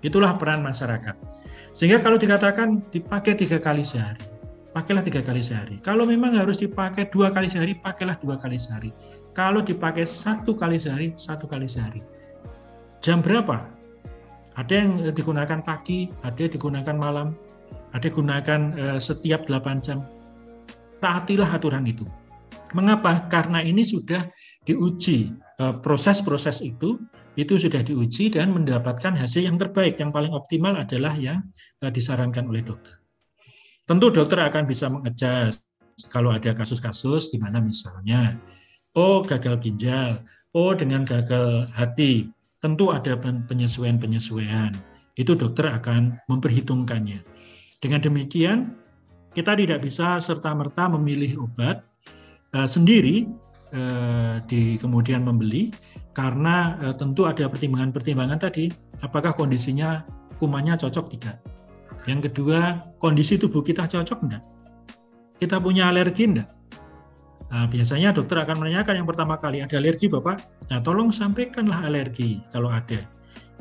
Itulah 0.00 0.40
peran 0.40 0.64
masyarakat. 0.64 1.12
Sehingga 1.76 2.00
kalau 2.00 2.16
dikatakan 2.16 2.80
dipakai 2.88 3.36
tiga 3.36 3.60
kali 3.60 3.84
sehari, 3.84 4.24
pakailah 4.72 5.04
tiga 5.04 5.20
kali 5.20 5.44
sehari. 5.44 5.76
Kalau 5.84 6.08
memang 6.08 6.32
harus 6.32 6.56
dipakai 6.56 7.12
dua 7.12 7.28
kali 7.28 7.46
sehari, 7.52 7.76
pakailah 7.76 8.16
dua 8.18 8.40
kali 8.40 8.56
sehari. 8.56 8.90
Kalau 9.36 9.60
dipakai 9.60 10.08
satu 10.08 10.56
kali 10.56 10.80
sehari, 10.80 11.12
satu 11.14 11.44
kali 11.44 11.68
sehari. 11.68 12.00
Jam 13.04 13.20
berapa? 13.20 13.68
Ada 14.56 14.72
yang 14.72 14.90
digunakan 15.14 15.60
pagi, 15.62 16.10
ada 16.24 16.36
yang 16.36 16.52
digunakan 16.52 16.96
malam, 16.96 17.36
ada 17.92 18.02
yang 18.02 18.12
digunakan 18.12 18.60
uh, 18.76 18.98
setiap 19.00 19.46
8 19.46 19.84
jam. 19.84 20.04
Taatilah 21.00 21.48
aturan 21.48 21.86
itu. 21.88 22.04
Mengapa? 22.76 23.26
Karena 23.26 23.60
ini 23.62 23.82
sudah 23.82 24.22
diuji 24.62 25.34
eh, 25.34 25.74
proses-proses 25.82 26.62
itu 26.62 26.98
itu 27.38 27.54
sudah 27.56 27.80
diuji 27.80 28.34
dan 28.34 28.50
mendapatkan 28.50 29.14
hasil 29.14 29.46
yang 29.46 29.56
terbaik. 29.56 29.96
Yang 29.96 30.10
paling 30.12 30.32
optimal 30.34 30.74
adalah 30.78 31.14
yang 31.14 31.42
eh, 31.82 31.90
disarankan 31.90 32.46
oleh 32.46 32.62
dokter. 32.62 32.98
Tentu 33.86 34.14
dokter 34.14 34.38
akan 34.38 34.64
bisa 34.70 34.86
mengejar 34.86 35.50
kalau 36.14 36.30
ada 36.30 36.54
kasus-kasus 36.54 37.34
di 37.34 37.38
mana 37.42 37.58
misalnya 37.58 38.38
oh 38.94 39.22
gagal 39.22 39.58
ginjal, 39.62 40.22
oh 40.54 40.72
dengan 40.74 41.06
gagal 41.06 41.70
hati, 41.74 42.30
tentu 42.58 42.90
ada 42.90 43.18
penyesuaian-penyesuaian. 43.18 44.74
Itu 45.18 45.36
dokter 45.36 45.68
akan 45.68 46.22
memperhitungkannya. 46.30 47.20
Dengan 47.80 48.00
demikian, 48.00 48.78
kita 49.34 49.54
tidak 49.54 49.82
bisa 49.84 50.18
serta-merta 50.18 50.90
memilih 50.90 51.46
obat 51.46 51.86
uh, 52.56 52.68
sendiri 52.68 53.28
uh, 53.74 54.42
di 54.46 54.78
kemudian 54.78 55.22
membeli 55.26 55.70
karena 56.16 56.78
uh, 56.82 56.94
tentu 56.94 57.26
ada 57.26 57.46
pertimbangan-pertimbangan 57.46 58.38
tadi 58.38 58.70
apakah 59.04 59.34
kondisinya 59.34 60.02
kumannya 60.40 60.76
cocok 60.80 61.06
tidak. 61.18 61.36
Yang 62.08 62.32
kedua, 62.32 62.80
kondisi 62.96 63.36
tubuh 63.36 63.60
kita 63.60 63.84
cocok 63.84 64.18
enggak? 64.24 64.42
Kita 65.36 65.60
punya 65.60 65.92
alergi 65.92 66.24
enggak? 66.32 66.48
Nah, 67.50 67.66
biasanya 67.66 68.14
dokter 68.14 68.38
akan 68.38 68.62
menanyakan 68.62 69.02
yang 69.02 69.08
pertama 69.10 69.34
kali, 69.36 69.58
ada 69.58 69.76
alergi 69.76 70.06
Bapak? 70.06 70.38
Nah, 70.70 70.78
tolong 70.80 71.10
sampaikanlah 71.10 71.82
alergi 71.82 72.38
kalau 72.54 72.70
ada. 72.70 73.02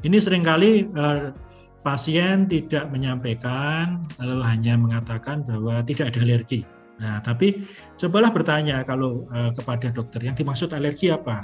Ini 0.06 0.18
sering 0.22 0.46
kali 0.46 0.88
eh, 0.88 1.34
pasien 1.82 2.46
tidak 2.46 2.88
menyampaikan, 2.94 4.06
lalu 4.22 4.46
hanya 4.46 4.78
mengatakan 4.78 5.42
bahwa 5.44 5.82
tidak 5.84 6.16
ada 6.16 6.22
alergi. 6.22 6.64
Nah, 7.00 7.24
tapi 7.24 7.64
cobalah 7.96 8.28
bertanya 8.30 8.84
kalau 8.84 9.26
uh, 9.32 9.56
kepada 9.56 9.88
dokter 9.90 10.20
yang 10.28 10.36
dimaksud 10.36 10.76
alergi 10.76 11.10
apa? 11.10 11.42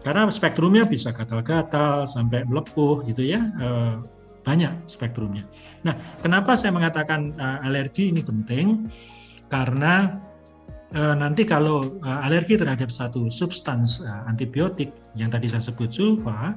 Karena 0.00 0.28
spektrumnya 0.32 0.88
bisa 0.88 1.12
gatal-gatal 1.12 2.08
sampai 2.08 2.48
melepuh 2.48 3.04
gitu 3.04 3.20
ya. 3.20 3.40
Uh, 3.60 4.00
banyak 4.46 4.72
spektrumnya. 4.88 5.44
Nah, 5.84 5.92
kenapa 6.24 6.56
saya 6.56 6.72
mengatakan 6.72 7.36
uh, 7.36 7.66
alergi 7.66 8.08
ini 8.10 8.24
penting? 8.24 8.88
Karena 9.46 10.22
nanti 10.94 11.42
kalau 11.42 11.98
alergi 12.02 12.54
terhadap 12.54 12.94
satu 12.94 13.26
substans 13.26 14.06
antibiotik 14.30 14.94
yang 15.18 15.34
tadi 15.34 15.50
saya 15.50 15.58
sebut 15.58 15.90
sulfa, 15.90 16.54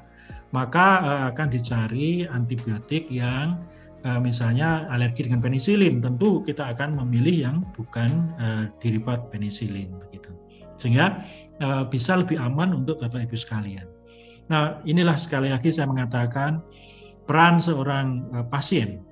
maka 0.54 1.02
akan 1.34 1.50
dicari 1.50 2.30
antibiotik 2.30 3.10
yang 3.10 3.58
uh, 4.06 4.20
misalnya 4.20 4.88
alergi 4.92 5.28
dengan 5.28 5.44
penisilin, 5.44 6.00
tentu 6.00 6.44
kita 6.44 6.72
akan 6.76 7.00
memilih 7.04 7.36
yang 7.50 7.58
bukan 7.76 8.32
uh, 8.40 8.64
derivat 8.80 9.28
penisilin 9.32 9.92
begitu. 10.08 10.32
Sehingga 10.80 11.24
uh, 11.60 11.84
bisa 11.88 12.16
lebih 12.16 12.40
aman 12.40 12.72
untuk 12.72 13.00
Bapak 13.04 13.28
Ibu 13.28 13.36
sekalian. 13.36 13.88
Nah, 14.50 14.82
inilah 14.88 15.14
sekali 15.20 15.54
lagi 15.54 15.70
saya 15.70 15.86
mengatakan 15.86 16.64
peran 17.30 17.62
seorang 17.62 18.26
pasien 18.50 19.06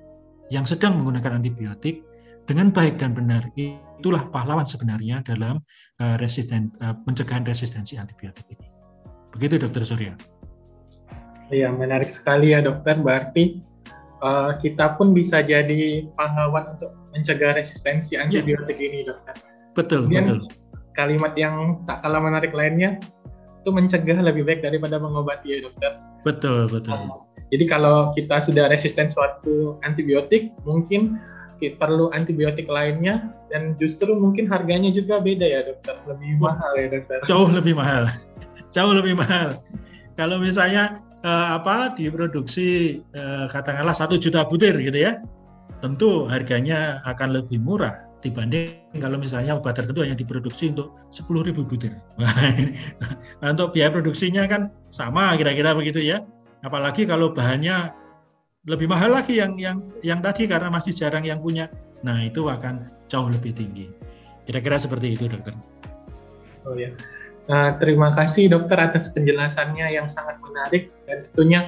yang 0.50 0.66
sedang 0.66 0.98
menggunakan 0.98 1.38
antibiotik 1.38 2.02
dengan 2.42 2.74
baik 2.74 2.98
dan 2.98 3.14
benar 3.14 3.46
itulah 3.54 4.26
pahlawan 4.34 4.66
sebenarnya 4.66 5.22
dalam 5.22 5.62
uh, 6.02 6.18
resisten 6.18 6.74
pencegahan 7.06 7.46
resistensi 7.46 7.94
antibiotik 7.94 8.50
ini. 8.50 8.66
Begitu 9.30 9.62
Dokter 9.62 9.86
Surya. 9.86 10.18
Iya, 11.48 11.70
menarik 11.70 12.10
sekali 12.10 12.52
ya 12.52 12.60
Dokter. 12.60 12.98
Berarti 12.98 13.67
uh, 14.22 14.54
kita 14.58 14.98
pun 14.98 15.12
bisa 15.16 15.40
jadi 15.42 16.06
pahlawan 16.14 16.76
untuk 16.76 16.94
mencegah 17.14 17.56
resistensi 17.56 18.14
iya. 18.14 18.26
antibiotik 18.26 18.76
ya. 18.78 18.86
ini, 18.86 18.98
Dokter. 19.06 19.34
Betul, 19.74 20.00
Kemudian, 20.06 20.24
betul. 20.24 20.38
Kalimat 20.94 21.32
yang 21.38 21.86
tak 21.86 22.02
kalah 22.02 22.22
menarik 22.22 22.50
lainnya 22.50 22.98
itu 23.62 23.70
mencegah 23.70 24.18
lebih 24.22 24.42
baik 24.46 24.60
daripada 24.62 24.98
mengobati 24.98 25.54
ya, 25.54 25.58
Dokter. 25.66 25.92
Betul, 26.26 26.66
betul. 26.70 26.94
Uh, 26.94 27.22
jadi 27.48 27.64
kalau 27.64 28.12
kita 28.12 28.42
sudah 28.42 28.68
resisten 28.68 29.08
suatu 29.08 29.80
antibiotik, 29.86 30.52
mungkin 30.68 31.16
perlu 31.58 32.14
antibiotik 32.14 32.70
lainnya 32.70 33.34
dan 33.50 33.74
justru 33.74 34.14
mungkin 34.14 34.46
harganya 34.46 34.94
juga 34.94 35.18
beda 35.18 35.42
ya 35.42 35.60
dokter 35.66 35.98
lebih 36.06 36.38
mahal 36.38 36.72
ya 36.78 36.86
dokter 36.86 37.18
jauh 37.26 37.50
lebih 37.50 37.74
mahal 37.74 38.06
jauh 38.74 38.94
lebih 38.94 39.18
mahal 39.18 39.58
kalau 40.14 40.38
misalnya 40.38 41.02
uh, 41.24 41.58
apa 41.58 41.94
diproduksi 41.96 43.00
uh, 43.14 43.46
katakanlah 43.50 43.94
satu 43.94 44.18
juta 44.18 44.44
butir 44.46 44.74
gitu 44.78 44.98
ya 44.98 45.22
tentu 45.78 46.26
harganya 46.26 46.98
akan 47.06 47.38
lebih 47.38 47.62
murah 47.62 48.08
dibanding 48.18 48.98
kalau 48.98 49.14
misalnya 49.14 49.54
obat 49.54 49.78
tertentu 49.78 50.02
hanya 50.02 50.18
diproduksi 50.18 50.74
untuk 50.74 50.98
10.000 51.14 51.54
butir. 51.54 51.94
nah, 53.40 53.48
untuk 53.54 53.70
biaya 53.70 53.94
produksinya 53.94 54.42
kan 54.50 54.74
sama 54.90 55.38
kira-kira 55.38 55.70
begitu 55.74 56.02
ya. 56.02 56.26
Apalagi 56.66 57.06
kalau 57.06 57.30
bahannya 57.30 57.94
lebih 58.66 58.90
mahal 58.90 59.14
lagi 59.14 59.38
yang 59.38 59.54
yang 59.54 59.78
yang 60.02 60.18
tadi 60.18 60.50
karena 60.50 60.66
masih 60.66 60.90
jarang 60.90 61.22
yang 61.22 61.38
punya. 61.38 61.70
Nah, 62.02 62.18
itu 62.26 62.46
akan 62.46 62.90
jauh 63.06 63.30
lebih 63.30 63.54
tinggi. 63.54 63.86
Kira-kira 64.46 64.82
seperti 64.82 65.14
itu, 65.14 65.30
Dokter. 65.30 65.54
Oh 66.66 66.74
ya. 66.74 66.90
Nah, 67.48 67.80
terima 67.80 68.12
kasih 68.12 68.52
dokter 68.52 68.76
atas 68.76 69.08
penjelasannya 69.16 69.88
yang 69.88 70.04
sangat 70.04 70.36
menarik 70.44 70.92
dan 71.08 71.24
tentunya 71.24 71.60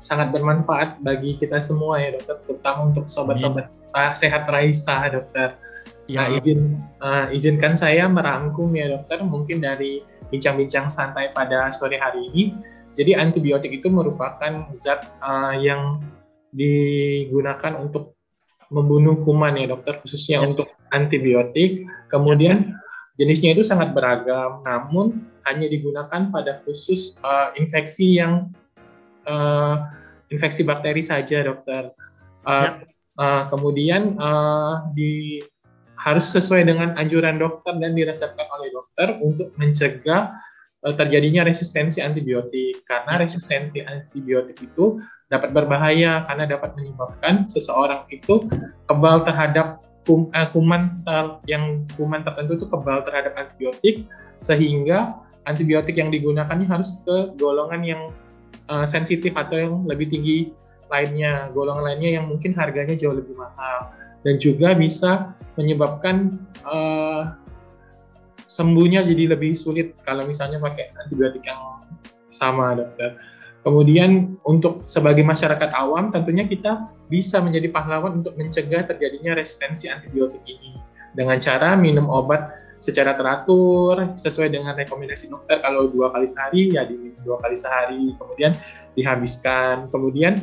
sangat 0.00 0.32
bermanfaat 0.32 1.00
bagi 1.04 1.36
kita 1.36 1.60
semua 1.60 2.00
ya 2.00 2.16
dokter, 2.16 2.36
terutama 2.48 2.88
untuk 2.88 3.04
sobat-sobat 3.08 3.68
sehat 4.16 4.48
Raisa 4.48 5.08
dokter. 5.12 5.60
Ya, 6.06 6.24
nah, 6.24 6.38
izin 6.38 6.60
uh, 7.02 7.26
izinkan 7.34 7.74
saya 7.74 8.06
merangkum 8.08 8.72
ya 8.72 8.96
dokter, 8.96 9.20
mungkin 9.26 9.60
dari 9.60 10.00
bincang-bincang 10.32 10.88
santai 10.88 11.34
pada 11.34 11.68
sore 11.68 12.00
hari 12.00 12.32
ini. 12.32 12.42
Jadi 12.96 13.12
antibiotik 13.12 13.76
itu 13.76 13.92
merupakan 13.92 14.72
zat 14.72 15.04
uh, 15.20 15.52
yang 15.52 16.00
digunakan 16.48 17.76
untuk 17.76 18.16
membunuh 18.72 19.20
kuman 19.20 19.58
ya 19.60 19.68
dokter, 19.68 20.00
khususnya 20.00 20.40
yes. 20.40 20.54
untuk 20.54 20.72
antibiotik. 20.94 21.84
Kemudian 22.08 22.72
jenisnya 23.16 23.56
itu 23.56 23.64
sangat 23.64 23.96
beragam, 23.96 24.60
namun 24.62 25.24
hanya 25.48 25.66
digunakan 25.66 26.28
pada 26.28 26.60
khusus 26.62 27.16
uh, 27.24 27.50
infeksi 27.56 28.20
yang 28.20 28.52
uh, 29.24 29.88
infeksi 30.28 30.62
bakteri 30.62 31.00
saja 31.00 31.42
dokter. 31.42 31.92
Uh, 32.46 32.62
ya. 32.62 32.70
uh, 33.18 33.42
kemudian 33.50 34.14
uh, 34.20 34.86
di 34.94 35.42
harus 35.96 36.28
sesuai 36.28 36.68
dengan 36.68 36.92
anjuran 36.94 37.40
dokter 37.40 37.74
dan 37.80 37.96
diresepkan 37.96 38.46
oleh 38.52 38.68
dokter 38.70 39.16
untuk 39.18 39.50
mencegah 39.56 40.36
uh, 40.84 40.94
terjadinya 40.94 41.42
resistensi 41.48 42.04
antibiotik 42.04 42.84
karena 42.84 43.16
ya. 43.16 43.20
resistensi 43.24 43.80
antibiotik 43.82 44.60
itu 44.60 45.00
dapat 45.26 45.50
berbahaya 45.50 46.22
karena 46.22 46.44
dapat 46.46 46.78
menyebabkan 46.78 47.50
seseorang 47.50 48.06
itu 48.14 48.46
kebal 48.86 49.26
terhadap 49.26 49.82
kum, 50.06 50.30
uh, 50.30 50.48
kuman 50.54 51.02
ter, 51.02 51.24
yang 51.50 51.84
kuman 51.98 52.22
tertentu 52.22 52.62
itu 52.62 52.66
kebal 52.70 53.02
terhadap 53.02 53.34
antibiotik 53.36 54.06
sehingga 54.40 55.18
antibiotik 55.44 55.98
yang 55.98 56.08
digunakan 56.08 56.56
harus 56.70 57.02
ke 57.02 57.34
golongan 57.36 57.82
yang 57.82 58.02
uh, 58.70 58.86
sensitif 58.86 59.34
atau 59.34 59.58
yang 59.58 59.74
lebih 59.84 60.08
tinggi 60.08 60.54
lainnya 60.86 61.50
golongan 61.50 61.82
lainnya 61.82 62.22
yang 62.22 62.30
mungkin 62.30 62.54
harganya 62.54 62.94
jauh 62.94 63.18
lebih 63.18 63.34
mahal 63.34 63.90
dan 64.22 64.38
juga 64.38 64.74
bisa 64.78 65.34
menyebabkan 65.58 66.38
uh, 66.62 67.34
sembuhnya 68.46 69.02
jadi 69.02 69.34
lebih 69.34 69.58
sulit 69.58 69.98
kalau 70.06 70.22
misalnya 70.22 70.62
pakai 70.62 70.94
antibiotik 70.94 71.42
yang 71.46 71.82
sama 72.30 72.78
dokter. 72.78 73.18
Kemudian 73.66 74.38
untuk 74.46 74.86
sebagai 74.86 75.26
masyarakat 75.26 75.74
awam 75.74 76.14
tentunya 76.14 76.46
kita 76.46 76.86
bisa 77.10 77.42
menjadi 77.42 77.66
pahlawan 77.74 78.22
untuk 78.22 78.38
mencegah 78.38 78.86
terjadinya 78.86 79.34
resistensi 79.34 79.90
antibiotik 79.90 80.46
ini 80.46 80.78
dengan 81.10 81.34
cara 81.42 81.74
minum 81.74 82.06
obat 82.06 82.54
secara 82.78 83.18
teratur 83.18 84.14
sesuai 84.14 84.54
dengan 84.54 84.78
rekomendasi 84.78 85.26
dokter 85.26 85.58
kalau 85.58 85.90
dua 85.90 86.14
kali 86.14 86.30
sehari 86.30 86.78
ya 86.78 86.86
di 86.86 87.10
dua 87.26 87.42
kali 87.42 87.58
sehari 87.58 88.14
kemudian 88.14 88.54
dihabiskan 88.94 89.90
kemudian 89.90 90.38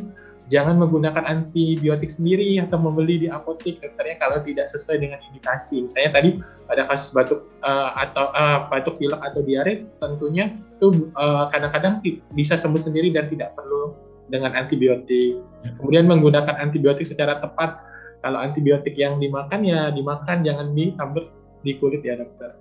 jangan 0.51 0.75
menggunakan 0.75 1.23
antibiotik 1.23 2.11
sendiri 2.11 2.59
atau 2.59 2.75
membeli 2.75 3.23
di 3.23 3.27
apotek 3.31 3.79
dokternya 3.79 4.19
kalau 4.19 4.43
tidak 4.43 4.67
sesuai 4.67 4.99
dengan 4.99 5.19
indikasi. 5.31 5.87
Misalnya 5.87 6.19
tadi 6.19 6.29
pada 6.67 6.83
kasus 6.83 7.15
batuk 7.15 7.47
uh, 7.63 7.95
atau 7.95 8.27
uh, 8.35 8.67
batuk 8.67 8.99
pilek 8.99 9.21
atau 9.23 9.39
diare 9.39 9.87
tentunya 10.03 10.51
itu 10.83 11.07
uh, 11.15 11.47
kadang-kadang 11.47 12.03
bisa 12.35 12.59
sembuh 12.59 12.81
sendiri 12.81 13.15
dan 13.15 13.31
tidak 13.31 13.55
perlu 13.55 13.95
dengan 14.27 14.51
antibiotik. 14.51 15.39
Kemudian 15.79 16.11
menggunakan 16.11 16.59
antibiotik 16.59 17.07
secara 17.07 17.39
tepat. 17.39 17.79
Kalau 18.19 18.39
antibiotik 18.39 18.95
yang 18.99 19.15
dimakan 19.19 19.63
ya 19.63 19.91
dimakan 19.95 20.43
jangan 20.43 20.75
ditabur 20.75 21.31
di 21.63 21.79
kulit 21.79 22.03
ya 22.03 22.19
dokter. 22.19 22.55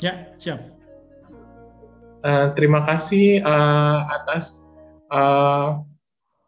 Ya, 0.00 0.32
siap. 0.36 0.60
Uh, 2.20 2.52
terima 2.52 2.84
kasih 2.84 3.40
uh, 3.44 4.04
atas 4.12 4.64
uh, 5.08 5.80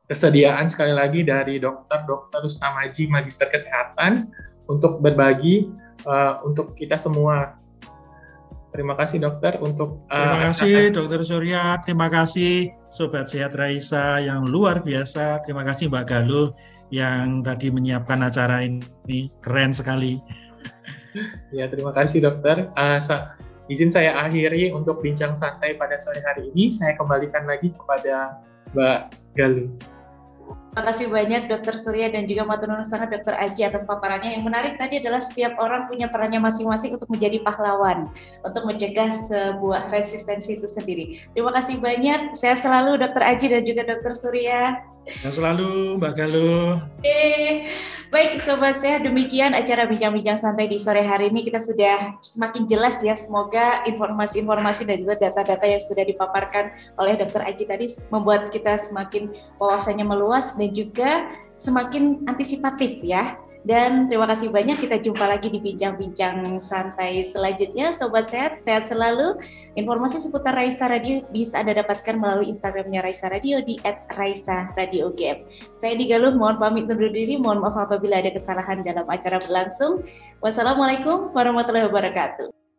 kesediaan 0.05 0.68
sekali 0.68 0.92
lagi 0.92 1.24
dari 1.24 1.57
dokter 1.57 2.05
Dr. 2.05 2.44
Rustamaji 2.44 3.09
Magister 3.09 3.48
Kesehatan 3.48 4.28
untuk 4.68 5.01
berbagi 5.01 5.72
uh, 6.05 6.44
untuk 6.44 6.76
kita 6.76 7.01
semua. 7.01 7.60
Terima 8.71 8.95
kasih 8.95 9.18
dokter 9.18 9.59
untuk 9.59 10.07
uh, 10.07 10.14
Terima 10.14 10.39
kasih 10.47 10.75
dokter 10.95 11.21
Surya, 11.27 11.62
terima 11.83 12.07
kasih 12.07 12.71
sobat 12.87 13.27
sehat 13.27 13.59
Raisa 13.59 14.23
yang 14.23 14.47
luar 14.47 14.87
biasa. 14.87 15.43
Terima 15.43 15.66
kasih 15.66 15.91
Mbak 15.91 16.05
Galuh 16.07 16.55
yang 16.95 17.43
tadi 17.43 17.71
menyiapkan 17.75 18.23
acara 18.23 18.62
ini 18.62 19.31
keren 19.43 19.75
sekali. 19.75 20.18
Ya, 21.51 21.66
terima 21.66 21.91
kasih 21.91 22.23
dokter. 22.23 22.71
Uh, 22.79 23.03
izin 23.66 23.91
saya 23.91 24.14
akhiri 24.14 24.71
untuk 24.71 25.03
bincang 25.03 25.35
santai 25.35 25.75
pada 25.75 25.99
sore 25.99 26.23
hari 26.23 26.55
ini. 26.55 26.71
Saya 26.71 26.95
kembalikan 26.95 27.51
lagi 27.51 27.75
kepada 27.75 28.39
Mbak 28.71 29.01
Galuh. 29.35 29.75
Terima 30.71 30.87
kasih 30.87 31.11
banyak 31.11 31.43
Dokter 31.51 31.75
Surya 31.83 32.14
dan 32.14 32.31
juga 32.31 32.47
Maturnuun 32.47 32.87
sangat 32.87 33.11
Dokter 33.11 33.35
Aji 33.35 33.66
atas 33.66 33.83
paparannya. 33.83 34.39
Yang 34.39 34.45
menarik 34.47 34.75
tadi 34.79 35.03
adalah 35.03 35.18
setiap 35.18 35.59
orang 35.59 35.91
punya 35.91 36.07
perannya 36.07 36.39
masing-masing 36.39 36.95
untuk 36.95 37.11
menjadi 37.11 37.43
pahlawan, 37.43 38.07
untuk 38.47 38.62
mencegah 38.71 39.11
sebuah 39.11 39.91
resistensi 39.91 40.62
itu 40.62 40.71
sendiri. 40.71 41.27
Terima 41.35 41.51
kasih 41.51 41.83
banyak. 41.83 42.39
Saya 42.39 42.55
selalu 42.55 43.03
Dokter 43.03 43.18
Aji 43.18 43.47
dan 43.51 43.66
juga 43.66 43.83
Dokter 43.83 44.14
Surya. 44.14 44.79
Yang 45.07 45.34
selalu 45.40 45.96
Mbak 45.96 46.12
Galuh. 46.16 46.80
Oke, 47.01 47.22
baik 48.12 48.40
Sobat 48.40 48.78
Sehat, 48.78 49.05
demikian 49.05 49.57
acara 49.57 49.88
Bincang-Bincang 49.88 50.36
Santai 50.36 50.68
di 50.68 50.76
sore 50.76 51.01
hari 51.05 51.32
ini. 51.32 51.44
Kita 51.44 51.59
sudah 51.61 52.20
semakin 52.20 52.68
jelas 52.68 53.01
ya, 53.01 53.16
semoga 53.16 53.84
informasi-informasi 53.88 54.84
dan 54.84 55.01
juga 55.01 55.16
data-data 55.18 55.64
yang 55.64 55.82
sudah 55.82 56.05
dipaparkan 56.05 56.72
oleh 57.01 57.16
Dr. 57.16 57.42
Aji 57.42 57.64
tadi 57.64 57.86
membuat 58.12 58.53
kita 58.53 58.76
semakin 58.76 59.32
wawasannya 59.57 60.05
meluas 60.05 60.55
dan 60.61 60.70
juga 60.72 61.28
semakin 61.61 62.24
antisipatif 62.24 63.05
ya 63.05 63.36
dan 63.61 64.09
terima 64.09 64.25
kasih 64.25 64.49
banyak. 64.49 64.81
Kita 64.81 64.97
jumpa 65.01 65.25
lagi 65.29 65.53
di 65.53 65.61
bincang-bincang 65.61 66.61
santai 66.63 67.21
selanjutnya. 67.27 67.93
Sobat 67.93 68.33
sehat, 68.33 68.57
sehat 68.57 68.89
selalu. 68.89 69.37
Informasi 69.77 70.19
seputar 70.19 70.57
Raisa 70.57 70.89
Radio 70.89 71.21
bisa 71.29 71.61
Anda 71.61 71.77
dapatkan 71.79 72.17
melalui 72.17 72.49
Instagramnya 72.51 73.05
Raisa 73.05 73.29
Radio 73.29 73.61
di 73.61 73.77
@raisa_radio_gm. 74.11 75.37
Saya 75.77 75.95
Digaluh, 75.95 76.33
mohon 76.35 76.57
pamit 76.57 76.89
undur 76.89 77.13
diri. 77.13 77.37
Mohon 77.37 77.69
maaf 77.69 77.91
apabila 77.91 78.19
ada 78.19 78.33
kesalahan 78.33 78.81
dalam 78.81 79.05
acara 79.05 79.39
berlangsung. 79.39 80.03
Wassalamualaikum 80.41 81.37
warahmatullahi 81.37 81.85
wabarakatuh. 81.87 82.70